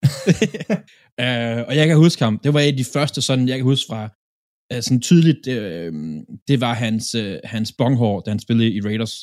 øh, 1.24 1.68
og 1.68 1.76
jeg 1.76 1.86
kan 1.88 1.96
huske 1.96 2.24
ham, 2.24 2.38
det 2.44 2.54
var 2.54 2.60
et 2.60 2.72
af 2.72 2.76
de 2.76 2.84
første 2.92 3.22
sådan, 3.22 3.48
jeg 3.48 3.56
kan 3.56 3.64
huske 3.64 3.86
fra, 3.90 4.02
øh, 4.72 4.82
sådan 4.82 5.00
tydeligt, 5.00 5.48
øh, 5.48 5.92
det 6.48 6.60
var 6.60 6.74
hans, 6.74 7.14
øh, 7.14 7.38
hans 7.44 7.72
bonghår, 7.78 8.20
da 8.20 8.30
han 8.30 8.38
spillede 8.38 8.70
i 8.72 8.80
Raiders. 8.80 9.14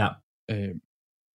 Ja. 0.00 0.08
Øh, 0.50 0.70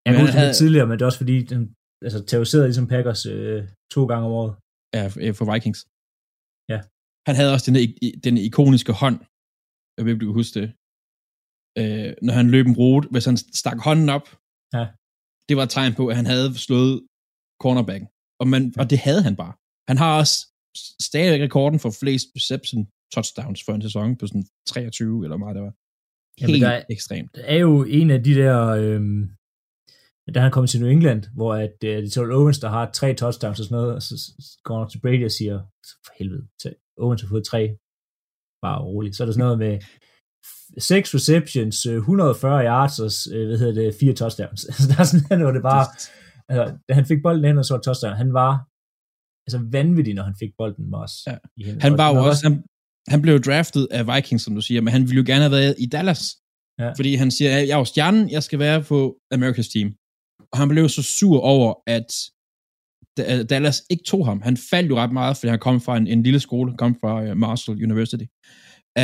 Jeg 0.06 0.14
kan 0.14 0.22
huske 0.22 0.22
han 0.22 0.26
det 0.26 0.34
havde- 0.34 0.54
tidligere, 0.54 0.88
men 0.88 0.94
det 0.98 1.02
er 1.02 1.06
også 1.06 1.18
fordi, 1.24 1.38
den 1.44 1.62
altså, 2.08 2.20
terroriserede 2.30 2.68
ligesom 2.68 2.88
Packers 2.94 3.22
øh, 3.34 3.60
to 3.96 4.02
gange 4.12 4.26
om 4.28 4.32
året. 4.42 4.54
ja, 4.98 5.04
f- 5.14 5.32
for 5.40 5.46
Vikings. 5.54 5.80
Ja. 6.74 6.80
Han 7.28 7.36
havde 7.40 7.52
også 7.56 7.66
den, 7.70 7.76
den 8.28 8.36
ikoniske 8.50 8.94
hånd. 9.02 9.18
Jeg 9.96 10.02
ved 10.04 10.12
ikke, 10.12 10.24
du 10.26 10.30
kan 10.32 10.40
huske 10.42 10.56
det. 10.62 10.68
Øh, 11.82 12.10
når 12.28 12.34
han 12.40 12.48
løb 12.56 12.66
en 12.68 12.78
rute, 12.82 13.08
hvis 13.14 13.26
han 13.30 13.38
stak 13.62 13.80
hånden 13.88 14.10
op, 14.18 14.26
Ja. 14.78 14.86
det 15.48 15.54
var 15.58 15.64
et 15.66 15.74
tegn 15.78 15.94
på, 16.00 16.04
at 16.12 16.16
han 16.20 16.28
havde 16.34 16.50
slået 16.68 16.94
cornerbacken. 17.64 18.08
Og, 18.42 18.46
man, 18.54 18.64
og 18.82 18.86
det 18.92 19.00
havde 19.08 19.24
han 19.28 19.36
bare. 19.44 19.54
Han 19.90 19.98
har 20.04 20.12
også 20.22 20.36
stadig 21.10 21.32
rekorden 21.46 21.80
for 21.84 21.92
flest 22.02 22.28
reception 22.38 22.82
touchdowns 23.16 23.60
for 23.66 23.74
en 23.74 23.82
sæson 23.88 24.18
på 24.20 24.24
sådan 24.28 24.46
23, 24.68 25.24
eller 25.26 25.38
meget 25.44 25.56
det 25.58 25.64
var. 25.68 25.74
Jamen, 26.40 26.50
Helt 26.52 26.62
der 26.66 26.70
er- 26.78 26.86
ekstremt. 26.96 27.30
Der 27.36 27.46
er 27.56 27.60
jo 27.68 27.74
en 28.00 28.10
af 28.16 28.22
de 28.28 28.34
der, 28.42 28.60
øh, 28.82 29.02
da 30.36 30.40
han 30.40 30.52
kom 30.52 30.68
til 30.68 30.82
New 30.82 30.90
England, 30.90 31.24
hvor 31.36 31.54
at, 31.54 31.78
øh, 31.84 31.98
det 32.04 32.18
er 32.18 32.38
Owens, 32.40 32.60
der 32.60 32.70
har 32.70 32.92
tre 32.92 33.14
touchdowns 33.14 33.60
og 33.60 33.66
sådan 33.66 33.76
noget, 33.76 33.96
og 33.96 34.02
så 34.02 34.16
går 34.64 34.76
han 34.76 34.84
op 34.84 34.90
til 34.92 35.02
Brady 35.02 35.26
og 35.26 35.32
siger, 35.32 35.56
for 36.06 36.14
helvede, 36.20 36.44
så 36.62 36.74
Owens 36.98 37.22
har 37.22 37.30
fået 37.30 37.46
tre, 37.46 37.78
bare 38.66 38.80
roligt. 38.82 39.16
Så 39.16 39.24
er 39.24 39.26
der 39.26 39.34
sådan 39.34 39.46
noget 39.48 39.60
med 39.60 39.74
seks 40.78 41.16
receptions, 41.16 41.86
øh, 41.86 41.98
140 41.98 42.66
yards 42.66 43.00
og 43.00 43.10
øh, 43.34 43.48
hvad 43.48 43.58
hedder 43.58 43.82
det, 43.82 43.96
fire 44.00 44.14
touchdowns. 44.14 44.62
Altså, 44.70 44.88
der 44.92 44.98
er 45.00 45.04
sådan, 45.04 45.40
noget, 45.40 45.56
det 45.56 45.64
bare, 45.74 45.86
altså, 46.50 46.64
da 46.88 46.92
han 47.00 47.06
fik 47.06 47.22
bolden 47.24 47.46
hen 47.46 47.58
og 47.58 47.66
så 47.66 47.78
touchdown, 47.78 48.16
han 48.24 48.34
var 48.34 48.52
altså 49.46 49.60
vanvittig, 49.78 50.14
når 50.14 50.24
han 50.24 50.36
fik 50.40 50.52
bolden 50.58 50.86
med 50.92 51.00
os. 51.06 51.14
Ja. 51.28 51.38
Han 51.86 51.98
var 52.02 52.10
jo 52.16 52.20
også, 52.30 52.42
han, 52.48 52.56
han 53.14 53.22
blev 53.22 53.36
draftet 53.40 53.88
af 53.98 54.04
Vikings, 54.12 54.44
som 54.44 54.56
du 54.56 54.62
siger, 54.62 54.82
men 54.82 54.92
han 54.96 55.02
ville 55.02 55.20
jo 55.22 55.26
gerne 55.32 55.44
have 55.48 55.58
været 55.60 55.76
i 55.86 55.86
Dallas. 55.96 56.24
Ja. 56.80 56.90
Fordi 56.98 57.16
han 57.16 57.32
siger, 57.32 57.52
jeg 57.52 57.76
er 57.78 57.78
jo 57.78 57.86
stjernen, 57.86 58.30
jeg 58.36 58.44
skal 58.44 58.60
være 58.60 58.84
på 58.92 59.18
America's 59.36 59.70
team. 59.74 59.88
Og 60.54 60.58
han 60.62 60.70
blev 60.70 60.90
så 60.90 61.04
sur 61.04 61.40
over, 61.54 61.74
at 61.88 62.10
Da- 63.18 63.44
Dallas 63.44 63.78
ikke 63.90 64.04
tog 64.04 64.26
ham. 64.30 64.42
Han 64.42 64.58
faldt 64.72 64.90
jo 64.92 64.96
ret 65.02 65.14
meget, 65.20 65.38
fordi 65.38 65.50
han 65.50 65.60
kom 65.68 65.82
fra 65.82 65.98
en, 65.98 66.08
en 66.08 66.24
lille 66.24 66.40
skole, 66.40 66.72
han 66.72 66.78
kom 66.78 66.94
fra 67.02 67.14
uh, 67.32 67.38
Marshall 67.38 67.84
University. 67.88 68.26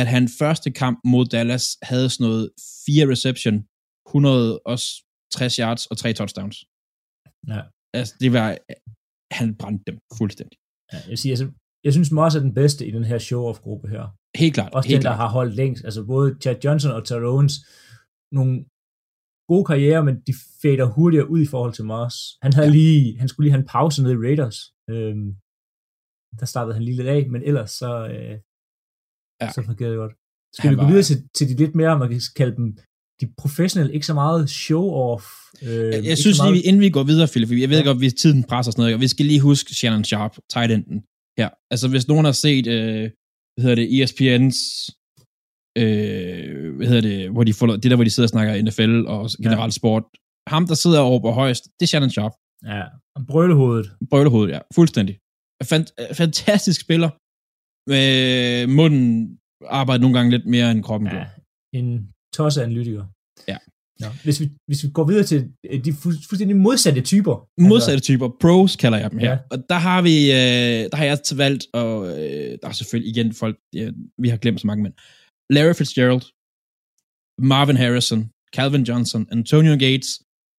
At 0.00 0.06
han 0.14 0.24
første 0.40 0.70
kamp 0.70 0.98
mod 1.12 1.24
Dallas 1.26 1.66
havde 1.90 2.08
sådan 2.10 2.24
noget 2.26 2.50
fire 2.86 3.06
reception, 3.14 3.54
160 4.08 5.56
yards 5.62 5.86
og 5.90 5.96
tre 6.02 6.12
touchdowns. 6.12 6.56
Ja. 7.52 7.60
Altså, 7.98 8.14
det 8.22 8.30
var, 8.36 8.46
han 9.38 9.48
brændte 9.60 9.84
dem 9.88 9.98
fuldstændig. 10.18 10.58
Ja, 10.92 10.98
jeg, 11.10 11.18
siger, 11.18 11.32
altså, 11.32 11.46
jeg 11.84 11.92
synes, 11.92 12.10
Moss 12.12 12.36
er 12.36 12.40
den 12.40 12.54
bedste 12.60 12.86
i 12.88 12.90
den 12.96 13.04
her 13.10 13.18
show-off-gruppe 13.18 13.86
her. 13.94 14.04
Helt 14.42 14.54
klart. 14.54 14.72
Også 14.74 14.88
helt 14.88 14.98
den, 14.98 15.04
der 15.04 15.10
klart. 15.16 15.22
har 15.22 15.28
holdt 15.38 15.54
længst. 15.54 15.84
Altså 15.84 16.00
både 16.12 16.28
Chad 16.42 16.56
Johnson 16.64 16.90
og 16.96 17.02
Terrell 17.06 17.26
Owens, 17.34 17.54
nogle 18.38 18.64
gode 19.52 19.64
karrierer, 19.70 20.02
men 20.08 20.14
de 20.28 20.34
fader 20.62 20.86
hurtigere 20.96 21.30
ud 21.34 21.40
i 21.46 21.50
forhold 21.52 21.72
til 21.74 21.84
Moss. 21.92 22.16
Han, 22.44 22.52
havde 22.58 22.70
lige, 22.78 23.18
han 23.20 23.28
skulle 23.28 23.44
lige 23.44 23.52
have 23.54 23.60
en 23.64 23.70
pause 23.76 23.96
nede 24.02 24.14
i 24.14 24.22
Raiders. 24.26 24.58
Øhm, 24.92 25.28
der 26.40 26.46
startede 26.52 26.74
han 26.76 26.82
lige 26.86 26.96
lidt 27.00 27.08
af, 27.16 27.22
men 27.32 27.40
ellers 27.50 27.70
så, 27.82 27.90
øh, 28.14 28.34
Ja. 29.42 29.48
så 29.56 29.60
fungerede 29.68 29.92
det 29.94 29.98
godt. 30.04 30.14
Skal 30.56 30.66
Han 30.68 30.72
vi 30.72 30.76
gå 30.76 30.82
var- 30.82 30.90
videre 30.90 31.02
til, 31.10 31.18
til 31.36 31.44
de 31.50 31.54
lidt 31.62 31.74
mere, 31.80 31.98
man 31.98 32.08
kan 32.12 32.20
kalde 32.40 32.56
dem, 32.60 32.66
de 33.20 33.26
professionelle, 33.42 33.94
ikke 33.96 34.06
så 34.12 34.14
meget 34.22 34.42
show-off. 34.62 35.24
Øh, 35.68 36.06
Jeg, 36.10 36.18
synes 36.18 36.38
meget, 36.38 36.52
lige, 36.54 36.64
inden 36.68 36.82
vi 36.86 36.90
går 36.90 37.04
videre, 37.12 37.28
Philip, 37.32 37.50
jeg 37.64 37.70
ved 37.70 37.78
Ja. 37.80 37.84
godt, 37.88 37.98
hvis 37.98 38.14
tiden 38.22 38.40
presser 38.50 38.70
sådan 38.72 38.80
noget, 38.82 38.94
og 38.94 39.00
vi 39.00 39.08
skal 39.14 39.26
lige 39.26 39.40
huske 39.50 39.74
Shannon 39.78 40.04
Sharp, 40.04 40.34
tight 40.52 40.72
enden 40.76 40.98
her. 41.38 41.48
Altså, 41.72 41.86
hvis 41.92 42.08
nogen 42.08 42.24
har 42.24 42.36
set, 42.46 42.66
øh, 42.76 43.04
hvad 43.52 43.62
hedder 43.64 43.78
det, 43.80 43.86
ESPN's, 43.96 44.58
øh, 45.82 46.76
hvad 46.76 46.86
hedder 46.86 47.00
det, 47.10 47.30
hvor 47.30 47.44
de 47.44 47.52
får, 47.54 47.66
det 47.66 47.90
der, 47.90 47.94
hvor 47.96 48.04
de 48.04 48.10
sidder 48.10 48.26
og 48.26 48.30
snakker 48.36 48.62
NFL 48.62 48.94
og 49.14 49.30
generelt 49.42 49.74
sport, 49.74 50.04
ham, 50.54 50.66
der 50.66 50.74
sidder 50.74 51.00
over 51.00 51.20
på 51.20 51.30
højst, 51.30 51.64
det 51.64 51.82
er 51.86 51.86
Shannon 51.86 52.10
Sharp. 52.10 52.32
Ja, 52.72 52.82
brølehovedet. 53.32 53.86
Brølehovedet, 54.10 54.52
ja, 54.54 54.58
fuldstændig. 54.74 55.14
Fant- 55.70 56.12
fantastisk 56.22 56.80
spiller. 56.80 57.10
Øh, 57.96 58.68
munden 58.78 59.38
arbejder 59.66 60.02
nogle 60.02 60.16
gange 60.16 60.30
lidt 60.30 60.46
mere 60.46 60.70
end 60.70 60.82
kroppen 60.82 61.08
Ja, 61.08 61.14
gør. 61.16 61.24
en 61.74 62.08
tosse 62.36 62.62
analytiker. 62.62 63.04
Ja. 63.48 63.56
Nå, 64.00 64.06
hvis, 64.24 64.40
vi, 64.40 64.50
hvis 64.68 64.84
vi 64.84 64.88
går 64.90 65.04
videre 65.04 65.24
til 65.24 65.40
øh, 65.70 65.84
de 65.84 65.90
fu- 65.90 66.22
fuldstændig 66.28 66.56
modsatte 66.56 67.00
typer. 67.00 67.48
Modsatte 67.60 68.00
typer, 68.00 68.28
pros 68.40 68.76
kalder 68.76 68.98
jeg 68.98 69.10
dem 69.10 69.18
her. 69.18 69.30
Altså- 69.30 69.46
Ja. 69.50 69.56
Og 69.56 69.64
der 69.68 69.74
har 69.88 70.02
vi, 70.02 70.16
øh, 70.30 70.90
der 70.90 70.96
har 70.96 71.04
jeg 71.04 71.18
valgt, 71.36 71.66
og 71.74 72.06
øh, 72.08 72.58
der 72.62 72.68
er 72.68 72.72
selvfølgelig 72.72 73.10
igen 73.16 73.32
folk, 73.34 73.56
ja, 73.74 73.90
vi 74.18 74.28
har 74.28 74.36
glemt 74.36 74.60
så 74.60 74.66
mange 74.66 74.82
mænd. 74.82 74.94
Larry 75.56 75.74
Fitzgerald, 75.80 76.24
Marvin 77.52 77.78
Harrison, 77.84 78.20
Calvin 78.56 78.84
Johnson, 78.88 79.22
Antonio 79.36 79.74
Gates 79.86 80.10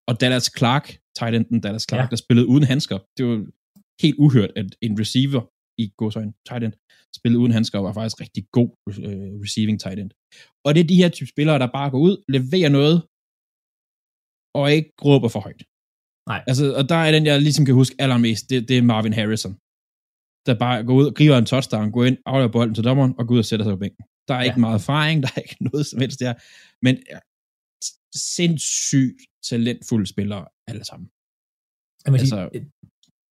og 0.08 0.14
Dallas 0.22 0.46
Clark, 0.58 0.86
tight 1.18 1.34
enden 1.38 1.60
Dallas 1.66 1.86
Clark, 1.88 2.04
Ja. 2.04 2.10
der 2.12 2.16
spillede 2.24 2.46
uden 2.52 2.64
handsker. 2.72 2.98
Det 3.16 3.22
var 3.28 3.38
helt 4.02 4.16
uhørt, 4.24 4.50
at 4.60 4.68
en 4.86 4.92
receiver 5.02 5.42
i 5.82 5.84
godsøjne 6.00 6.32
tight 6.48 6.64
end 6.64 6.74
spillede 7.18 7.40
uden 7.42 7.52
handsker 7.58 7.78
og 7.78 7.84
var 7.88 7.92
faktisk 7.98 8.20
rigtig 8.24 8.42
god 8.58 8.70
øh, 9.06 9.30
receiving 9.44 9.76
tight 9.84 9.98
end. 10.02 10.10
Og 10.64 10.68
det 10.74 10.80
er 10.80 10.88
de 10.92 11.00
her 11.02 11.08
type 11.16 11.28
spillere, 11.34 11.58
der 11.58 11.68
bare 11.78 11.90
går 11.94 12.00
ud, 12.08 12.14
leverer 12.36 12.70
noget, 12.78 12.96
og 14.60 14.64
ikke 14.76 14.90
råber 15.08 15.28
for 15.34 15.40
højt. 15.46 15.62
Nej. 16.30 16.40
Altså, 16.50 16.64
og 16.78 16.84
der 16.92 17.00
er 17.06 17.10
den, 17.16 17.24
jeg 17.30 17.36
ligesom 17.46 17.64
kan 17.68 17.74
huske 17.80 17.94
allermest, 18.04 18.42
det, 18.50 18.58
det 18.68 18.76
er 18.78 18.82
Marvin 18.92 19.12
Harrison. 19.18 19.54
Der 20.46 20.54
bare 20.64 20.78
går 20.88 20.94
ud 21.00 21.06
griber 21.18 21.36
en 21.38 21.46
touchdown, 21.52 21.86
går 21.96 22.04
ind, 22.08 22.18
afleverer 22.30 22.52
bolden 22.56 22.74
til 22.74 22.84
dommeren, 22.88 23.12
og 23.18 23.22
går 23.26 23.34
ud 23.34 23.38
og 23.44 23.48
sætter 23.50 23.64
sig 23.66 23.74
på 23.76 23.82
bænken. 23.84 24.04
Der 24.28 24.34
er 24.34 24.38
Ja. 24.42 24.44
ikke 24.48 24.60
meget 24.60 24.74
erfaring, 24.82 25.16
der 25.22 25.28
er 25.36 25.40
ikke 25.40 25.64
noget 25.70 25.86
som 25.86 26.00
helst 26.00 26.20
der, 26.20 26.34
men 26.84 26.94
ja, 27.10 27.18
sindssygt 28.36 29.18
talentfulde 29.50 30.06
spillere 30.06 30.44
alle 30.70 30.84
sammen. 30.84 31.08
Jeg 32.04 32.12
må 32.12 32.18
sige, 32.18 32.40
Altså- 32.40 32.68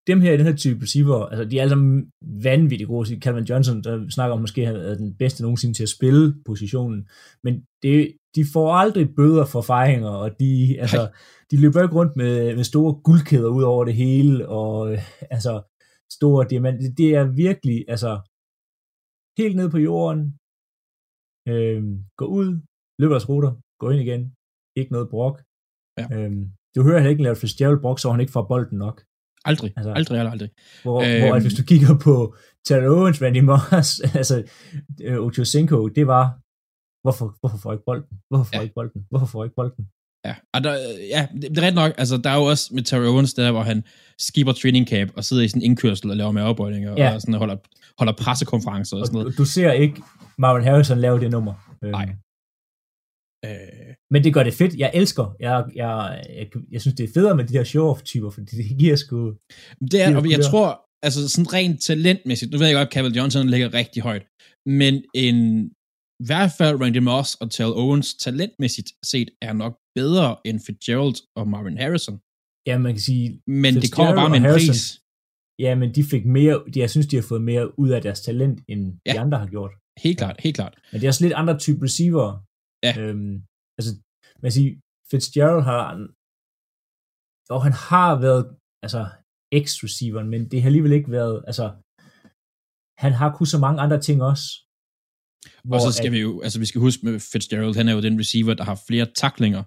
dem 0.08 0.22
her 0.22 0.38
den 0.38 0.46
her 0.46 0.56
type 0.56 0.82
receiver, 0.84 1.26
altså 1.26 1.46
de 1.46 1.58
er 1.58 1.62
alle 1.62 1.70
sammen 1.70 2.12
vanvittigt 2.44 2.88
gode. 2.88 3.06
Så 3.08 3.18
Calvin 3.22 3.44
Johnson, 3.44 3.84
der 3.84 4.10
snakker 4.10 4.34
om 4.36 4.42
måske 4.42 4.64
er 4.64 4.96
den 4.96 5.16
bedste 5.16 5.44
nogensinde 5.44 5.74
til 5.78 5.84
at 5.84 5.89
spille 5.89 6.44
positionen, 6.46 7.10
men 7.44 7.54
det, 7.84 8.18
de 8.36 8.46
får 8.54 8.74
aldrig 8.74 9.16
bøder 9.16 9.46
for 9.46 9.62
fejringer, 9.62 10.10
og 10.10 10.39
de, 10.39 10.78
altså, 10.80 11.12
de 11.52 11.62
løber 11.62 11.82
ikke 11.84 11.96
rundt 11.96 12.16
med, 12.16 12.56
med 12.56 12.64
store 12.64 12.94
guldkæder 13.04 13.50
ud 13.50 13.64
over 13.64 13.86
det 13.86 13.94
hele, 13.96 14.50
og 14.50 14.94
øh, 14.94 15.00
altså 15.32 15.54
store 16.12 16.48
diamanter. 16.50 16.82
Det, 16.88 16.98
det 16.98 17.10
er 17.16 17.24
virkelig, 17.24 17.86
altså 17.88 18.12
helt 19.42 19.56
ned 19.56 19.70
på 19.72 19.78
jorden, 19.78 20.38
øh, 21.52 21.84
gå 22.18 22.26
ud, 22.26 22.48
løber 23.00 23.14
deres 23.14 23.30
ruter, 23.30 23.52
gå 23.80 23.89
ind 23.89 24.02
igen, 24.02 24.22
ikke 24.80 24.92
noget 24.92 25.10
brok. 25.10 25.36
Ja. 26.00 26.06
Øh, 26.16 26.32
du 26.76 26.80
hører 26.84 26.98
heller 27.00 27.10
ikke 27.14 27.24
Larry 27.24 27.36
Fitzgerald 27.44 27.80
brok, 27.82 28.00
så 28.00 28.12
han 28.12 28.20
ikke 28.24 28.32
får 28.38 28.46
bolden 28.54 28.78
nok. 28.78 28.98
Aldrig, 29.50 29.70
Altså- 29.78 29.89
altså, 29.89 29.94
aldrig, 30.00 30.18
aldrig, 30.20 30.32
aldrig. 30.36 30.50
Hvor, 30.86 30.98
Øhm. 31.06 31.20
hvor 31.22 31.36
at 31.38 31.42
hvis 31.46 31.58
du 31.60 31.64
kigger 31.72 31.94
på 32.08 32.16
Terrell 32.66 32.88
Owens, 32.96 33.22
Randy 33.24 33.42
Moss, 33.50 33.89
altså 34.22 34.36
øh, 35.08 35.18
Ochocinco, 35.28 35.78
det 35.98 36.06
var, 36.14 36.24
hvorfor, 37.04 37.26
hvorfor 37.42 37.58
får 37.62 37.70
jeg 37.72 37.76
ikke 37.78 37.88
bolden? 37.92 38.14
Hvorfor 38.30 38.46
får 38.50 38.54
jeg 38.56 38.62
Ja. 38.62 38.68
ikke 38.68 38.78
bolden? 38.80 39.00
Hvorfor 39.12 39.26
får 39.32 39.39
jeg 39.42 39.48
ikke 39.48 39.60
bolden? 39.62 39.84
Ja, 40.26 40.36
og 40.53 40.63
der, 40.63 40.74
ja 41.09 41.28
det, 41.41 41.41
det 41.49 41.57
er 41.57 41.67
ret 41.67 41.74
nok. 41.76 41.91
Altså, 41.97 42.17
der 42.17 42.30
er 42.30 42.36
jo 42.36 42.43
også 42.43 42.69
med 42.74 42.84
Terry 42.84 43.05
Owens, 43.05 43.34
der 43.34 43.51
hvor 43.51 43.61
han 43.63 43.84
skipper 44.19 44.53
training 44.53 44.88
camp 44.88 45.11
og 45.17 45.24
sidder 45.24 45.43
i 45.43 45.47
sådan 45.47 45.61
en 45.61 45.65
indkørsel 45.65 46.09
og 46.09 46.17
laver 46.17 46.32
maverbøjninger 46.32 46.93
Ja. 46.97 47.13
og 47.13 47.22
sådan 47.22 47.34
holder, 47.36 47.57
holder 47.99 48.13
pressekonferencer 48.13 48.95
og 48.95 48.99
Og 49.01 49.07
sådan 49.07 49.19
noget. 49.19 49.38
du, 49.38 49.41
du 49.41 49.45
ser 49.45 49.72
ikke 49.72 50.01
Marvin 50.38 50.63
Harrison 50.63 50.97
lave 50.99 51.19
det 51.19 51.32
nummer. 51.32 51.53
Øhm, 51.84 51.91
Nej. 51.91 52.09
Øh, 53.45 53.93
Men 54.11 54.24
det 54.24 54.34
gør 54.34 54.43
det 54.43 54.53
fedt. 54.53 54.76
Jeg 54.76 54.91
elsker. 54.93 55.36
Jeg, 55.39 55.65
jeg, 55.76 56.24
jeg, 56.38 56.47
jeg 56.72 56.82
synes, 56.82 56.95
det 56.95 57.03
er 57.09 57.13
federe 57.13 57.36
med 57.36 57.45
de 57.45 57.53
der 57.53 57.63
show-off-typer, 57.63 58.30
fordi 58.30 58.55
det 58.55 58.78
giver 58.80 58.95
sgu... 58.95 59.34
Det 59.91 60.01
er, 60.01 60.07
Det 60.07 60.17
og 60.17 60.32
jeg 60.32 60.45
tror, 60.45 60.82
altså 61.03 61.30
sådan 61.30 61.53
rent 61.53 61.82
talentmæssigt, 61.82 62.51
nu 62.51 62.57
ved 62.57 62.67
jeg 62.67 62.76
godt, 62.76 62.88
at 62.88 62.93
Calvin 62.93 63.13
Johnson 63.15 63.49
ligger 63.49 63.74
rigtig 63.74 64.03
højt, 64.03 64.26
men 64.65 65.03
en, 65.15 65.65
i 66.19 66.26
hvert 66.26 66.51
fald 66.57 66.82
Randy 66.82 66.97
Moss 66.97 67.36
og 67.36 67.51
Terrell 67.51 67.74
Owens 67.76 68.13
talentmæssigt 68.15 68.89
set 69.05 69.30
er 69.41 69.53
nok 69.53 69.74
bedre 70.00 70.28
end 70.48 70.58
Fitzgerald 70.66 71.18
og 71.39 71.44
Marvin 71.54 71.78
Harrison. 71.84 72.18
Ja, 72.70 72.76
man 72.86 72.94
kan 72.96 73.04
sige, 73.10 73.26
Men 73.64 73.74
det 73.84 73.92
kommer 73.96 74.14
bare 74.22 74.30
med 74.34 74.38
en 74.42 74.48
Harrison, 74.50 74.74
pris. 74.74 75.02
ja, 75.66 75.72
men 75.82 75.89
de 75.96 76.02
fik 76.12 76.26
mere, 76.38 76.56
de, 76.74 76.80
jeg 76.80 76.89
synes, 76.94 77.08
de 77.12 77.16
har 77.20 77.26
fået 77.32 77.44
mere 77.52 77.66
ud 77.80 77.89
af 77.96 78.02
deres 78.02 78.22
talent, 78.28 78.58
end 78.72 78.82
ja. 79.06 79.12
de 79.14 79.20
andre 79.26 79.38
har 79.44 79.50
gjort. 79.56 79.74
Helt 80.06 80.18
klart, 80.22 80.36
helt 80.46 80.56
klart. 80.60 80.74
Men 80.92 80.96
det 81.00 81.06
er 81.06 81.12
også 81.14 81.24
lidt 81.26 81.39
andre 81.42 81.56
type 81.66 81.80
receiver. 81.88 82.28
Ja. 82.86 82.94
Øhm, 83.02 83.34
altså, 83.78 83.92
man 84.42 84.48
kan 84.50 84.58
sige, 84.60 84.72
Fitzgerald 85.12 85.62
har, 85.70 85.84
og 87.56 87.60
han 87.68 87.76
har 87.89 88.12
været, 88.26 88.44
altså, 88.86 89.02
ex-receiveren, 89.58 90.28
men 90.34 90.42
det 90.52 90.58
har 90.62 90.68
alligevel 90.72 90.92
ikke 91.00 91.12
været, 91.20 91.38
altså, 91.50 91.66
han 93.04 93.14
har 93.20 93.30
kunnet 93.36 93.50
så 93.56 93.60
mange 93.66 93.82
andre 93.86 94.00
ting 94.08 94.18
også. 94.32 94.46
Og 95.74 95.82
så 95.86 95.92
skal 96.00 96.12
vi 96.16 96.20
jo, 96.26 96.32
altså 96.46 96.60
vi 96.60 96.66
skal 96.66 96.82
huske 96.88 97.06
med 97.06 97.16
Fitzgerald, 97.32 97.76
han 97.76 97.88
er 97.89 97.94
jo 97.98 98.02
den 98.08 98.20
receiver, 98.20 98.54
der 98.54 98.64
har 98.64 98.78
flere 98.88 99.08
taklinger 99.24 99.64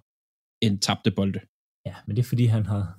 end 0.67 0.79
tabte 0.79 1.11
bolde. 1.11 1.41
Ja, 1.87 1.95
men 2.07 2.17
det 2.17 2.23
er 2.23 2.29
fordi, 2.29 2.45
han 2.45 2.67
har... 2.67 2.99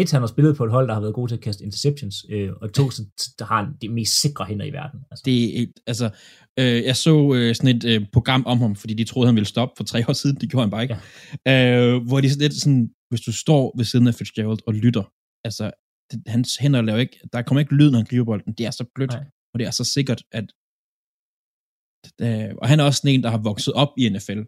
Et, 0.00 0.12
han 0.12 0.20
har 0.20 0.26
spillet 0.26 0.56
på 0.56 0.64
et 0.64 0.70
hold, 0.70 0.88
der 0.88 0.94
har 0.94 1.00
været 1.00 1.14
god 1.14 1.28
til 1.28 1.34
at 1.34 1.40
kaste 1.40 1.64
interceptions, 1.64 2.16
øh, 2.30 2.52
og 2.62 2.72
to, 2.72 2.90
så 2.90 3.02
der 3.38 3.44
har 3.44 3.64
han 3.64 3.74
de 3.82 3.88
mest 3.88 4.20
sikre 4.20 4.44
hænder 4.44 4.66
i 4.66 4.72
verden. 4.72 5.00
Altså. 5.10 5.22
Det 5.24 5.44
er 5.44 5.62
et, 5.62 5.72
altså, 5.86 6.06
øh, 6.58 6.84
jeg 6.84 6.96
så 6.96 7.34
øh, 7.34 7.54
sådan 7.54 7.76
et 7.76 7.84
øh, 7.84 8.06
program 8.12 8.46
om 8.46 8.58
ham, 8.58 8.76
fordi 8.76 8.94
de 8.94 9.04
troede, 9.04 9.28
han 9.28 9.34
ville 9.34 9.46
stoppe 9.46 9.74
for 9.76 9.84
tre 9.84 10.04
år 10.08 10.12
siden, 10.12 10.36
det 10.40 10.50
gjorde 10.50 10.64
han 10.64 10.70
bare 10.70 10.82
ikke. 10.82 10.96
Ja. 11.46 11.94
Øh, 11.94 12.06
hvor 12.06 12.20
de 12.20 12.30
sådan 12.30 12.42
lidt 12.42 12.54
sådan, 12.62 12.90
hvis 13.10 13.20
du 13.20 13.32
står 13.32 13.74
ved 13.76 13.84
siden 13.84 14.06
af 14.06 14.14
Fitzgerald 14.14 14.58
og 14.66 14.74
lytter, 14.74 15.04
altså, 15.44 15.70
det, 16.10 16.22
hans 16.26 16.56
hænder 16.56 16.82
laver 16.82 16.98
ikke, 16.98 17.18
der 17.32 17.42
kommer 17.42 17.60
ikke 17.60 17.74
lyd, 17.74 17.90
når 17.90 17.98
han 17.98 18.06
griber 18.10 18.24
bolden, 18.24 18.52
det 18.58 18.66
er 18.66 18.70
så 18.70 18.84
blødt, 18.94 19.10
Nej. 19.10 19.24
og 19.52 19.58
det 19.58 19.66
er 19.66 19.70
så 19.70 19.84
sikkert, 19.84 20.22
at 20.32 20.46
øh, 22.24 22.54
og 22.62 22.68
han 22.68 22.80
er 22.80 22.84
også 22.84 22.98
sådan 23.00 23.14
en, 23.14 23.22
der 23.22 23.30
har 23.30 23.42
vokset 23.50 23.74
op 23.74 23.92
i 23.98 24.08
NFL, 24.08 24.40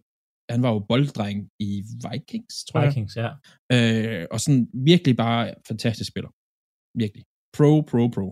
han 0.52 0.62
var 0.62 0.70
jo 0.74 0.78
bolddreng 0.78 1.38
i 1.60 1.70
Vikings, 2.04 2.54
tror 2.64 2.86
Vikings, 2.86 3.16
jeg. 3.16 3.36
ja. 3.72 4.20
Øh, 4.20 4.26
og 4.30 4.40
sådan 4.40 4.68
virkelig 4.90 5.16
bare 5.16 5.54
fantastisk 5.68 6.08
spiller. 6.12 6.30
Virkelig. 7.02 7.24
Pro, 7.56 7.80
pro, 7.90 8.02
pro. 8.16 8.26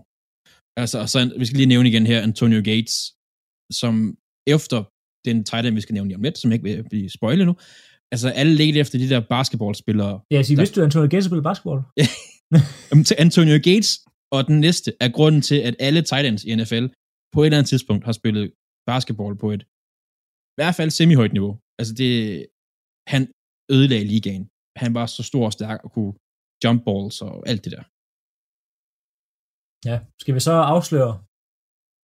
Altså, 0.81 0.97
og 1.03 1.09
så, 1.09 1.17
vi 1.39 1.45
skal 1.45 1.57
lige 1.57 1.73
nævne 1.73 1.89
igen 1.89 2.05
her, 2.11 2.21
Antonio 2.21 2.61
Gates, 2.69 2.95
som 3.81 3.93
efter 4.55 4.79
den 5.27 5.43
tight 5.43 5.65
end, 5.65 5.75
vi 5.75 5.81
skal 5.81 5.93
nævne 5.93 6.09
lige 6.09 6.19
om 6.19 6.23
lidt, 6.23 6.37
som 6.37 6.51
ikke 6.51 6.63
vil 6.63 6.89
blive 6.89 7.09
spoilet 7.09 7.45
nu, 7.47 7.55
altså 8.13 8.29
alle 8.29 8.53
ledte 8.55 8.79
efter 8.79 8.99
de 8.99 9.09
der 9.09 9.19
basketballspillere. 9.19 10.21
Ja, 10.31 10.43
så 10.43 10.55
vidste 10.55 10.75
du, 10.75 10.81
at 10.81 10.85
Antonio 10.85 11.09
Gates 11.13 11.25
spiller 11.25 11.43
basketball? 11.49 11.81
til 13.09 13.15
Antonio 13.25 13.57
Gates 13.67 13.91
og 14.35 14.47
den 14.47 14.59
næste 14.59 14.93
er 14.99 15.09
grunden 15.09 15.41
til, 15.41 15.59
at 15.67 15.75
alle 15.79 16.01
tight 16.01 16.25
ends 16.27 16.43
i 16.43 16.55
NFL 16.55 16.85
på 17.33 17.41
et 17.41 17.45
eller 17.45 17.57
andet 17.57 17.69
tidspunkt 17.69 18.05
har 18.05 18.11
spillet 18.11 18.51
basketball 18.91 19.37
på 19.43 19.51
et 19.51 19.61
i 20.53 20.57
hvert 20.59 20.75
fald 20.75 20.89
semi-højt 20.89 21.33
niveau. 21.33 21.53
Altså 21.79 21.93
det, 22.01 22.11
han 23.13 23.21
ødelagde 23.75 24.07
ligaen. 24.13 24.45
Han 24.83 24.91
var 24.97 25.05
så 25.05 25.21
stor 25.29 25.45
og 25.49 25.53
stærk 25.57 25.79
og 25.85 25.89
kunne 25.95 26.13
jump 26.63 26.79
balls 26.87 27.17
og 27.27 27.33
alt 27.51 27.61
det 27.65 27.71
der. 27.77 27.83
Ja, 29.89 29.97
skal 30.21 30.33
vi 30.37 30.41
så 30.49 30.55
afsløre? 30.75 31.13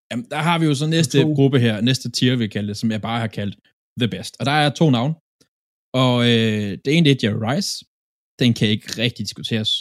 Jamen, 0.10 0.26
der 0.34 0.42
har 0.48 0.58
vi 0.60 0.66
jo 0.70 0.76
så 0.82 0.88
næste 0.96 1.18
to. 1.22 1.34
gruppe 1.40 1.58
her, 1.66 1.76
næste 1.90 2.08
tier, 2.18 2.36
vi 2.44 2.48
kalder 2.56 2.70
det, 2.72 2.78
som 2.82 2.92
jeg 2.96 3.02
bare 3.10 3.20
har 3.24 3.32
kaldt 3.40 3.56
The 4.02 4.10
Best. 4.14 4.34
Og 4.40 4.46
der 4.50 4.56
er 4.64 4.70
to 4.80 4.86
navne. 4.98 5.16
Og 6.04 6.16
øh, 6.32 6.70
det 6.84 6.90
ene 6.94 7.06
det 7.06 7.14
er 7.14 7.22
Jerry 7.24 7.42
Rice. 7.48 7.72
Den 8.42 8.52
kan 8.58 8.68
ikke 8.74 8.88
rigtig 9.04 9.22
diskuteres. 9.30 9.72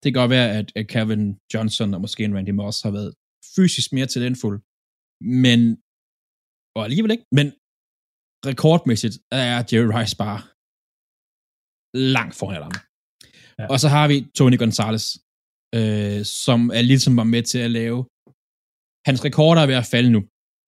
Det 0.00 0.06
kan 0.08 0.20
godt 0.22 0.34
være, 0.36 0.48
at, 0.58 0.68
at 0.80 0.86
Kevin 0.94 1.24
Johnson 1.52 1.94
og 1.94 2.00
måske 2.04 2.24
en 2.24 2.36
Randy 2.36 2.54
Moss 2.60 2.78
har 2.86 2.92
været 2.98 3.10
fysisk 3.56 3.88
mere 3.96 4.08
talentfuld. 4.14 4.58
Men, 5.44 5.60
og 6.76 6.80
alligevel 6.86 7.12
ikke, 7.14 7.26
men 7.38 7.46
rekordmæssigt 8.46 9.18
er 9.32 9.56
Jerry 9.72 9.90
Rice 9.96 10.16
bare 10.16 10.40
langt 12.14 12.34
foran 12.34 12.62
ham. 12.62 12.76
Ja. 13.58 13.66
Og 13.72 13.80
så 13.80 13.88
har 13.88 14.08
vi 14.08 14.26
Tony 14.36 14.58
Gonzalez, 14.58 15.06
øh, 15.74 16.24
som 16.24 16.70
er 16.78 16.82
ligesom 16.82 17.16
var 17.16 17.24
med 17.24 17.42
til 17.42 17.58
at 17.58 17.70
lave 17.70 17.98
hans 19.08 19.24
rekorder 19.24 19.62
er 19.62 19.66
ved 19.66 19.74
at 19.82 19.90
falde 19.94 20.10
nu, 20.16 20.20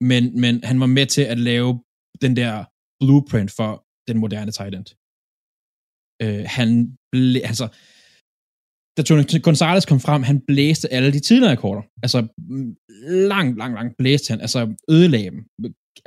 men, 0.09 0.23
men 0.43 0.53
han 0.69 0.79
var 0.79 0.85
med 0.97 1.05
til 1.15 1.25
at 1.33 1.39
lave 1.49 1.71
den 2.23 2.33
der 2.39 2.53
blueprint 3.01 3.51
for 3.59 3.71
den 4.07 4.17
moderne 4.23 4.51
tight 4.51 4.73
end. 4.75 4.89
Øh, 6.23 6.43
han 6.57 6.69
ble, 7.11 7.39
altså, 7.51 7.65
da 8.95 9.01
Tony 9.03 9.41
Gonzalez 9.45 9.85
kom 9.87 9.99
frem, 10.07 10.23
han 10.23 10.39
blæste 10.49 10.93
alle 10.95 11.11
de 11.15 11.19
tidligere 11.19 11.53
rekorder. 11.55 11.83
Altså, 12.05 12.19
langt, 13.31 13.57
langt, 13.61 13.75
langt 13.79 13.97
blæste 13.99 14.31
han. 14.31 14.41
Altså, 14.45 14.59
ødelagde 14.95 15.31
dem. 15.35 15.41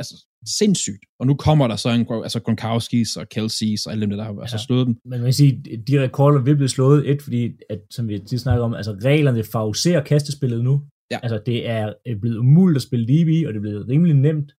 Altså, 0.01 0.15
sindssygt. 0.59 1.03
Og 1.21 1.27
nu 1.27 1.35
kommer 1.35 1.69
der 1.69 1.77
så 1.77 1.89
en, 1.89 2.07
altså 2.27 2.39
Gronkowski's 2.47 3.21
og 3.21 3.27
Kelsey's 3.35 3.83
og 3.87 3.93
alle 3.93 4.03
dem, 4.03 4.11
der 4.11 4.25
har 4.25 4.41
altså, 4.41 4.57
ja. 4.57 4.67
slået 4.67 4.87
dem. 4.87 4.95
Men 5.05 5.21
man 5.21 5.27
kan 5.27 5.33
sige, 5.33 5.53
de 5.89 6.03
rekorder 6.03 6.43
vil 6.43 6.57
blive 6.57 6.69
slået, 6.69 7.11
et, 7.11 7.23
fordi, 7.23 7.53
at, 7.71 7.81
som 7.91 8.09
vi 8.09 8.17
lige 8.17 8.39
snakker 8.39 8.65
om, 8.65 8.75
altså 8.75 8.93
reglerne 9.05 9.45
favoriserer 9.45 10.03
kastespillet 10.05 10.65
nu. 10.65 10.83
Ja. 11.11 11.19
Altså 11.23 11.43
det 11.47 11.69
er 11.69 11.95
blevet 12.21 12.37
umuligt 12.37 12.77
at 12.77 12.83
spille 12.83 13.05
DB, 13.07 13.47
og 13.47 13.53
det 13.53 13.59
er 13.59 13.67
blevet 13.67 13.89
rimelig 13.89 14.17
nemt 14.17 14.53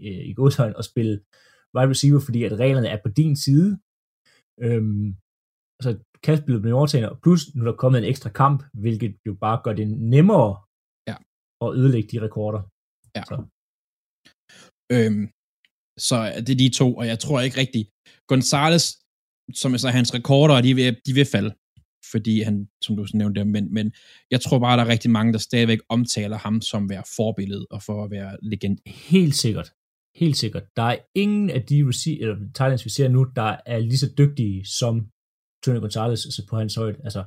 øh, 0.00 0.28
i 0.30 0.32
godsøjne 0.32 0.78
at 0.78 0.84
spille 0.84 1.20
wide 1.76 1.90
receiver, 1.90 2.20
fordi 2.20 2.44
at 2.44 2.58
reglerne 2.58 2.88
er 2.88 2.98
på 3.04 3.08
din 3.08 3.36
side. 3.36 3.78
Øhm, 4.60 5.16
altså 5.78 5.90
kastspillet 6.22 6.62
bliver 6.62 6.76
overtaget, 6.76 7.08
og 7.10 7.18
plus 7.22 7.54
nu 7.54 7.60
er 7.64 7.70
der 7.70 7.76
kommet 7.76 7.98
en 7.98 8.08
ekstra 8.12 8.30
kamp, 8.30 8.64
hvilket 8.72 9.16
jo 9.26 9.34
bare 9.34 9.60
gør 9.64 9.72
det 9.72 9.88
nemmere 9.88 10.50
ja. 11.10 11.16
at 11.64 11.74
ødelægge 11.78 12.08
de 12.12 12.24
rekorder. 12.26 12.62
Ja. 13.16 13.22
Så. 13.30 13.36
Øhm, 14.94 15.24
så 16.08 16.16
det 16.46 16.52
er 16.52 16.62
de 16.64 16.68
to, 16.80 16.96
og 17.00 17.06
jeg 17.06 17.18
tror 17.18 17.40
ikke 17.40 17.60
rigtigt. 17.64 17.88
Gonzales, 18.30 18.84
som 19.54 19.74
er 19.74 19.78
så 19.78 19.88
hans 19.88 20.14
rekorder, 20.14 20.60
de 20.60 20.74
vil, 20.74 20.96
de 21.06 21.12
vil 21.18 21.26
falde, 21.34 21.52
fordi 22.12 22.34
han, 22.40 22.68
som 22.84 22.96
du 22.96 23.06
nævnte, 23.14 23.44
men, 23.44 23.74
men 23.74 23.92
jeg 24.30 24.40
tror 24.40 24.58
bare, 24.58 24.76
der 24.76 24.84
er 24.84 24.88
rigtig 24.88 25.10
mange, 25.10 25.32
der 25.32 25.38
stadigvæk 25.38 25.80
omtaler 25.88 26.38
ham 26.38 26.60
som 26.60 26.90
være 26.90 27.04
forbillede 27.16 27.66
og 27.70 27.82
for 27.82 28.04
at 28.04 28.10
være 28.10 28.36
legend. 28.42 28.78
Helt 28.86 29.34
sikkert. 29.34 29.68
Helt 30.22 30.36
sikkert. 30.36 30.64
Der 30.76 30.82
er 30.82 30.98
ingen 31.14 31.50
af 31.50 31.62
de 31.62 31.78
eller 31.78 32.36
Thailands, 32.54 32.84
vi 32.84 32.90
ser 32.90 33.08
nu, 33.08 33.26
der 33.36 33.56
er 33.66 33.78
lige 33.78 33.98
så 33.98 34.10
dygtige 34.18 34.64
som 34.64 34.94
Tony 35.64 35.80
Gonzalez 35.80 36.24
altså 36.28 36.42
på 36.50 36.56
hans 36.56 36.74
højde. 36.74 36.98
Altså, 37.04 37.22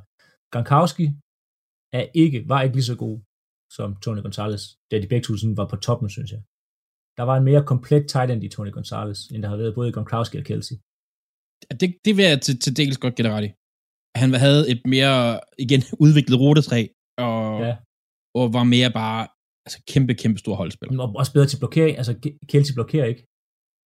Gronkowski 0.51 1.05
er 1.93 2.05
ikke, 2.24 2.39
var 2.49 2.62
ikke 2.62 2.76
lige 2.76 2.91
så 2.91 2.95
god 3.05 3.20
som 3.78 3.95
Tony 4.03 4.22
Gonzalez, 4.22 4.64
da 4.91 4.95
de 5.01 5.07
begge 5.07 5.26
to 5.26 5.34
var 5.60 5.68
på 5.68 5.76
toppen, 5.76 6.10
synes 6.10 6.32
jeg 6.32 6.41
der 7.20 7.26
var 7.32 7.38
en 7.38 7.45
mere 7.49 7.63
komplet 7.72 8.03
tight 8.13 8.32
end 8.32 8.43
i 8.43 8.49
Tony 8.49 8.72
Gonzalez, 8.72 9.20
end 9.34 9.43
der 9.43 9.49
har 9.49 9.57
været 9.61 9.76
både 9.76 9.89
i 9.89 9.91
Gronkowski 9.91 10.38
og 10.38 10.45
Kelsey. 10.49 10.76
Det, 11.80 11.88
det 12.05 12.17
vil 12.17 12.26
jeg 12.26 12.41
til, 12.41 12.59
til 12.63 12.78
dels 12.78 12.97
godt 13.03 13.15
gætte 13.15 13.32
ret 13.36 13.45
i. 13.49 13.51
Han 14.22 14.30
havde 14.45 14.61
et 14.74 14.82
mere, 14.95 15.39
igen, 15.65 15.82
udviklet 16.05 16.39
rutetræ, 16.39 16.82
og, 17.28 17.61
ja. 17.65 17.74
og 18.39 18.45
var 18.57 18.63
mere 18.76 18.91
bare 19.01 19.22
altså, 19.65 19.80
kæmpe, 19.91 20.13
kæmpe 20.24 20.39
stor 20.43 20.55
holdspiller. 20.55 21.03
Og 21.03 21.09
også 21.22 21.34
bedre 21.34 21.47
til 21.47 21.59
blokering, 21.63 21.97
altså 21.97 22.13
Kelsey 22.51 22.74
blokerer 22.78 23.07
ikke. 23.11 23.22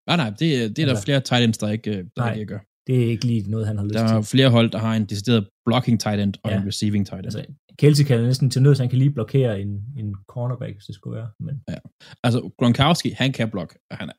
Nej, 0.08 0.16
nej, 0.22 0.30
det, 0.30 0.40
det 0.40 0.78
er 0.78 0.88
altså, 0.88 0.94
der 0.94 1.06
flere 1.08 1.20
tight 1.28 1.44
ends, 1.44 1.58
der 1.58 1.68
ikke, 1.78 1.92
der 2.16 2.22
nej, 2.24 2.34
ikke 2.34 2.46
gør. 2.52 2.60
Det 2.86 2.94
er 3.02 3.06
ikke 3.14 3.26
lige 3.30 3.50
noget, 3.50 3.66
han 3.66 3.76
har 3.78 3.84
lyst 3.84 3.94
til. 3.94 4.08
Der 4.08 4.14
er 4.14 4.22
flere 4.22 4.50
hold, 4.50 4.70
der 4.70 4.78
har 4.78 4.94
en 4.96 5.06
decideret 5.12 5.48
blocking 5.66 6.00
tight 6.00 6.20
end 6.20 6.34
og 6.44 6.50
ja. 6.50 6.56
en 6.60 6.66
receiving 6.66 7.06
tight 7.06 7.26
end. 7.26 7.26
Altså, 7.26 7.44
Kelsey 7.80 8.04
kan 8.04 8.22
næsten 8.22 8.50
til 8.50 8.62
nød, 8.62 8.74
så 8.74 8.82
han 8.82 8.90
kan 8.90 8.98
lige 8.98 9.16
blokere 9.18 9.60
en, 9.60 9.70
en 10.00 10.08
cornerback, 10.32 10.74
hvis 10.76 10.86
det 10.86 10.94
skulle 10.94 11.16
være. 11.18 11.30
Men... 11.46 11.54
Ja. 11.68 11.78
Altså, 12.24 12.38
Gronkowski, 12.58 13.10
han 13.10 13.32
kan 13.32 13.50
blokke, 13.50 13.74
og 13.90 13.96
han 14.00 14.08
er 14.08 14.16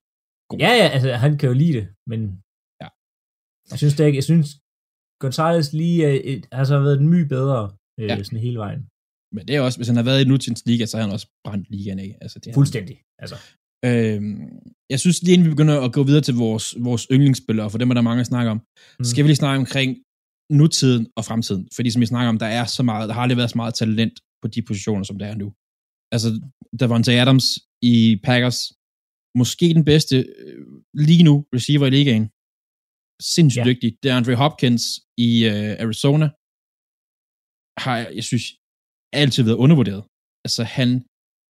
god. 0.50 0.60
Ja, 0.60 0.72
ja, 0.82 0.88
altså, 0.96 1.10
han 1.26 1.38
kan 1.38 1.48
jo 1.50 1.56
lide 1.64 1.74
det, 1.80 1.86
men 2.12 2.20
ja. 2.82 2.88
jeg 3.72 3.78
synes 3.82 3.96
det 3.96 4.06
ikke, 4.06 4.20
jeg 4.22 4.28
synes, 4.32 4.48
Gonzalez 5.22 5.74
lige 5.82 6.00
er 6.10 6.16
et, 6.34 6.44
har 6.52 6.80
været 6.88 7.02
my 7.14 7.22
bedre 7.36 7.62
øh, 8.00 8.08
ja. 8.10 8.24
sådan 8.24 8.40
hele 8.48 8.60
vejen. 8.66 8.82
Men 9.36 9.44
det 9.48 9.54
er 9.56 9.62
også, 9.62 9.78
hvis 9.80 9.88
han 9.92 10.00
har 10.02 10.08
været 10.10 10.22
i 10.22 10.28
nutidens 10.28 10.66
liga, 10.70 10.86
så 10.86 10.98
har 10.98 11.04
han 11.06 11.14
også 11.14 11.28
brændt 11.46 11.66
ligaen 11.76 12.00
af. 12.00 12.18
Altså, 12.22 12.40
det 12.40 12.54
Fuldstændig. 12.54 12.98
Altså. 13.24 13.36
Øhm, 13.88 14.40
jeg 14.94 15.00
synes 15.04 15.18
lige 15.24 15.34
inden 15.34 15.48
vi 15.48 15.56
begynder 15.56 15.78
at 15.82 15.94
gå 15.98 16.02
videre 16.10 16.26
til 16.28 16.36
vores, 16.46 16.66
vores 16.88 17.04
yndlingsspillere, 17.14 17.70
for 17.70 17.78
dem 17.78 17.90
er 17.90 17.94
der 17.98 18.10
mange 18.10 18.22
at 18.22 18.32
snakke 18.34 18.52
om, 18.52 18.60
mm. 19.00 19.06
skal 19.12 19.24
vi 19.24 19.28
lige 19.30 19.44
snakke 19.44 19.60
omkring 19.64 19.90
nutiden 20.60 21.04
og 21.18 21.24
fremtiden. 21.30 21.64
Fordi 21.76 21.90
som 21.92 22.02
vi 22.02 22.12
snakker 22.14 22.30
om, 22.30 22.40
der 22.40 22.50
er 22.60 22.66
så 22.78 22.84
meget, 22.90 23.08
der 23.08 23.14
har 23.16 23.22
aldrig 23.22 23.38
været 23.38 23.54
så 23.54 23.58
meget 23.62 23.74
talent 23.74 24.16
på 24.42 24.48
de 24.54 24.62
positioner, 24.70 25.04
som 25.04 25.18
det 25.20 25.28
er 25.32 25.36
nu. 25.44 25.48
Altså, 26.14 26.30
Davante 26.80 27.12
Adams 27.22 27.48
i 27.94 27.96
Packers, 28.28 28.60
måske 29.42 29.66
den 29.78 29.86
bedste 29.92 30.16
øh, 30.44 30.66
lige 31.08 31.24
nu 31.28 31.36
receiver 31.56 31.88
i 31.88 31.96
ligaen. 31.98 32.26
Sindssygt 33.36 33.66
ja. 33.66 33.70
dygtig. 33.72 33.90
Det 34.02 34.08
er 34.12 34.16
Andre 34.16 34.36
Hopkins 34.44 34.84
i 35.28 35.32
uh, 35.52 35.72
Arizona. 35.84 36.28
Har, 37.84 37.98
jeg 38.20 38.26
synes, 38.30 38.46
altid 39.22 39.44
været 39.44 39.62
undervurderet. 39.64 40.04
Altså, 40.46 40.64
han, 40.78 40.90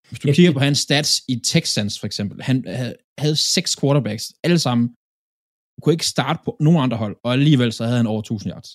hvis 0.10 0.20
du 0.20 0.28
ja, 0.28 0.34
kigger 0.34 0.54
på 0.54 0.60
hans 0.60 0.80
stats 0.80 1.22
i 1.28 1.36
Texans 1.52 2.00
for 2.00 2.06
eksempel, 2.06 2.42
han 2.42 2.64
havde, 2.68 2.96
havde 3.18 3.36
seks 3.36 3.80
quarterbacks, 3.80 4.34
alle 4.44 4.60
sammen 4.60 4.96
kunne 5.82 5.94
ikke 5.94 6.08
starte 6.08 6.40
på 6.46 6.58
nogen 6.60 6.80
andre 6.84 6.98
hold, 6.98 7.16
og 7.24 7.34
alligevel 7.34 7.72
så 7.74 7.84
havde 7.84 7.98
han 7.98 8.08
over 8.08 8.20
1000 8.20 8.54
yards 8.54 8.70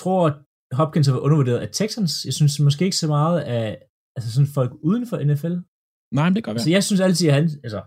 tror, 0.00 0.26
at 0.28 0.36
Hopkins 0.72 1.06
har 1.06 1.18
undervurderet 1.18 1.58
af 1.58 1.68
Texans. 1.72 2.12
Jeg 2.24 2.34
synes 2.34 2.60
måske 2.60 2.84
ikke 2.84 2.96
så 2.96 3.06
meget 3.06 3.40
af 3.40 3.78
altså 4.16 4.32
sådan 4.32 4.52
folk 4.58 4.72
uden 4.82 5.06
for 5.06 5.16
NFL. 5.30 5.56
Nej, 6.14 6.28
men 6.28 6.34
det 6.36 6.44
kan 6.44 6.54
være. 6.54 6.64
Så 6.64 6.70
jeg 6.70 6.84
synes 6.84 7.00
altid, 7.00 7.28
at 7.28 7.34
han, 7.34 7.44
altså, 7.66 7.80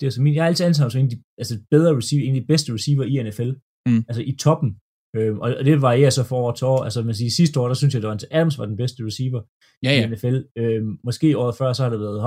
det 0.00 0.06
er 0.06 0.10
så 0.10 0.22
min, 0.22 0.34
jeg 0.34 0.42
har 0.42 0.48
altid 0.48 0.66
antaget 0.66 0.84
ham 0.84 0.90
som 0.90 1.00
en 1.00 1.06
af 1.06 1.10
de 1.10 1.22
altså, 1.38 1.54
bedre 1.70 1.96
receiver, 1.96 2.24
en 2.24 2.34
af 2.34 2.40
de 2.40 2.46
bedste 2.46 2.74
receiver 2.76 3.04
i 3.04 3.14
NFL. 3.28 3.50
Mm. 3.88 4.04
Altså 4.08 4.22
i 4.22 4.36
toppen. 4.44 4.70
Øhm, 5.16 5.38
og, 5.44 5.48
og, 5.58 5.64
det 5.64 5.82
varierer 5.82 6.10
så 6.10 6.24
for 6.24 6.36
år 6.36 6.52
til 6.52 6.66
år. 6.66 6.80
Altså 6.84 7.02
man 7.02 7.14
siger, 7.14 7.30
sidste 7.30 7.60
år, 7.60 7.66
der 7.68 7.74
synes 7.74 7.94
jeg, 7.94 8.04
at 8.04 8.26
Adams 8.30 8.58
var 8.58 8.66
den 8.66 8.76
bedste 8.76 9.06
receiver 9.06 9.40
ja, 9.82 9.92
ja. 9.92 10.06
i 10.06 10.10
NFL. 10.10 10.36
Øhm, 10.56 10.98
måske 11.04 11.38
året 11.38 11.56
før, 11.56 11.72
så 11.72 11.82
har 11.82 11.90
det 11.90 12.00
været 12.00 12.20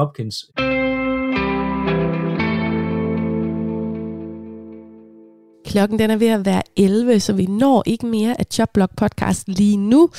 Klokken 5.66 6.00
den 6.00 6.12
er 6.12 6.18
ved 6.18 6.28
at 6.28 6.46
være 6.46 6.62
11, 6.76 7.20
så 7.20 7.34
vi 7.34 7.46
når 7.46 7.84
ikke 7.86 8.06
mere 8.06 8.40
af 8.40 8.46
Chopblock 8.52 8.96
podcast 8.98 9.48
lige 9.48 9.78
nu. 9.78 10.10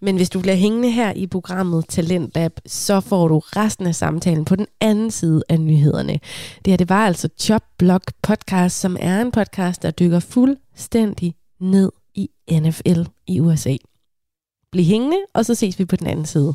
Men 0.00 0.16
hvis 0.16 0.30
du 0.30 0.40
bliver 0.40 0.54
hængende 0.54 0.90
her 0.90 1.12
i 1.12 1.26
programmet 1.26 1.84
Talentlab, 1.88 2.52
så 2.66 3.00
får 3.00 3.28
du 3.28 3.38
resten 3.38 3.86
af 3.86 3.94
samtalen 3.94 4.44
på 4.44 4.56
den 4.56 4.66
anden 4.80 5.10
side 5.10 5.42
af 5.48 5.60
nyhederne. 5.60 6.12
Det 6.64 6.66
her 6.66 6.76
det 6.76 6.88
var 6.88 7.06
altså 7.06 7.28
Chopblock 7.38 8.12
podcast, 8.22 8.80
som 8.80 8.96
er 9.00 9.22
en 9.22 9.30
podcast, 9.30 9.82
der 9.82 9.90
dykker 9.90 10.20
fuldstændig 10.20 11.34
ned 11.60 11.92
i 12.14 12.30
NFL 12.52 13.00
i 13.26 13.40
USA. 13.40 13.76
Bliv 14.72 14.84
hængende, 14.84 15.18
og 15.34 15.46
så 15.46 15.54
ses 15.54 15.78
vi 15.78 15.84
på 15.84 15.96
den 15.96 16.06
anden 16.06 16.26
side. 16.26 16.54